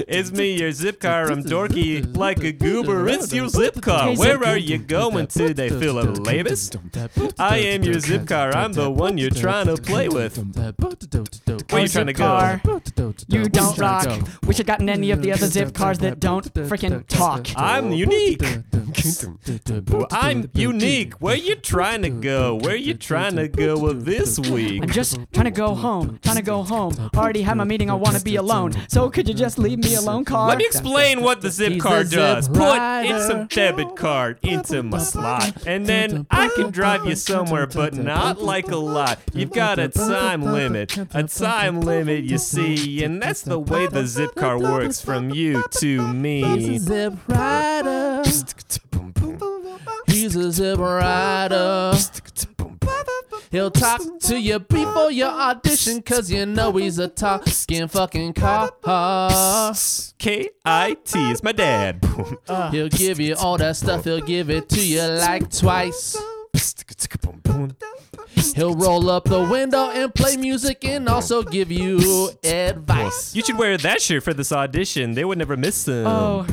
It's 0.07 0.31
me, 0.31 0.57
your 0.57 0.71
zip 0.71 0.99
car. 0.99 1.31
I'm 1.31 1.43
dorky 1.43 2.15
like 2.15 2.43
a 2.43 2.51
goober. 2.51 3.07
It's 3.07 3.33
your 3.33 3.47
zip 3.47 3.81
car. 3.81 4.15
Where 4.15 4.43
are 4.43 4.57
you 4.57 4.77
going 4.77 5.27
today, 5.27 5.69
Philip 5.69 6.17
Labus? 6.17 6.75
I 7.39 7.57
am 7.57 7.83
your 7.83 7.99
zip 7.99 8.27
car. 8.27 8.55
I'm 8.55 8.73
the 8.73 8.89
one 8.89 9.17
you're 9.17 9.29
trying 9.29 9.67
to 9.67 9.77
play 9.77 10.09
with. 10.09 10.37
Where 11.71 11.81
you 11.81 11.87
trying 11.87 12.07
to 12.07 12.13
go? 12.13 12.59
You 13.27 13.49
don't 13.49 13.77
rock. 13.77 14.07
Wish 14.45 14.59
I'd 14.59 14.65
gotten 14.65 14.89
any 14.89 15.11
of 15.11 15.21
the 15.21 15.31
other 15.31 15.47
zip 15.47 15.73
cars 15.73 15.99
that 15.99 16.19
don't 16.19 16.53
freaking 16.53 17.05
talk. 17.07 17.47
I'm 17.55 17.91
unique. 17.91 18.41
I'm 20.11 20.42
unique. 20.53 21.13
Where 21.21 21.35
you 21.35 21.55
trying 21.55 22.01
to 22.03 22.09
go? 22.09 22.55
Where 22.55 22.75
you 22.75 22.93
trying 22.93 23.35
to 23.35 23.47
go 23.47 23.77
with 23.77 24.05
this 24.05 24.39
week? 24.39 24.83
I'm 24.83 24.89
just 24.89 25.17
trying 25.33 25.45
to 25.45 25.51
go 25.51 25.75
home. 25.75 26.19
Trying 26.21 26.37
to 26.37 26.41
go 26.41 26.63
home. 26.63 26.93
Already 27.15 27.41
had 27.41 27.57
my 27.57 27.63
meeting. 27.63 27.89
I 27.89 27.95
want 27.95 28.17
to 28.17 28.23
be 28.23 28.35
alone. 28.35 28.73
So 28.87 29.09
could 29.09 29.27
you 29.27 29.33
just 29.33 29.57
leave 29.57 29.79
me 29.79 29.95
alone, 29.95 30.25
car? 30.25 30.47
Let 30.47 30.57
me 30.57 30.65
explain 30.65 31.21
what 31.21 31.41
the 31.41 31.49
zip 31.49 31.79
card 31.79 32.09
does. 32.09 32.47
Put 32.47 32.77
in 33.05 33.19
some 33.21 33.47
debit 33.47 33.95
card 33.95 34.39
into 34.43 34.83
my 34.83 34.99
slot, 34.99 35.65
and 35.65 35.85
then 35.85 36.27
I 36.29 36.49
can 36.49 36.71
drive 36.71 37.05
you 37.05 37.15
somewhere, 37.15 37.67
but 37.67 37.93
not 37.93 38.41
like 38.41 38.71
a 38.71 38.77
lot. 38.77 39.19
You've 39.33 39.51
got 39.51 39.79
a 39.79 39.89
time 39.89 40.43
limit, 40.43 40.97
a 41.13 41.23
time 41.23 41.81
limit, 41.81 42.23
you 42.23 42.37
see, 42.37 43.03
and 43.03 43.21
that's 43.21 43.41
the 43.41 43.59
way 43.59 43.87
the 43.87 44.05
zip 44.05 44.35
car 44.35 44.59
works 44.59 45.01
from 45.01 45.29
you 45.29 45.63
to 45.79 46.13
me. 46.13 46.77
zip 46.77 47.13
rider. 47.27 48.23
He's 50.13 50.35
a 50.35 50.51
zip 50.51 50.77
rider. 50.77 51.97
He'll 53.49 53.71
talk 53.71 54.01
to 54.21 54.39
you 54.39 54.59
before 54.59 55.11
your 55.11 55.29
audition, 55.29 56.01
cause 56.03 56.29
you 56.29 56.45
know 56.45 56.71
he's 56.73 56.99
a 56.99 57.07
talking 57.07 57.87
fucking 57.87 58.33
car. 58.33 58.71
K 60.19 60.49
I 60.63 60.97
T 61.03 61.31
is 61.31 61.43
my 61.43 61.51
dad. 61.51 62.03
He'll 62.71 62.89
give 62.89 63.19
you 63.19 63.35
all 63.35 63.57
that 63.57 63.75
stuff, 63.75 64.03
he'll 64.03 64.21
give 64.21 64.49
it 64.49 64.69
to 64.69 64.85
you 64.85 65.01
like 65.01 65.51
twice. 65.51 66.15
He'll 68.55 68.75
roll 68.75 69.09
up 69.09 69.23
the 69.25 69.43
window 69.43 69.89
and 69.89 70.13
play 70.13 70.37
music 70.37 70.85
and 70.85 71.09
also 71.09 71.41
give 71.41 71.71
you 71.71 72.29
advice. 72.43 73.35
You 73.35 73.43
should 73.43 73.57
wear 73.57 73.77
that 73.77 74.01
shirt 74.01 74.23
for 74.23 74.33
this 74.33 74.51
audition. 74.51 75.13
They 75.13 75.25
would 75.25 75.37
never 75.39 75.57
miss 75.57 75.87
him. 75.87 76.05
Oh, 76.05 76.45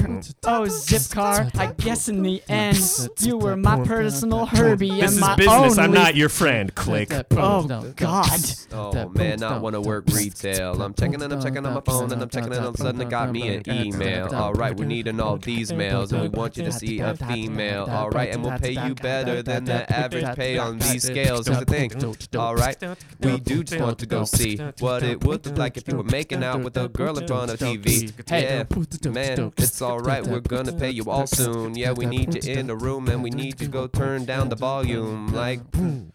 oh, 0.44 0.66
zip 0.66 1.10
car. 1.10 1.50
I 1.54 1.66
guess 1.72 2.08
in 2.08 2.22
the 2.22 2.42
end, 2.48 2.78
you 3.20 3.36
were 3.36 3.56
my 3.56 3.84
personal 3.84 4.46
Herbie 4.46 4.90
this 4.90 5.20
and 5.20 5.30
is 5.30 5.36
business. 5.36 5.48
only. 5.48 5.78
I'm 5.78 5.92
not 5.92 6.14
your 6.16 6.30
friend. 6.30 6.74
Click. 6.74 7.12
Oh 7.32 7.92
God. 7.96 8.40
Oh 8.72 9.08
man, 9.10 9.40
not 9.40 9.60
wanna 9.60 9.80
work 9.80 10.04
retail. 10.12 10.80
I'm 10.82 10.94
checking 10.94 11.22
and 11.22 11.32
I'm 11.32 11.42
checking 11.42 11.66
on 11.66 11.74
my 11.74 11.80
phone 11.80 12.12
and 12.12 12.22
I'm 12.22 12.28
checking 12.28 12.52
and 12.52 12.62
all 12.62 12.68
of 12.68 12.74
a 12.76 12.78
sudden 12.78 13.00
it 13.00 13.10
got 13.10 13.30
me 13.30 13.54
an 13.54 13.62
email. 13.68 14.28
Alright, 14.28 14.76
we're 14.76 14.86
needing 14.86 15.20
all 15.20 15.36
these 15.36 15.72
mails 15.72 16.12
and 16.12 16.22
we 16.22 16.28
want 16.28 16.56
you 16.56 16.64
to 16.64 16.72
see 16.72 17.00
a 17.00 17.14
female. 17.14 17.86
Alright, 17.90 18.34
and 18.34 18.42
we'll 18.42 18.58
pay 18.58 18.72
you 18.72 18.94
better 18.94 19.42
than 19.42 19.64
the 19.90 19.96
average 19.96 20.36
pay 20.36 20.58
on 20.58 20.78
these 20.78 21.02
scales. 21.02 21.48
Cause 21.48 21.62
at 21.62 21.68
think. 21.68 21.94
All 22.36 22.54
right, 22.54 22.76
we 23.20 23.38
do 23.40 23.62
just 23.64 23.80
want 23.80 23.98
to 23.98 24.06
go 24.06 24.24
see 24.24 24.56
what 24.78 25.02
it 25.02 25.24
would 25.24 25.46
look 25.46 25.58
like 25.58 25.76
if 25.76 25.88
you 25.88 25.96
were 25.96 26.04
making 26.04 26.42
out 26.44 26.62
with 26.62 26.76
a 26.76 26.88
girl 26.88 27.18
in 27.18 27.26
front 27.26 27.50
of 27.50 27.58
TV. 27.58 28.12
Yeah, 28.30 29.10
man, 29.10 29.52
it's 29.56 29.82
all 29.82 30.00
right. 30.00 30.26
We're 30.26 30.40
gonna 30.40 30.72
pay 30.72 30.90
you 30.90 31.04
all 31.10 31.26
soon. 31.26 31.74
Yeah, 31.74 31.92
we 31.92 32.06
need 32.06 32.44
you 32.44 32.52
in 32.52 32.66
the 32.66 32.76
room 32.76 33.08
and 33.08 33.22
we 33.22 33.30
need 33.30 33.60
you 33.60 33.66
to 33.66 33.72
go 33.72 33.86
turn 33.86 34.24
down 34.24 34.48
the 34.48 34.56
volume. 34.56 35.32
Like, 35.32 35.60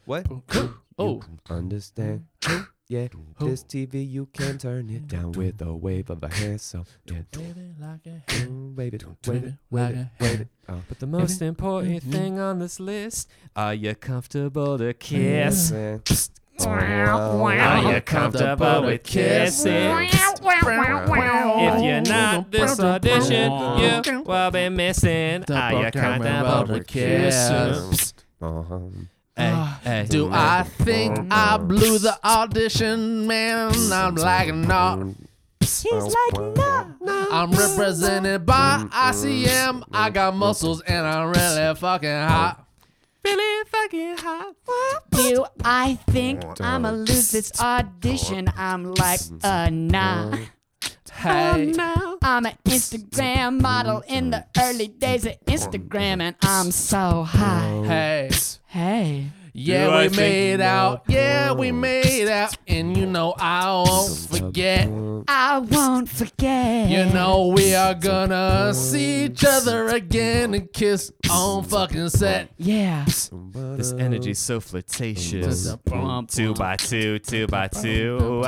what? 0.06 0.26
Oh, 0.98 1.22
Understand? 1.50 2.26
Yeah, 2.88 3.08
this 3.40 3.64
TV 3.64 4.08
you 4.08 4.28
can 4.32 4.60
turn 4.60 4.92
it 4.92 5.08
down 5.08 5.32
with 5.32 5.60
a 5.64 5.74
wave 5.74 6.12
of 6.12 6.22
a 6.22 6.32
hand. 6.32 6.62
So 6.62 6.86
yeah, 7.06 7.24
wave 7.36 7.58
it, 7.58 7.74
wave 8.76 8.94
it, 8.94 9.04
wave 9.26 9.44
it, 9.44 10.08
wave 10.20 10.42
it. 10.42 10.48
Oh. 10.70 10.84
But 10.88 11.00
the 11.00 11.08
most 11.08 11.42
important 11.42 12.04
thing 12.04 12.38
on 12.38 12.60
this 12.60 12.80
list 12.80 13.28
are 13.56 13.74
you 13.74 13.96
comfortable 13.96 14.78
to 14.78 14.94
kiss? 14.94 15.72
Are 15.72 16.00
you 17.92 18.02
comfortable 18.02 18.84
with 18.84 19.04
kissing? 19.04 20.08
If 20.08 21.84
you're 21.84 22.02
not 22.02 22.52
this 22.52 22.80
audition, 22.80 23.52
you 23.80 24.22
will 24.22 24.52
be 24.52 24.70
missing. 24.70 25.44
Are 25.52 25.86
you 25.86 25.92
comfortable 25.92 26.66
with 26.72 26.86
kissing? 26.86 28.14
Uh-huh. 28.40 28.80
Hey, 29.38 29.68
hey. 29.84 30.06
do 30.10 30.30
I 30.32 30.64
think 30.64 31.28
I 31.30 31.58
blew 31.58 32.00
the 32.00 32.18
audition, 32.24 33.28
man? 33.28 33.74
I'm 33.92 34.16
like, 34.16 34.54
no. 34.54 35.14
He's 35.60 35.86
like, 35.92 36.56
no. 36.56 36.96
I'm 37.32 37.52
represented 37.52 38.46
by 38.46 38.86
ICM. 38.90 39.84
I 39.92 40.10
got 40.10 40.36
muscles 40.36 40.82
and 40.82 41.06
I'm 41.06 41.28
really 41.34 41.76
fucking 41.76 42.10
hot. 42.10 42.66
Really 43.26 43.66
fucking 43.70 44.18
hot. 44.20 44.56
Do 45.12 45.46
I 45.64 45.96
think 46.12 46.44
I'ma 46.62 46.92
lose 46.92 47.32
this 47.32 47.52
audition? 47.60 48.48
I'm 48.56 48.94
like, 48.94 49.20
uh, 49.44 49.70
nah. 49.70 50.38
Hey, 51.16 51.74
I'm 52.22 52.46
an 52.46 52.58
Instagram 52.66 53.62
model 53.62 54.04
in 54.08 54.32
the 54.32 54.46
early 54.60 54.88
days 54.88 55.26
of 55.26 55.34
Instagram, 55.46 56.22
and 56.22 56.36
I'm 56.44 56.72
so 56.72 57.24
high. 57.24 57.84
hey. 57.86 58.30
Hey. 58.68 59.28
Yeah, 59.58 59.86
Do 59.86 59.92
we 60.00 60.04
think 60.10 60.18
made 60.18 60.60
out. 60.62 61.04
Yeah, 61.08 61.54
we 61.54 61.72
made 61.72 62.28
out. 62.28 62.58
And 62.68 62.98
you 62.98 63.06
know 63.06 63.34
I 63.40 63.72
won't 63.88 64.18
forget. 64.18 64.90
I 65.30 65.60
won't 65.60 66.10
forget. 66.10 66.90
You 66.90 67.06
know 67.14 67.48
we 67.56 67.74
are 67.74 67.94
gonna 67.94 68.74
see 68.74 69.24
each 69.24 69.46
other 69.46 69.88
again 69.88 70.54
and 70.56 70.72
kiss 70.74 71.10
on 71.32 71.64
fucking 71.64 72.10
set. 72.10 72.52
Yeah. 72.58 73.06
This 73.06 73.94
energy's 73.94 74.40
so 74.40 74.60
flirtatious. 74.60 75.74
Two 76.28 76.54
by 76.54 76.76
two, 76.76 77.20
two 77.20 77.48
by 77.48 77.70
two. 77.70 78.44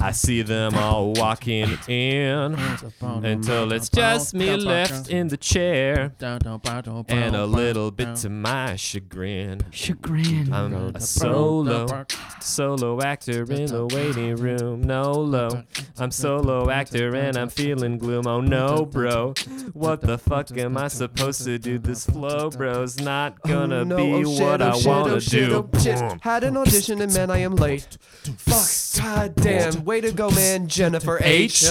I 0.00 0.12
see 0.12 0.42
them 0.42 0.74
all 0.74 1.12
walking 1.12 1.78
in 1.88 2.56
until 3.00 3.72
it's 3.72 3.88
just 3.88 4.34
me 4.34 4.56
left 4.56 5.10
in 5.10 5.28
the 5.28 5.36
chair. 5.36 6.12
And 6.20 7.36
a 7.36 7.46
little 7.46 7.90
bit 7.90 8.16
to 8.16 8.30
my 8.30 8.76
chagrin. 8.76 9.62
Chagrin. 9.70 10.52
I'm 10.52 10.94
a 10.94 11.00
solo, 11.00 12.04
solo 12.40 13.00
actor 13.00 13.42
in 13.42 13.66
the 13.66 13.86
waiting 13.86 14.36
room. 14.36 14.82
No 14.82 15.12
low. 15.12 15.62
I'm 15.98 16.10
solo 16.10 16.70
actor 16.70 17.14
and 17.14 17.36
I'm 17.36 17.48
feeling 17.48 17.98
gloom. 17.98 18.26
Oh 18.26 18.40
no, 18.40 18.86
bro. 18.86 19.34
What 19.72 20.00
the 20.00 20.18
fuck 20.18 20.56
am 20.56 20.76
I 20.76 20.88
supposed 20.88 21.44
to 21.44 21.58
do? 21.58 21.78
This 21.78 22.06
flow, 22.06 22.50
bro's 22.50 23.00
not 23.00 23.36
oh, 23.44 23.48
gonna 23.48 23.82
Oh, 23.82 23.84
no, 23.84 23.96
be 23.96 24.12
oh, 24.12 24.24
shit, 24.24 24.42
what 24.42 24.62
oh, 24.62 24.68
I 24.68 24.72
shit, 24.76 24.86
wanna 24.86 25.12
oh, 25.14 25.18
shit, 25.18 25.48
do. 25.50 25.68
oh, 25.74 25.78
shit. 25.78 26.20
Had 26.20 26.44
an 26.44 26.56
audition 26.56 27.00
and 27.00 27.12
man, 27.12 27.30
I 27.30 27.38
am 27.38 27.56
late. 27.56 27.98
Fuck. 28.36 29.02
God 29.02 29.34
damn. 29.36 29.71
Way 29.78 30.00
to 30.00 30.12
go, 30.12 30.30
man. 30.30 30.68
Jennifer 30.68 31.18
H. 31.22 31.64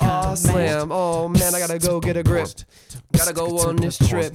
Oh, 0.00 0.34
slam. 0.34 0.92
Oh, 0.92 1.28
man, 1.28 1.54
I 1.54 1.58
gotta 1.58 1.78
go 1.78 2.00
get 2.00 2.16
a 2.16 2.22
grip. 2.22 2.48
Gotta 3.12 3.32
go 3.32 3.58
on 3.68 3.76
this 3.76 3.96
trip. 3.98 4.34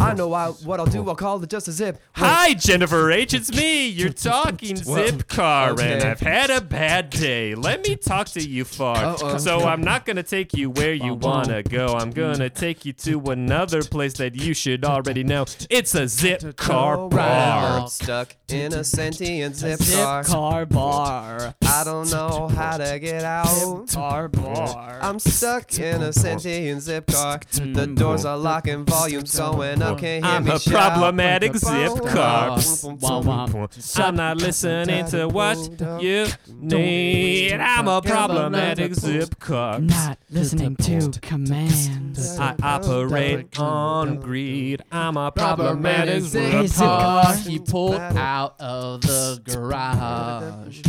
I 0.00 0.14
know 0.14 0.32
I, 0.32 0.48
what 0.48 0.80
I'll 0.80 0.86
do. 0.86 1.06
I'll 1.08 1.14
call 1.14 1.42
it 1.42 1.50
just 1.50 1.68
a 1.68 1.72
zip. 1.72 2.00
Hi, 2.12 2.54
Jennifer 2.54 3.10
H. 3.10 3.34
It's 3.34 3.52
me. 3.54 3.88
You're 3.88 4.08
talking 4.12 4.76
zip 4.76 5.28
car, 5.28 5.78
and 5.80 6.02
I've 6.02 6.20
had 6.20 6.50
a 6.50 6.60
bad 6.60 7.10
day. 7.10 7.54
Let 7.54 7.82
me 7.86 7.96
talk 7.96 8.28
to 8.28 8.42
you 8.46 8.64
far. 8.64 8.96
Uh-oh. 8.96 9.38
So 9.38 9.60
I'm 9.60 9.80
not 9.80 10.04
gonna 10.06 10.22
take 10.22 10.54
you 10.54 10.70
where 10.70 10.92
you 10.94 11.14
wanna 11.14 11.62
go. 11.62 11.86
I'm 11.88 12.10
gonna 12.10 12.50
take 12.50 12.84
you 12.84 12.92
to 12.94 13.20
another 13.30 13.82
place 13.82 14.14
that 14.14 14.34
you 14.36 14.54
should 14.54 14.84
already 14.84 15.24
know. 15.24 15.44
It's 15.70 15.94
a 15.94 16.08
zip 16.08 16.56
car 16.56 17.08
bar. 17.08 17.80
I'm 17.80 17.88
stuck 17.88 18.34
in 18.48 18.72
a 18.72 18.84
sentient 18.84 19.56
zip 19.56 19.80
Zip 19.80 19.96
car. 19.98 20.24
car 20.24 20.66
bar. 20.66 21.54
I 21.66 21.84
don't 21.84 22.10
know 22.10 22.48
how 22.48 22.76
to 22.78 22.98
get 22.98 23.24
out. 23.24 23.88
Car 23.92 24.28
bar. 24.28 24.98
I'm 25.02 25.18
stuck 25.18 25.78
in 25.78 26.02
a 26.02 26.12
sentient 26.12 26.82
zip 26.82 27.06
car. 27.08 27.40
The 27.52 27.86
doors 27.86 28.24
are 28.24 28.36
locking, 28.38 28.84
volume's 28.84 29.36
going 29.36 29.75
up. 29.82 29.98
Can't 29.98 30.24
hear 30.24 30.34
I'm 30.34 30.44
me 30.44 30.50
a 30.52 30.58
shout. 30.58 30.72
problematic 30.92 31.56
zip 31.56 31.92
car. 32.06 32.58
Wah, 33.00 33.20
wah. 33.20 33.66
I'm 33.96 34.16
not 34.16 34.36
listening 34.38 35.06
to 35.06 35.28
what 35.28 35.56
you 36.02 36.26
need. 36.48 37.52
I'm 37.54 37.88
a 37.88 38.00
problematic 38.02 38.94
zip 38.94 39.38
car. 39.38 39.80
Not 39.80 40.18
listening 40.30 40.76
to 40.76 41.10
commands. 41.20 42.38
I 42.38 42.54
operate 42.62 43.58
on 43.58 44.20
greed. 44.20 44.82
I'm 44.92 45.16
a 45.16 45.30
Problematic 45.30 46.22
problematic 46.22 46.22
zip 46.24 46.66
zip 46.68 46.78
car 46.78 47.24
car. 47.24 47.34
he 47.36 47.58
pulled 47.58 47.94
out 47.94 48.60
of 48.60 49.00
the 49.02 49.40
garage. 49.44 50.80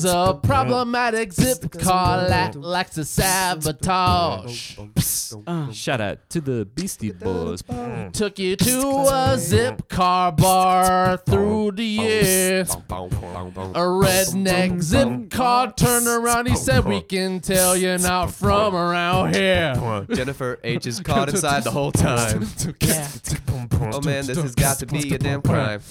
He's 0.00 0.10
a 0.10 0.40
problematic 0.42 1.30
zip 1.30 1.70
car 1.72 2.26
that 2.26 2.56
likes 2.56 2.94
to 2.94 3.04
sabotage. 3.04 4.78
Ah, 5.46 5.68
shout 5.70 6.00
out 6.00 6.30
to 6.30 6.40
the 6.40 6.64
Beastie 6.64 7.12
Boys. 7.12 7.60
Mm. 7.60 8.10
Took 8.10 8.38
you 8.38 8.56
to 8.56 9.08
a 9.12 9.36
zip 9.38 9.90
car 9.90 10.32
bar 10.32 11.18
through 11.18 11.72
the 11.72 11.84
years. 11.84 12.70
A 12.70 13.84
redneck 13.84 14.80
zip 14.80 15.30
car 15.30 15.70
turned 15.70 16.06
around. 16.06 16.48
He 16.48 16.56
said, 16.56 16.86
We 16.86 17.02
can 17.02 17.40
tell 17.40 17.76
you're 17.76 17.98
not 17.98 18.32
from 18.32 18.74
around 18.74 19.34
here. 19.34 19.74
Jennifer 20.14 20.58
H 20.64 20.86
is 20.86 21.00
caught 21.00 21.28
inside 21.28 21.64
the 21.64 21.72
whole 21.72 21.92
time. 21.92 22.46
Yeah. 22.80 23.06
Oh 23.92 24.00
man, 24.00 24.24
this 24.24 24.40
has 24.40 24.54
got 24.54 24.78
to 24.78 24.86
be 24.86 25.14
a 25.14 25.18
damn 25.18 25.42
crime. 25.42 25.82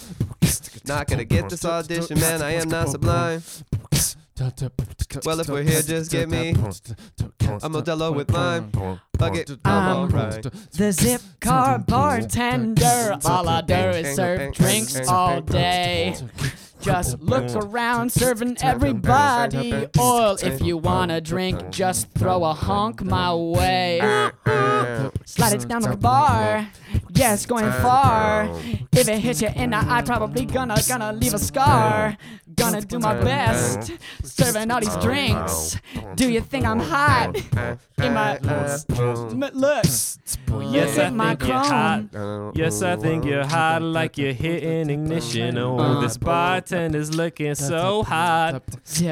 Not 0.85 1.07
gonna 1.07 1.25
get 1.25 1.49
this 1.49 1.65
audition, 1.65 2.19
man. 2.19 2.41
I 2.41 2.53
am 2.53 2.69
not 2.69 2.89
sublime. 2.89 3.43
Well, 5.25 5.39
if 5.39 5.49
we're 5.49 5.63
here, 5.63 5.81
just 5.81 6.11
give 6.11 6.29
me 6.29 6.51
a 6.51 6.53
Modelo 7.69 8.15
with 8.15 8.31
lime. 8.31 8.71
Fuck 9.17 9.35
it, 9.35 9.51
I'm 9.65 9.87
Um, 9.87 9.97
alright. 10.13 10.45
The 10.71 10.91
zip 10.93 11.21
car 11.41 11.79
bartender. 11.79 13.17
All 13.25 13.49
I 13.49 13.61
do 13.61 13.73
is 13.73 14.15
serve 14.15 14.53
drinks 14.53 14.95
all 15.07 15.41
day. 15.41 16.15
Just 16.81 17.19
look 17.19 17.53
around, 17.55 18.13
serving 18.13 18.55
everybody 18.61 19.87
oil. 19.99 20.37
If 20.41 20.61
you 20.61 20.77
wanna 20.77 21.19
drink, 21.19 21.69
just 21.71 22.09
throw 22.11 22.45
a 22.45 22.53
honk 22.53 23.03
my 23.03 23.35
way. 23.35 23.99
Slide 25.25 25.53
it 25.53 25.67
down 25.67 25.83
on 25.83 25.91
the 25.91 25.97
bar. 25.97 26.67
Yeah, 27.19 27.33
it's 27.33 27.45
going 27.45 27.69
far. 27.81 28.49
If 28.93 29.09
it 29.09 29.19
hits 29.19 29.41
you 29.41 29.49
in 29.53 29.71
the 29.71 29.77
eye, 29.77 30.01
probably 30.03 30.45
gonna 30.45 30.77
gonna 30.87 31.11
leave 31.11 31.33
a 31.33 31.37
scar. 31.39 32.17
Gonna 32.55 32.81
do 32.81 32.99
my 32.99 33.13
best, 33.21 33.91
serving 34.23 34.71
all 34.71 34.79
these 34.79 34.95
drinks. 34.97 35.77
Do 36.15 36.31
you 36.31 36.41
think 36.41 36.65
I'm 36.65 36.79
hot? 36.79 37.35
In 37.97 38.13
my 38.13 38.39
look, 39.53 39.85
Yes, 40.61 40.97
I 40.97 41.09
think 41.09 41.43
you're 41.43 41.57
hot. 41.57 42.51
Yes, 42.55 42.81
I 42.81 42.95
think 42.95 43.25
you're 43.25 43.45
hot 43.45 43.81
like 43.81 44.17
you're 44.17 44.33
hitting 44.33 44.89
ignition. 44.89 45.57
Oh, 45.57 46.01
this 46.01 46.17
bartender's 46.17 47.15
looking 47.15 47.55
so 47.55 48.03
hot 48.03 48.63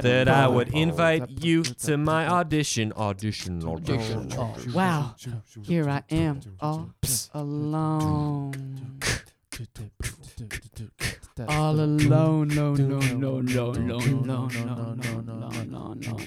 that 0.01 0.27
I 0.27 0.47
would 0.47 0.69
invite 0.69 1.29
you 1.43 1.63
to 1.63 1.97
my 1.97 2.27
audition. 2.27 2.91
Audition, 2.93 3.63
audition. 3.63 4.29
Wow, 4.73 5.15
here 5.63 5.89
I 5.89 6.03
am, 6.09 6.41
all 6.59 6.89
alone. 7.33 7.96
All 11.47 11.79
alone, 11.79 11.97
no, 12.07 12.43
no, 12.43 12.73
no, 12.73 12.99
no, 12.99 13.39
no, 13.41 13.71
no, 13.71 13.71
no, 13.71 14.47
no, 14.47 14.47
no, 14.47 15.21
no, 15.21 15.49
no, 15.63 15.93
no. 15.93 16.17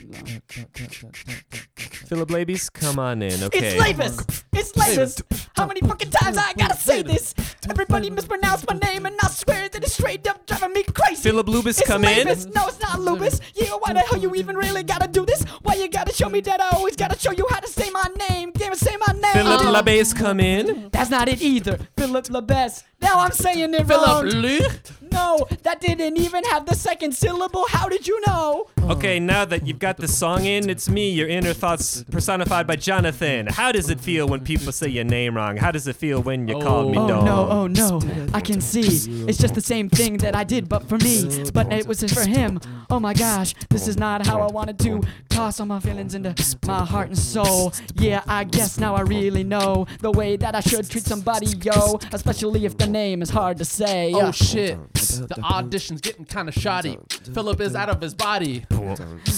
Philip 2.07 2.29
Labies, 2.29 2.73
come 2.73 2.99
on 2.99 3.23
in, 3.23 3.43
okay? 3.45 3.77
It's 3.77 3.83
Lavis! 3.83 4.45
It's 4.53 4.73
Lavis! 4.73 5.49
How 5.57 5.67
many 5.67 5.81
fucking 5.81 6.11
times 6.11 6.37
I 6.39 6.53
gotta 6.55 6.77
say 6.77 7.03
this? 7.03 7.35
Everybody 7.71 8.11
mispronounce 8.11 8.67
my 8.67 8.77
name 8.79 9.07
and 9.07 9.15
I 9.23 9.29
swear 9.29 9.69
that 9.69 9.85
it's 9.85 9.93
straight 9.93 10.27
up 10.27 10.45
driving 10.45 10.73
me 10.73 10.83
crazy. 10.83 11.23
Philip 11.23 11.47
Lubis, 11.47 11.79
It's 11.79 11.87
come 11.87 12.05
in. 12.05 12.27
Lavis. 12.27 12.53
No, 12.53 12.67
it's 12.67 12.81
not 12.81 12.99
Lubis. 12.99 13.41
Yeah, 13.55 13.75
why 13.79 13.93
the 13.93 14.01
hell 14.01 14.19
you 14.19 14.35
even 14.35 14.57
really 14.57 14.83
gotta 14.83 15.07
do 15.07 15.25
this? 15.25 15.45
Why 15.63 15.75
you 15.75 15.89
gotta 15.89 16.13
show 16.13 16.29
me 16.29 16.41
that 16.41 16.61
I 16.61 16.71
always 16.77 16.97
gotta 16.97 17.17
show 17.17 17.31
you 17.31 17.47
how 17.49 17.61
to 17.61 17.69
say 17.69 17.89
my 17.91 18.07
name? 18.29 18.51
Damn 18.57 18.73
it, 18.73 18.79
say 18.79 18.97
my 19.07 19.13
name. 19.13 19.33
Philip 19.35 19.61
uh-huh. 19.61 19.83
Do 19.83 19.91
LaBass 19.91 20.17
come 20.17 20.41
in. 20.41 20.89
That's 20.91 21.11
not 21.11 21.29
it 21.29 21.41
either. 21.41 21.79
Philip 21.97 22.25
LeBest. 22.25 22.83
Now 23.01 23.21
I'm 23.21 23.31
saying 23.31 23.73
it 23.73 23.87
Philip 23.87 24.07
wrong. 24.07 24.25
Lucht. 24.27 24.93
No, 25.13 25.47
that 25.63 25.81
didn't 25.81 26.17
even 26.19 26.45
have 26.45 26.67
the 26.67 26.75
second 26.75 27.15
syllable. 27.15 27.65
How 27.69 27.89
did 27.89 28.07
you 28.07 28.21
know? 28.27 28.67
Okay, 28.83 29.19
now 29.21 29.45
that 29.45 29.67
you've 29.67 29.79
got 29.79 29.97
the 29.97 30.07
song 30.09 30.45
in, 30.45 30.69
it's 30.69 30.89
me, 30.89 31.11
your 31.11 31.29
inner 31.29 31.53
thoughts 31.55 32.05
personified 32.11 32.67
by 32.67 32.77
Jonathan. 32.77 33.47
How 33.47 33.73
does 33.73 33.89
it 33.91 34.01
feel 34.01 34.27
when 34.29 34.41
people 34.41 34.71
say 34.73 34.89
your 34.89 35.05
name 35.05 35.37
wrong? 35.37 35.57
How 35.57 35.71
does 35.71 35.87
it 35.87 35.97
feel 35.97 36.21
when 36.23 36.47
you 36.49 36.59
call 36.61 36.91
me 36.91 36.99
Oh 36.99 37.09
dog? 37.09 37.25
no, 37.25 37.49
oh 37.51 37.60
Oh, 37.61 37.67
no. 37.67 38.01
I 38.33 38.41
can 38.41 38.61
see. 38.61 39.27
It's 39.29 39.39
just 39.39 39.55
the 39.55 39.61
same 39.61 39.89
thing 39.91 40.17
that 40.19 40.35
I 40.35 40.45
did, 40.45 40.69
but 40.69 40.89
for 40.89 40.97
me. 40.99 41.45
But 41.53 41.73
it 41.73 41.87
wasn't 41.87 42.13
for 42.13 42.23
him. 42.27 42.59
Oh 42.89 42.99
my 42.99 43.13
gosh, 43.15 43.55
this 43.69 43.87
is 43.87 43.97
not 43.97 44.27
how 44.27 44.41
I 44.41 44.47
wanted 44.51 44.79
to 44.81 45.01
toss 45.29 45.61
all 45.61 45.67
my 45.67 45.79
feelings 45.81 46.15
into 46.15 46.35
my 46.67 46.85
heart 46.85 47.09
and 47.09 47.19
soul. 47.19 47.73
Yeah, 47.97 48.23
I 48.27 48.45
guess 48.45 48.79
now 48.79 48.95
I 48.95 49.03
really 49.03 49.45
know 49.45 49.87
the 50.01 50.11
way 50.11 50.37
that 50.37 50.55
I 50.55 50.61
should 50.61 50.89
treat 50.89 51.05
somebody, 51.05 51.47
yo. 51.63 51.99
Especially 52.13 52.65
if 52.65 52.77
the 52.79 52.87
name 52.87 53.23
is 53.23 53.31
hard 53.31 53.59
to 53.59 53.65
say. 53.65 54.13
Oh 54.15 54.33
shit! 54.33 54.79
The 54.95 55.39
audition's 55.43 56.01
getting 56.01 56.25
kind 56.25 56.49
of 56.49 56.55
shoddy. 56.55 56.99
Philip 57.35 57.61
is 57.61 57.75
out 57.77 57.89
of 57.91 58.01
his 58.01 58.15
body. 58.15 58.65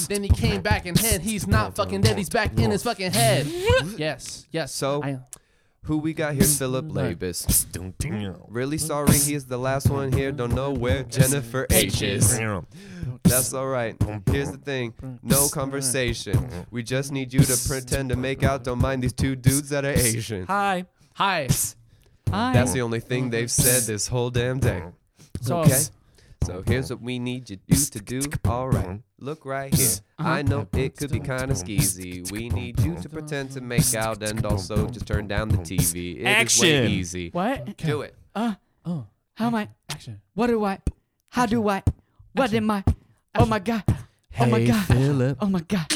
Then 0.08 0.22
he 0.22 0.28
came 0.28 0.62
back 0.62 0.86
and 0.86 0.98
head. 0.98 1.20
He's 1.22 1.46
not 1.46 1.74
fucking 1.76 2.00
dead. 2.02 2.16
He's 2.16 2.30
back 2.30 2.56
in 2.58 2.70
his 2.70 2.82
fucking 2.82 3.12
head. 3.12 3.46
Yes, 3.96 4.46
yes. 4.50 4.72
So- 4.74 5.02
I, 5.02 5.18
Who 5.86 5.98
we 5.98 6.14
got 6.14 6.34
here? 6.34 6.44
Philip 6.44 6.86
Labus. 6.86 7.66
Really 8.48 8.78
sorry, 8.78 9.18
he 9.18 9.34
is 9.34 9.46
the 9.46 9.58
last 9.58 9.90
one 9.90 10.12
here. 10.12 10.30
Don't 10.30 10.54
know 10.54 10.70
where 10.70 11.02
Jennifer 11.02 11.66
H 11.70 12.02
is. 12.02 12.38
That's 13.24 13.52
all 13.52 13.66
right. 13.66 13.96
Here's 14.30 14.50
the 14.50 14.58
thing 14.58 14.94
no 15.22 15.48
conversation. 15.48 16.48
We 16.70 16.82
just 16.84 17.10
need 17.10 17.32
you 17.32 17.40
to 17.40 17.68
pretend 17.68 18.10
to 18.10 18.16
make 18.16 18.42
out. 18.44 18.62
Don't 18.62 18.80
mind 18.80 19.02
these 19.02 19.12
two 19.12 19.34
dudes 19.34 19.70
that 19.70 19.84
are 19.84 19.90
Asian. 19.90 20.46
Hi. 20.46 20.84
hi. 21.14 21.48
Hi. 22.30 22.52
That's 22.52 22.72
the 22.72 22.82
only 22.82 23.00
thing 23.00 23.30
they've 23.30 23.50
said 23.50 23.82
this 23.82 24.06
whole 24.06 24.30
damn 24.30 24.60
day. 24.60 24.82
So 25.40 25.58
Okay? 25.58 25.82
So 26.44 26.62
here's 26.66 26.90
what 26.90 27.00
we 27.00 27.18
need 27.18 27.48
you 27.50 27.56
do 27.68 27.76
to 27.76 28.00
do. 28.00 28.20
All 28.44 28.68
right. 28.68 29.00
Look 29.18 29.44
right 29.46 29.72
here. 29.74 29.90
I 30.18 30.42
know 30.42 30.66
it 30.74 30.96
could 30.96 31.12
be 31.12 31.20
kind 31.20 31.50
of 31.50 31.56
skeezy. 31.56 32.30
We 32.30 32.48
need 32.48 32.80
you 32.80 32.96
to 32.96 33.08
pretend 33.08 33.52
to 33.52 33.60
make 33.60 33.94
out 33.94 34.22
and 34.22 34.44
also 34.44 34.88
just 34.88 35.06
turn 35.06 35.28
down 35.28 35.48
the 35.50 35.58
TV. 35.58 36.16
It 36.16 36.20
is 36.20 36.24
way 36.24 36.24
Action. 36.26 36.86
easy. 36.90 37.30
What? 37.30 37.76
Do 37.76 38.02
it. 38.02 38.14
Uh, 38.34 38.54
Oh, 38.84 39.06
how 39.34 39.46
am 39.46 39.54
I? 39.54 39.68
action. 39.88 40.20
What 40.34 40.48
do 40.48 40.64
I? 40.64 40.80
How 41.30 41.46
do 41.46 41.68
I? 41.68 41.82
What 42.32 42.52
am 42.52 42.70
I? 42.70 42.82
Oh 43.36 43.46
my 43.46 43.60
god. 43.60 43.84
Oh 44.40 44.46
my 44.46 44.58
God. 44.58 44.58
Hey, 44.58 44.66
god. 44.66 44.86
Philip. 44.86 45.38
Oh 45.40 45.46
my 45.46 45.60
god. 45.60 45.86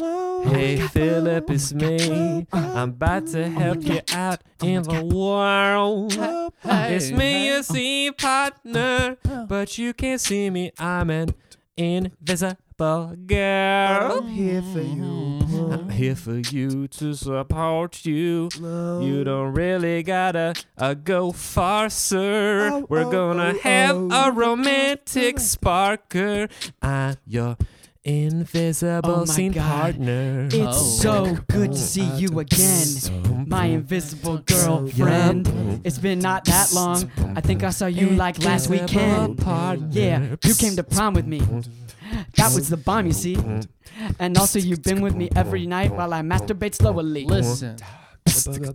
Hey 0.48 0.78
Philip, 0.78 1.50
it's 1.50 1.74
me. 1.74 2.46
I'm 2.52 2.90
about 2.90 3.26
to 3.28 3.48
help 3.48 3.84
you 3.84 4.00
out 4.12 4.40
in 4.62 4.82
the 4.82 5.04
world. 5.04 6.16
It's 6.64 7.10
me, 7.10 7.48
your 7.48 7.62
scene 7.62 8.12
partner, 8.14 9.16
but 9.48 9.76
you 9.76 9.92
can't 9.92 10.20
see 10.20 10.48
me. 10.50 10.72
I'm 10.78 11.10
an 11.10 11.34
invisible 11.76 13.16
girl. 13.26 14.18
I'm 14.18 14.28
here 14.28 14.62
for 14.62 14.80
you. 14.80 15.40
I'm 15.72 15.88
here 15.90 16.14
for 16.16 16.38
you 16.38 16.86
to 16.88 17.14
support 17.14 18.04
you. 18.04 18.48
You 18.56 19.24
don't 19.24 19.52
really 19.52 20.02
gotta 20.02 20.54
uh, 20.78 20.94
go 20.94 21.32
far, 21.32 21.90
sir. 21.90 22.84
We're 22.88 23.10
gonna 23.10 23.58
have 23.62 23.96
a 23.96 24.30
romantic 24.32 25.36
sparker. 25.36 26.48
I'm 26.80 27.16
your 27.26 27.56
invisible 28.06 29.10
Oh 29.10 29.18
my 29.20 29.24
scene 29.24 29.52
God. 29.52 29.68
partner. 29.96 30.46
It's 30.46 30.56
Oh. 30.56 30.72
so 30.72 31.38
good 31.48 31.72
to 31.72 31.78
see 31.78 32.04
you 32.16 32.38
again, 32.38 32.86
my 33.46 33.66
invisible 33.66 34.38
girlfriend. 34.38 35.80
It's 35.84 35.98
been 35.98 36.20
not 36.20 36.44
that 36.46 36.72
long. 36.72 37.10
I 37.34 37.40
think 37.40 37.64
I 37.64 37.70
saw 37.70 37.86
you 37.86 38.10
like 38.10 38.42
last 38.44 38.68
weekend. 38.70 39.40
Yeah, 39.92 40.36
you 40.44 40.54
came 40.54 40.76
to 40.76 40.84
prom 40.84 41.14
with 41.14 41.26
me. 41.26 41.40
That 42.36 42.54
was 42.54 42.68
the 42.68 42.76
bomb, 42.76 43.06
you 43.06 43.12
see. 43.12 43.36
And 44.20 44.36
also, 44.38 44.58
you've 44.58 44.82
been 44.82 45.00
with 45.00 45.16
me 45.16 45.28
every 45.34 45.66
night 45.66 45.90
while 45.92 46.12
I 46.14 46.20
masturbate 46.22 46.74
slowly. 46.74 47.24
Listen. 47.24 47.76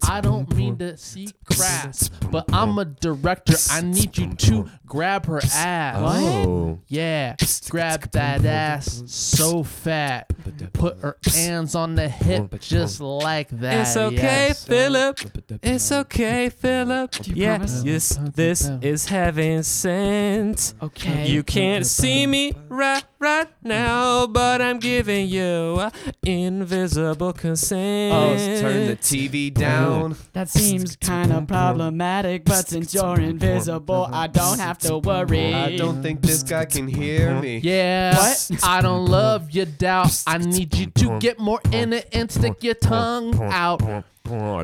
I 0.07 0.21
don't 0.21 0.53
mean 0.55 0.77
to 0.77 0.97
see 0.97 1.29
crass, 1.45 2.09
but 2.31 2.45
I'm 2.53 2.77
a 2.77 2.85
director. 2.85 3.55
I 3.69 3.81
need 3.81 4.17
you 4.17 4.33
to 4.33 4.69
grab 4.85 5.25
her 5.25 5.39
ass. 5.53 5.97
Oh. 5.97 6.79
Yeah, 6.87 7.35
grab 7.69 8.11
that 8.11 8.45
ass 8.45 9.03
so 9.07 9.63
fat. 9.63 10.31
Put 10.73 10.99
her 10.99 11.17
hands 11.33 11.75
on 11.75 11.95
the 11.95 12.09
hip 12.09 12.59
just 12.59 12.99
like 12.99 13.49
that. 13.49 13.81
It's 13.87 13.97
okay, 13.97 14.47
yes. 14.47 14.65
Philip. 14.65 15.19
It's 15.61 15.91
okay, 15.91 16.49
Philip. 16.49 17.15
Yes, 17.27 17.83
yes, 17.85 18.19
this 18.33 18.69
is 18.81 19.05
heaven 19.05 19.63
sent. 19.63 20.73
Okay. 20.81 21.27
You 21.27 21.43
can't 21.43 21.85
see 21.85 22.25
me 22.27 22.53
right 22.67 23.03
right 23.21 23.47
now, 23.63 24.25
but 24.27 24.61
I'm 24.61 24.79
giving 24.79 25.27
you 25.27 25.89
invisible 26.23 27.33
consent. 27.33 28.13
Oh, 28.13 28.59
turn 28.59 28.87
the 28.87 28.95
TV 28.97 29.40
down. 29.49 30.15
That 30.33 30.49
seems 30.49 30.95
kind 30.95 31.31
of 31.33 31.47
problematic, 31.47 32.45
but 32.45 32.67
since 32.67 32.93
you're 32.93 33.19
invisible, 33.19 34.07
I 34.11 34.27
don't 34.27 34.59
have 34.59 34.77
to 34.79 34.97
worry. 34.97 35.53
I 35.53 35.75
don't 35.77 36.01
think 36.01 36.21
this 36.21 36.43
guy 36.43 36.65
can 36.65 36.87
hear 36.87 37.39
me. 37.39 37.57
Yeah. 37.57 38.15
What? 38.15 38.51
I 38.63 38.81
don't 38.81 39.05
love 39.05 39.51
your 39.51 39.65
doubt. 39.65 40.23
I 40.27 40.37
need 40.37 40.75
you 40.75 40.87
to 40.87 41.19
get 41.19 41.39
more 41.39 41.61
in 41.71 41.93
it 41.93 42.09
and 42.13 42.31
stick 42.31 42.63
your 42.63 42.75
tongue 42.75 43.33
out. 43.51 43.81
Oh, 44.29 44.59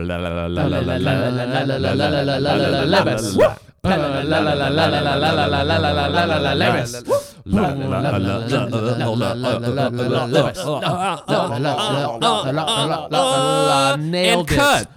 Nailed 13.97 14.51
it. 14.51 14.87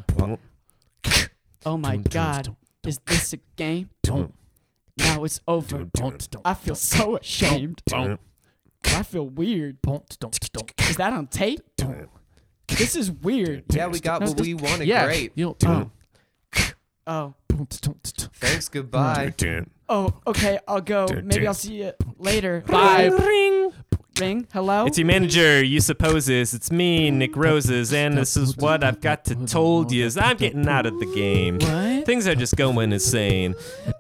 Oh 1.66 1.76
my 1.76 1.96
god, 1.96 2.56
is 2.86 2.98
this 3.06 3.32
a 3.34 3.38
game? 3.56 3.90
Now 4.96 5.24
it's 5.24 5.40
over. 5.46 5.86
I 6.44 6.54
feel 6.54 6.74
so 6.74 7.16
ashamed. 7.16 7.82
I 7.92 8.16
feel 9.02 9.28
weird. 9.28 9.78
Is 9.86 10.96
that 10.96 11.12
on 11.12 11.26
tape? 11.26 11.60
This 12.68 12.96
is 12.96 13.10
weird. 13.10 13.64
Yeah, 13.70 13.88
we 13.88 14.00
got 14.00 14.22
what 14.22 14.40
we 14.40 14.54
wanted. 14.54 14.86
Great. 14.86 15.32
Oh. 17.06 17.34
Thanks, 18.34 18.68
goodbye. 18.68 19.34
Oh, 19.92 20.14
okay, 20.24 20.60
I'll 20.68 20.80
go. 20.80 21.08
Maybe 21.24 21.48
I'll 21.48 21.52
see 21.52 21.82
you 21.82 21.92
later. 22.16 22.62
Bye. 22.68 23.06
Ring. 23.06 23.72
Ring. 24.20 24.46
Hello? 24.52 24.84
It's 24.84 24.98
your 24.98 25.06
manager, 25.06 25.64
you 25.64 25.80
supposes. 25.80 26.52
It's 26.52 26.70
me, 26.70 27.10
Nick 27.10 27.34
Roses, 27.36 27.92
and 27.94 28.18
this 28.18 28.36
is 28.36 28.54
what 28.54 28.84
I've 28.84 29.00
got 29.00 29.24
to 29.26 29.46
told 29.46 29.90
you. 29.90 30.04
Is 30.04 30.18
I'm 30.18 30.36
getting 30.36 30.68
out 30.68 30.84
of 30.84 31.00
the 31.00 31.06
game. 31.06 31.58
What? 31.58 32.04
Things 32.04 32.28
are 32.28 32.34
just 32.34 32.54
going 32.56 32.92
insane. 32.92 33.54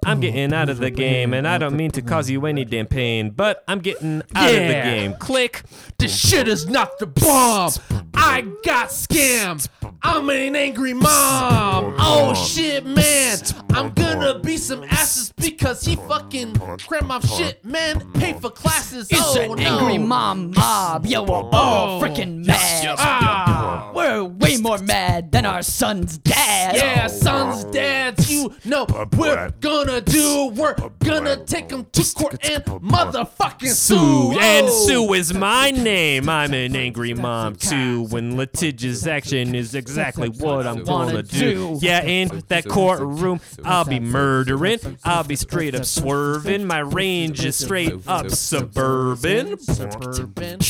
I'm 0.04 0.20
getting 0.20 0.52
out 0.52 0.68
of 0.68 0.78
the 0.78 0.90
game, 0.90 1.32
and 1.32 1.48
I 1.48 1.56
don't 1.56 1.74
mean 1.74 1.90
to 1.92 2.02
cause 2.02 2.28
you 2.28 2.44
any 2.44 2.66
damn 2.66 2.86
pain, 2.86 3.30
but 3.30 3.64
I'm 3.66 3.78
getting 3.78 4.22
out 4.34 4.50
of 4.50 4.56
the 4.56 4.80
game. 4.84 5.14
Click. 5.14 5.62
This 5.98 6.14
shit 6.14 6.48
is 6.48 6.68
not 6.68 6.98
the 6.98 7.06
bomb. 7.06 7.72
I 8.14 8.42
got 8.62 8.88
scammed. 8.88 9.68
I'm 10.02 10.28
an 10.28 10.54
angry 10.54 10.92
mom. 10.92 11.94
Oh 11.98 12.34
shit, 12.34 12.84
man. 12.84 13.38
I'm 13.70 13.92
gonna 13.94 14.38
be 14.38 14.58
some 14.58 14.84
asses 14.84 15.32
because 15.32 15.82
he 15.84 15.96
fucking 15.96 16.56
crammed 16.86 17.06
my 17.06 17.20
shit, 17.20 17.64
man. 17.64 18.10
Pay 18.12 18.34
for 18.34 18.50
classes. 18.50 19.08
It's 19.10 19.20
oh 19.20 19.52
an 19.52 19.58
no. 19.58 19.78
angry 19.78 19.98
mom 19.98 20.09
mob. 20.14 21.06
Yo, 21.06 21.22
we're 21.22 21.34
all 21.36 21.50
Oh. 21.52 22.00
freaking 22.02 22.44
mad. 22.46 22.96
Ah. 22.98 23.90
We're 23.94 24.24
way 24.24 24.56
more 24.56 24.78
mad 24.78 25.30
than 25.32 25.46
our 25.46 25.62
son's 25.62 26.18
dad. 26.18 26.74
Yeah, 26.76 27.06
sons, 27.06 27.64
dads, 27.64 28.30
you 28.30 28.52
know 28.64 28.86
we're 29.16 29.50
gonna 29.60 30.00
do. 30.00 30.50
We're 30.54 30.74
gonna 31.04 31.36
take 31.44 31.70
him 31.70 31.86
to 31.92 32.14
court 32.14 32.36
and 32.44 32.64
motherfucking 32.64 33.68
sue. 33.68 33.96
Sue. 33.96 34.38
And 34.40 34.66
Oh. 34.68 34.86
Sue 34.86 35.12
is 35.14 35.32
my 35.34 35.70
name. 35.70 36.28
I'm 36.28 36.54
an 36.54 36.74
angry 36.76 37.14
mom 37.14 37.54
too. 37.56 38.04
When 38.10 38.36
litigious 38.36 39.06
action 39.06 39.54
is 39.54 39.74
exactly 39.74 40.28
what 40.28 40.66
I'm 40.66 40.84
gonna 40.84 41.22
do. 41.22 41.78
Yeah, 41.80 42.02
in 42.02 42.42
that 42.48 42.66
courtroom, 42.68 43.40
I'll 43.64 43.84
be 43.84 44.00
murdering. 44.00 44.78
I'll 45.04 45.24
be 45.24 45.36
straight 45.36 45.74
up 45.74 45.84
swerving. 45.84 46.64
My 46.66 46.78
range 46.80 47.44
is 47.44 47.56
straight 47.56 47.94
up 48.08 48.30
suburban. 48.30 49.56
Suburban. 50.00 50.60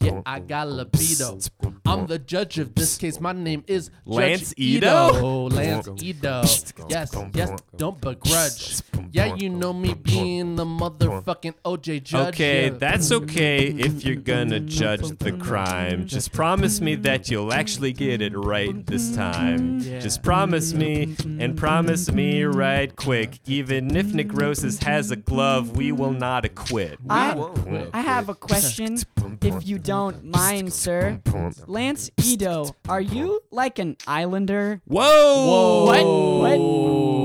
Yeah, 0.00 0.22
I 0.24 0.40
got 0.40 0.68
libido. 0.68 1.38
I'm 1.86 2.06
the 2.06 2.18
judge 2.18 2.58
of 2.58 2.74
this 2.74 2.96
case. 2.96 3.20
My 3.20 3.32
name 3.32 3.64
is 3.66 3.90
Lance 4.06 4.50
Judge 4.50 4.58
Ito? 4.58 5.48
Lance 5.48 5.88
Ito. 6.02 6.42
Yes, 6.88 7.14
yes, 7.34 7.50
don't 7.76 8.00
begrudge. 8.00 8.80
Yeah, 9.12 9.34
you 9.34 9.50
know 9.50 9.72
me 9.72 9.94
being 9.94 10.56
the 10.56 10.64
motherfucking 10.64 11.54
OJ 11.64 12.02
judge. 12.02 12.34
Okay, 12.34 12.66
yeah. 12.66 12.78
that's 12.78 13.10
okay 13.12 13.66
if 13.66 14.04
you're 14.04 14.16
gonna 14.16 14.60
judge 14.60 15.18
the 15.18 15.32
crime. 15.32 16.06
Just 16.06 16.32
promise 16.32 16.80
me 16.80 16.94
that 16.96 17.30
you'll 17.30 17.52
actually 17.52 17.92
get 17.92 18.22
it 18.22 18.36
right 18.36 18.86
this 18.86 19.14
time. 19.14 19.80
Just 19.80 20.22
promise 20.22 20.72
me 20.72 21.16
and 21.38 21.56
promise 21.56 22.10
me 22.10 22.44
right 22.44 22.94
quick. 22.96 23.40
Even 23.46 23.96
if 23.96 24.14
Nick 24.14 24.32
Roses 24.32 24.78
has 24.80 25.10
a 25.10 25.16
glove, 25.16 25.76
we 25.76 25.92
will 25.92 26.12
not 26.12 26.44
acquit. 26.44 26.98
I, 27.08 27.34
won't. 27.34 27.90
I 27.92 28.00
have 28.00 28.29
a 28.30 28.34
question, 28.34 28.96
if 29.42 29.66
you 29.66 29.78
don't 29.78 30.24
mind, 30.24 30.72
sir. 30.72 31.20
Lance 31.66 32.10
Ito, 32.22 32.76
are 32.88 33.00
you 33.00 33.40
like 33.50 33.78
an 33.80 33.96
islander? 34.06 34.80
Whoa! 34.86 35.84
What? 35.86 36.06
What? 36.06 36.58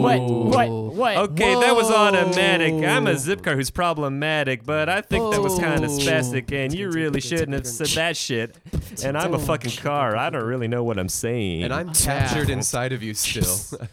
What? 0.02 0.70
What? 0.70 0.85
What? 0.96 1.18
Okay, 1.18 1.54
that 1.60 1.76
was 1.76 1.92
automatic. 1.92 2.74
I'm 2.74 3.06
a 3.08 3.18
zip 3.18 3.44
car 3.44 3.56
who's 3.56 3.70
problematic, 3.70 4.64
but 4.64 4.88
I 4.88 5.02
think 5.02 5.34
that 5.34 5.42
was 5.42 5.60
kind 5.60 5.84
of 5.84 5.92
Whoa. 5.92 5.98
spastic, 5.98 6.52
and 6.54 6.74
you 6.74 6.90
really 6.90 7.20
shouldn't 7.20 7.52
have 7.54 7.68
said 7.68 7.88
that 7.88 8.16
shit. 8.16 8.56
And 9.04 9.18
I'm 9.18 9.34
a 9.34 9.40
fucking 9.40 9.74
car. 9.74 10.16
I 10.16 10.30
don't 10.30 10.46
really 10.46 10.70
know 10.70 10.84
what 10.84 10.98
I'm 10.98 11.10
saying. 11.10 11.64
And 11.64 11.74
I'm 11.74 11.94
captured 11.94 12.50
inside 12.50 12.94
of 12.94 13.04
you 13.04 13.14
still. 13.14 13.80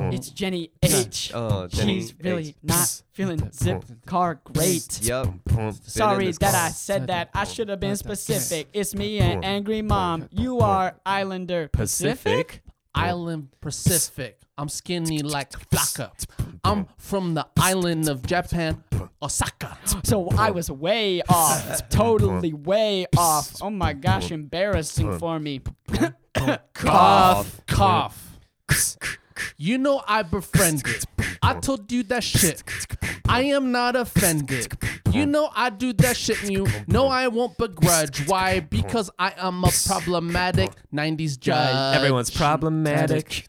It's 0.00 0.28
Jenny 0.30 0.70
H. 0.82 1.32
oh, 1.34 1.66
Jenny 1.66 2.00
She's 2.00 2.14
really 2.20 2.48
H. 2.48 2.54
not 2.62 3.02
feeling 3.12 3.50
zip 3.52 3.84
car 4.06 4.40
great. 4.44 5.00
Yep. 5.02 5.28
Sorry 5.82 6.30
that 6.30 6.40
car. 6.40 6.54
I 6.54 6.68
said 6.70 7.08
that. 7.08 7.30
I 7.34 7.44
should 7.44 7.68
have 7.68 7.80
been 7.80 7.96
specific. 7.96 8.68
It's 8.72 8.94
me 8.94 9.18
and 9.18 9.44
Angry 9.44 9.82
Mom. 9.82 10.28
You 10.30 10.60
are 10.60 10.94
Islander 11.04 11.68
Pacific. 11.68 12.62
Island 12.94 13.48
Pacific. 13.60 14.38
I'm 14.56 14.68
skinny 14.68 15.20
like 15.22 15.50
Flocka. 15.50 16.10
I'm 16.62 16.86
from 16.96 17.34
the 17.34 17.46
island 17.58 18.08
of 18.08 18.24
Japan, 18.24 18.84
Osaka. 19.20 19.76
So 20.04 20.28
I 20.30 20.50
was 20.50 20.70
way 20.70 21.22
off. 21.28 21.88
Totally 21.88 22.52
way 22.52 23.06
off. 23.16 23.60
Oh 23.60 23.70
my 23.70 23.92
gosh, 23.92 24.30
embarrassing 24.30 25.18
for 25.18 25.38
me. 25.40 25.60
Cough, 26.74 27.60
cough. 27.66 28.38
You 29.56 29.78
know 29.78 30.02
I 30.06 30.22
befriended. 30.22 31.04
I 31.42 31.54
told 31.54 31.90
you 31.90 32.02
that 32.04 32.22
shit. 32.24 32.62
I 33.28 33.44
am 33.44 33.72
not 33.72 33.96
offended. 33.96 34.72
You 35.10 35.26
know 35.26 35.50
I 35.54 35.70
do 35.70 35.92
that 35.94 36.16
shit 36.16 36.42
and 36.42 36.52
you 36.52 36.66
know 36.86 37.06
I 37.06 37.28
won't 37.28 37.56
begrudge. 37.56 38.26
Why? 38.26 38.60
Because 38.60 39.10
I 39.18 39.32
am 39.38 39.64
a 39.64 39.70
problematic 39.86 40.70
90s 40.92 41.38
judge. 41.38 41.96
Everyone's 41.96 42.30
problematic 42.30 43.46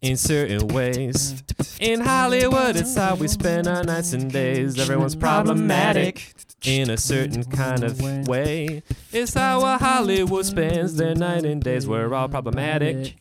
in 0.00 0.16
certain 0.16 0.68
ways. 0.68 1.42
In 1.78 2.00
Hollywood, 2.00 2.76
it's 2.76 2.94
how 2.96 3.14
we 3.14 3.28
spend 3.28 3.66
our 3.66 3.84
nights 3.84 4.12
and 4.12 4.30
days. 4.30 4.78
Everyone's 4.78 5.16
problematic 5.16 6.34
in 6.64 6.90
a 6.90 6.96
certain 6.96 7.44
kind 7.44 7.84
of 7.84 8.00
way. 8.28 8.82
It's 9.12 9.34
how 9.34 9.64
a 9.64 9.78
Hollywood 9.78 10.46
spends 10.46 10.96
their 10.96 11.14
night 11.14 11.44
and 11.44 11.62
days. 11.62 11.86
We're 11.86 12.12
all 12.14 12.28
problematic, 12.28 13.16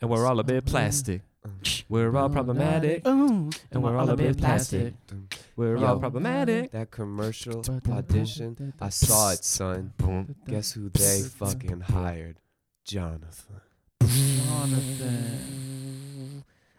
and 0.00 0.10
we're 0.10 0.26
all 0.26 0.38
a 0.38 0.44
bit 0.44 0.64
plastic. 0.66 1.22
We're 1.88 2.14
all 2.16 2.28
problematic, 2.28 3.02
and 3.06 3.54
we're 3.74 3.96
all 3.96 4.10
a 4.10 4.16
bit 4.16 4.36
plastic. 4.38 4.94
We're 5.56 5.82
all 5.84 5.98
problematic. 5.98 6.70
That 6.72 6.90
commercial 6.90 7.64
audition, 7.90 8.74
I 8.80 8.90
saw 8.90 9.30
it, 9.32 9.42
son. 9.44 9.92
Guess 10.46 10.72
who 10.72 10.90
they 10.90 11.22
fucking 11.22 11.80
hired? 11.80 12.36
Jonathan. 12.84 13.60
Jonathan. 14.06 15.64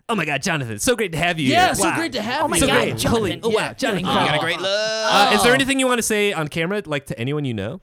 Oh 0.07 0.16
my 0.16 0.26
God, 0.26 0.41
Jonathan! 0.43 0.78
So 0.80 0.95
great 0.95 1.12
to 1.14 1.18
have 1.18 1.39
you. 1.39 1.47
Yeah, 1.47 1.68
here. 1.68 1.76
so 1.76 1.84
Wow. 1.86 1.95
great 1.95 2.12
to 2.14 2.22
have 2.22 2.43
Oh 2.43 2.47
my 2.49 2.57
you. 2.57 2.62
So 2.62 2.68
God, 2.68 2.74
great. 2.84 2.97
Jonathan. 2.97 3.12
Holy- 3.12 3.39
oh, 3.43 3.49
wow, 3.49 3.55
Yeah, 3.68 3.74
Jonathan. 3.74 4.05
You 4.05 4.14
got 4.14 4.36
a 4.36 4.39
great 4.39 4.59
look. 4.59 4.68
Uh, 4.70 5.32
is 5.36 5.43
there 5.43 5.53
anything 5.53 5.80
you 5.80 5.88
want 5.88 5.99
to 5.99 6.03
say 6.03 6.34
on 6.34 6.47
camera, 6.49 6.82
like 6.86 7.05
to 7.07 7.18
anyone 7.18 7.45
you 7.45 7.53
know? 7.53 7.80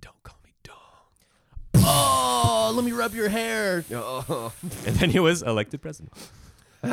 Don't 0.00 0.22
call 0.22 0.38
me 0.42 0.52
dog. 0.62 0.74
Oh, 1.76 2.15
let 2.76 2.84
me 2.84 2.92
rub 2.92 3.14
your 3.14 3.28
hair. 3.28 3.84
Oh. 3.92 4.52
And 4.86 4.94
then 4.96 5.10
he 5.10 5.18
was 5.18 5.42
elected 5.42 5.82
president. 5.82 6.12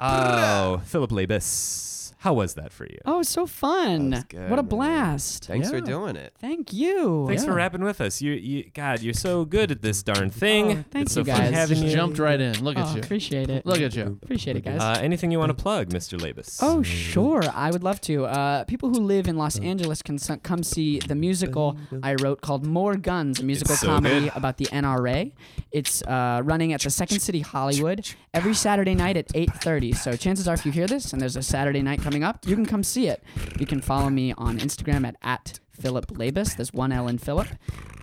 oh, 0.00 0.80
Philip 0.84 1.10
Labus. 1.10 1.89
How 2.20 2.34
was 2.34 2.52
that 2.54 2.70
for 2.70 2.84
you? 2.84 2.98
Oh, 3.06 3.22
so 3.22 3.46
fun. 3.46 4.10
That 4.10 4.16
was 4.16 4.24
good, 4.24 4.50
what 4.50 4.58
a 4.58 4.62
man. 4.62 4.68
blast. 4.68 5.46
Thanks 5.46 5.70
for 5.70 5.80
doing 5.80 6.16
it. 6.16 6.34
Thank 6.38 6.70
you. 6.72 7.24
Thanks 7.26 7.46
for 7.46 7.54
rapping 7.54 7.82
with 7.82 8.00
us. 8.02 8.20
You, 8.20 8.32
you, 8.32 8.64
God, 8.74 9.00
you're 9.00 9.14
so 9.14 9.46
good 9.46 9.70
at 9.70 9.80
this 9.80 10.02
darn 10.02 10.28
thing. 10.28 10.70
Oh, 10.70 10.84
thank 10.90 11.06
it's 11.06 11.14
so 11.14 11.20
you, 11.20 11.24
fun 11.26 11.40
guys. 11.40 11.54
having 11.54 11.76
Just 11.78 11.88
you. 11.88 11.92
jumped 11.94 12.18
right 12.18 12.38
in. 12.38 12.62
Look 12.62 12.76
at 12.76 12.88
Oh, 12.88 12.94
you. 12.94 13.00
appreciate 13.00 13.48
it. 13.48 13.64
Look 13.64 13.80
at 13.80 13.96
you. 13.96 14.18
Appreciate 14.22 14.56
it, 14.56 14.64
guys. 14.64 14.80
Uh, 14.82 15.00
anything 15.02 15.30
you 15.30 15.38
want 15.38 15.48
to 15.56 15.62
plug, 15.62 15.88
Mr. 15.88 16.18
Labus? 16.20 16.58
Oh, 16.60 16.82
sure. 16.82 17.42
I 17.54 17.70
would 17.70 17.82
love 17.82 18.02
to. 18.02 18.26
Uh, 18.26 18.64
people 18.64 18.90
who 18.90 19.00
live 19.00 19.26
in 19.26 19.36
Los 19.38 19.58
Angeles 19.58 20.02
can 20.02 20.16
s- 20.16 20.30
come 20.42 20.62
see 20.62 20.98
the 20.98 21.14
musical 21.14 21.78
I 22.02 22.16
wrote 22.16 22.42
called 22.42 22.66
More 22.66 22.96
Guns, 22.96 23.40
a 23.40 23.44
musical 23.44 23.76
so 23.76 23.86
comedy 23.86 24.20
good. 24.26 24.32
about 24.36 24.58
the 24.58 24.66
NRA. 24.66 25.32
It's 25.72 26.02
uh, 26.02 26.42
running 26.44 26.74
at 26.74 26.82
the 26.82 26.90
Second 26.90 27.20
City 27.20 27.40
Hollywood 27.40 28.06
every 28.34 28.52
Saturday 28.54 28.94
night 28.94 29.16
at 29.16 29.28
8.30. 29.28 29.96
So 29.96 30.16
chances 30.16 30.46
are 30.46 30.54
if 30.54 30.66
you 30.66 30.72
hear 30.72 30.86
this 30.86 31.12
and 31.14 31.22
there's 31.22 31.36
a 31.36 31.42
Saturday 31.42 31.80
night 31.80 32.02
coming 32.10 32.24
up, 32.24 32.44
you 32.44 32.56
can 32.56 32.66
come 32.66 32.82
see 32.82 33.06
it. 33.06 33.22
You 33.60 33.66
can 33.66 33.80
follow 33.80 34.10
me 34.10 34.34
on 34.36 34.58
Instagram 34.58 35.06
at, 35.06 35.14
at 35.22 35.60
Philip 35.70 36.08
Labus. 36.08 36.56
There's 36.56 36.72
one 36.72 36.90
L 36.90 37.06
in 37.06 37.18
Philip. 37.18 37.46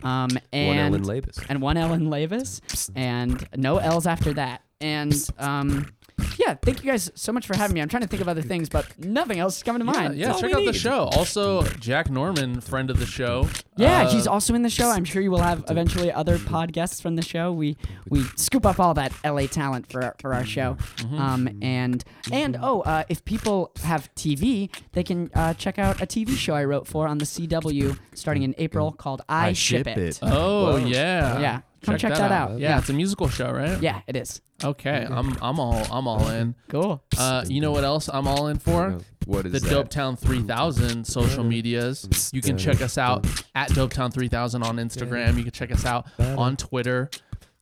Um, 0.01 0.29
and 0.53 0.93
One 0.93 1.03
Ellen 1.03 1.03
Labus. 1.23 1.45
and 1.49 1.61
one 1.61 1.75
L 1.75 1.91
in 1.91 2.03
Lavis, 2.07 2.61
and 2.95 3.45
no 3.55 3.77
L's 3.77 4.05
after 4.05 4.31
that. 4.35 4.61
And 4.79 5.13
um, 5.39 5.91
yeah, 6.37 6.55
thank 6.55 6.83
you 6.83 6.89
guys 6.91 7.11
so 7.15 7.31
much 7.31 7.45
for 7.45 7.55
having 7.55 7.73
me. 7.75 7.81
I'm 7.81 7.89
trying 7.89 8.03
to 8.03 8.07
think 8.07 8.21
of 8.21 8.27
other 8.29 8.41
things, 8.41 8.69
but 8.69 8.97
nothing 8.99 9.39
else 9.39 9.57
is 9.57 9.63
coming 9.63 9.79
to 9.79 9.85
mind. 9.85 10.15
yeah 10.15 10.27
That's 10.27 10.35
all 10.37 10.41
check 10.41 10.47
we 10.49 10.61
out 10.61 10.65
the 10.65 10.71
need. 10.71 10.79
show. 10.79 10.99
Also, 11.13 11.63
Jack 11.79 12.09
Norman, 12.09 12.61
friend 12.61 12.89
of 12.89 12.99
the 12.99 13.05
show. 13.05 13.47
Yeah, 13.75 14.03
Uh, 14.03 14.09
he's 14.09 14.25
also 14.25 14.55
in 14.55 14.63
the 14.63 14.69
show. 14.69 14.89
I'm 14.89 15.05
sure 15.05 15.21
you 15.21 15.29
will 15.29 15.41
have 15.41 15.63
eventually 15.69 16.11
other 16.11 16.37
podcasts 16.39 17.01
from 17.01 17.15
the 17.15 17.21
show. 17.21 17.51
We 17.51 17.77
we 18.09 18.23
scoop 18.35 18.65
up 18.65 18.79
all 18.79 18.93
that 18.95 19.11
LA 19.23 19.45
talent 19.47 19.91
for 19.91 20.03
our, 20.03 20.15
for 20.19 20.33
our 20.33 20.45
show. 20.45 20.77
Mm-hmm. 20.97 21.19
Um, 21.19 21.49
and 21.61 22.03
and 22.31 22.57
oh, 22.61 22.81
uh, 22.81 23.03
if 23.09 23.23
people 23.25 23.71
have 23.83 24.09
TV, 24.15 24.69
they 24.93 25.03
can 25.03 25.29
uh, 25.35 25.53
check 25.53 25.77
out 25.77 26.01
a 26.01 26.07
TV 26.07 26.35
show 26.35 26.55
I 26.55 26.63
wrote 26.65 26.87
for 26.87 27.07
on 27.07 27.19
the 27.19 27.25
CW 27.25 27.97
starting 28.15 28.43
in 28.43 28.55
April 28.57 28.91
called 28.91 29.21
I, 29.29 29.49
I 29.49 29.53
Ship, 29.53 29.85
Ship 29.85 29.87
It. 29.95 29.97
It. 29.97 30.19
Oh 30.23 30.71
Whoa. 30.71 30.75
yeah. 30.77 31.39
Yeah, 31.39 31.61
come 31.93 31.99
check 31.99 32.17
that 32.17 32.31
out. 32.31 32.51
Yeah, 32.59 32.69
Yeah. 32.69 32.77
it's 32.79 32.89
a 32.89 32.93
musical 32.93 33.27
show, 33.29 33.51
right? 33.51 33.81
Yeah, 33.87 34.01
it 34.07 34.15
is. 34.15 34.41
Okay, 34.63 35.05
I'm 35.09 35.37
I'm 35.41 35.59
all 35.59 35.85
I'm 35.91 36.07
all 36.07 36.27
in. 36.29 36.55
Cool. 36.69 37.03
Uh, 37.17 37.45
you 37.47 37.61
know 37.61 37.71
what 37.71 37.83
else 37.83 38.09
I'm 38.11 38.27
all 38.27 38.47
in 38.47 38.57
for? 38.59 38.97
What 39.25 39.45
is 39.45 39.51
The 39.51 39.59
that? 39.59 39.89
Dopetown 39.89 40.17
3000 40.17 41.05
social 41.05 41.43
medias. 41.43 42.31
You 42.33 42.41
can 42.41 42.57
check 42.57 42.81
us 42.81 42.97
out 42.97 43.25
at 43.55 43.69
Dopetown 43.71 44.11
3000 44.13 44.63
on 44.63 44.77
Instagram. 44.77 45.37
You 45.37 45.43
can 45.43 45.51
check 45.51 45.71
us 45.71 45.85
out 45.85 46.07
on 46.19 46.55
Twitter 46.57 47.09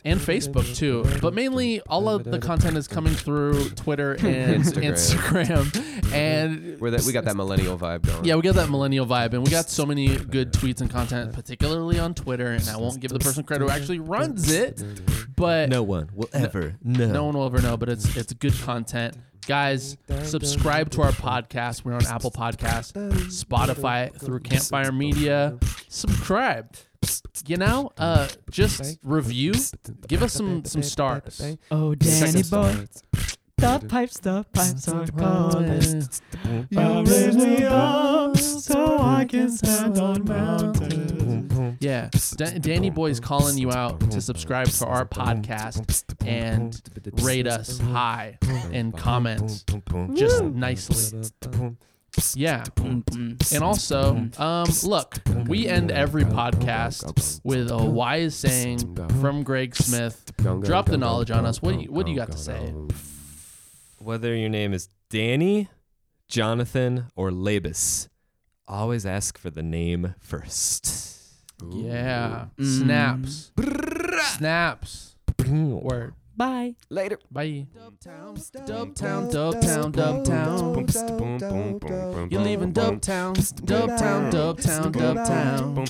and 0.05 0.19
Facebook 0.19 0.73
too. 0.75 1.03
But 1.21 1.33
mainly, 1.33 1.81
all 1.81 2.07
of 2.07 2.23
the 2.23 2.39
content 2.39 2.77
is 2.77 2.87
coming 2.87 3.13
through 3.13 3.69
Twitter 3.71 4.13
and 4.19 4.63
Instagram. 4.63 4.93
Instagram. 4.93 6.13
And 6.13 6.79
Where 6.79 6.91
that 6.91 7.03
we 7.03 7.11
got 7.11 7.25
that 7.25 7.35
millennial 7.35 7.77
vibe 7.77 8.03
going. 8.03 8.23
yeah, 8.23 8.35
we 8.35 8.41
got 8.43 8.55
that 8.55 8.69
millennial 8.69 9.05
vibe, 9.05 9.33
and 9.33 9.43
we 9.43 9.49
got 9.49 9.69
so 9.69 9.85
many 9.85 10.15
good 10.15 10.53
tweets 10.53 10.79
and 10.79 10.89
content, 10.89 11.33
particularly 11.33 11.99
on 11.99 12.13
Twitter. 12.13 12.51
And 12.51 12.69
I 12.69 12.77
won't 12.77 12.99
give 13.01 13.11
the 13.11 13.19
person 13.19 13.43
credit 13.43 13.65
who 13.65 13.71
actually 13.71 13.99
runs 13.99 14.49
it, 14.51 14.81
but 15.35 15.67
No 15.69 15.83
one 15.83 16.09
will 16.13 16.29
ever 16.31 16.75
know. 16.83 17.11
no 17.11 17.25
one 17.25 17.35
will 17.35 17.45
ever 17.45 17.61
know, 17.61 17.75
but 17.75 17.89
it's 17.89 18.15
it's 18.15 18.31
good 18.33 18.53
content. 18.59 19.17
Guys, 19.47 19.95
subscribe 20.23 20.89
to 20.91 21.01
our 21.03 21.11
podcast. 21.11 21.83
We're 21.85 21.93
on 21.93 22.05
Apple 22.07 22.31
Podcast, 22.31 22.93
Spotify, 23.29 24.11
through 24.19 24.39
Campfire 24.39 24.91
Media. 24.91 25.57
Subscribe. 25.87 26.73
You 27.47 27.57
know, 27.57 27.91
uh, 27.97 28.27
just 28.49 28.99
review. 29.03 29.53
Give 30.07 30.23
us 30.23 30.33
some 30.33 30.65
some 30.65 30.83
stars. 30.83 31.41
Oh, 31.71 31.95
Danny 31.95 32.43
boy, 32.43 32.87
the 33.57 33.79
pipes, 33.87 34.19
the 34.19 34.45
pipes 34.53 34.87
are 34.89 35.05
calling. 35.17 36.03
You 36.69 37.03
raise 37.03 37.35
me 37.35 37.63
up 37.63 38.37
so 38.37 38.97
I 38.99 39.25
can 39.25 39.49
stand 39.49 39.97
on 39.97 40.23
mountains. 40.25 41.77
Yeah, 41.79 42.09
Da- 42.35 42.57
Danny 42.59 42.89
Boy's 42.89 43.19
calling 43.19 43.57
you 43.57 43.71
out 43.71 43.99
to 44.11 44.21
subscribe 44.21 44.67
to 44.67 44.85
our 44.85 45.05
podcast 45.05 46.03
and 46.25 46.81
rate 47.21 47.47
us 47.47 47.79
high 47.79 48.37
and 48.71 48.95
comment 48.97 49.63
just 50.13 50.43
nicely. 50.43 51.21
Yeah. 52.35 52.63
And 52.77 53.63
also, 53.63 54.29
um, 54.37 54.67
look, 54.83 55.17
we 55.47 55.67
end 55.67 55.91
every 55.91 56.23
podcast 56.23 57.41
with 57.43 57.71
a 57.71 57.77
wise 57.77 58.35
saying 58.35 58.95
from 59.21 59.43
Greg 59.43 59.75
Smith. 59.75 60.31
Drop 60.37 60.85
the 60.87 60.97
knowledge 60.97 61.31
on 61.31 61.45
us. 61.45 61.61
What 61.61 61.75
do 61.75 61.81
you, 61.81 61.91
what 61.91 62.05
do 62.05 62.11
you 62.11 62.17
got 62.17 62.31
to 62.31 62.37
say? 62.37 62.73
Whether 63.99 64.35
your 64.35 64.49
name 64.49 64.73
is 64.73 64.89
Danny, 65.09 65.69
Jonathan, 66.27 67.07
or 67.15 67.31
Labus, 67.31 68.07
always 68.67 69.05
ask 69.05 69.37
for 69.37 69.49
the 69.49 69.63
name 69.63 70.15
first. 70.19 71.21
Yeah. 71.71 72.45
Snaps. 72.61 73.51
Snaps. 74.37 75.15
Word. 75.47 76.13
Bye. 76.37 76.75
Later. 76.89 77.17
Bye. 77.31 77.67
Dubtown, 77.73 78.35
Dubtown, 78.51 79.31
Dubtown, 79.31 79.91
Dubtown. 81.39 82.31
You're 82.31 82.41
leaving 82.41 82.73
Dubtown, 82.73 83.35
Dubtown, 83.35 84.31
Dubtown, 84.31 84.91
Dubtown. 84.91 85.87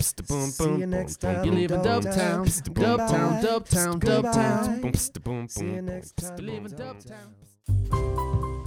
See 0.51 0.79
you 0.79 0.85
next 0.85 1.17
time. 1.17 1.45
You're 1.45 1.55
leaving 1.55 1.81
Dubtown, 1.81 2.45
Dubtown, 2.73 3.41
Dubtown, 3.41 3.99
Dubtown. 3.99 5.49
See 5.49 5.65
you 5.65 5.81
next 5.81 6.17
time. 6.17 6.37
You're 6.37 6.47
leaving 6.47 6.71
Dubtown. 6.71 8.64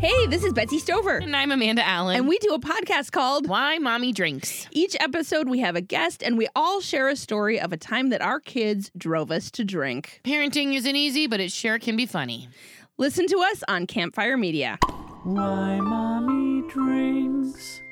Hey, 0.00 0.26
this 0.28 0.44
is 0.44 0.54
Betsy 0.54 0.78
Stover. 0.78 1.18
And 1.18 1.36
I'm 1.36 1.52
Amanda 1.52 1.86
Allen. 1.86 2.16
And 2.16 2.26
we 2.26 2.38
do 2.38 2.54
a 2.54 2.58
podcast 2.58 3.12
called 3.12 3.46
Why 3.46 3.76
Mommy 3.76 4.12
Drinks. 4.12 4.66
Each 4.70 4.96
episode 4.98 5.46
we 5.46 5.58
have 5.58 5.76
a 5.76 5.82
guest 5.82 6.22
and 6.22 6.38
we 6.38 6.48
all 6.56 6.80
share 6.80 7.10
a 7.10 7.16
story 7.16 7.60
of 7.60 7.70
a 7.70 7.76
time 7.76 8.08
that 8.08 8.22
our 8.22 8.40
kids 8.40 8.90
drove 8.96 9.30
us 9.30 9.50
to 9.50 9.62
drink. 9.62 10.22
Parenting 10.24 10.72
isn't 10.72 10.96
easy, 10.96 11.26
but 11.26 11.38
it 11.38 11.52
sure 11.52 11.78
can 11.78 11.96
be 11.96 12.06
funny. 12.06 12.48
Listen 12.96 13.26
to 13.26 13.40
us 13.40 13.62
on 13.68 13.86
Campfire 13.86 14.38
Media. 14.38 14.78
Why 15.22 15.78
mommy 15.80 16.66
drinks. 16.70 17.82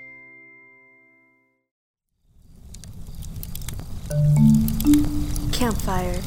Campfire. 5.53 6.23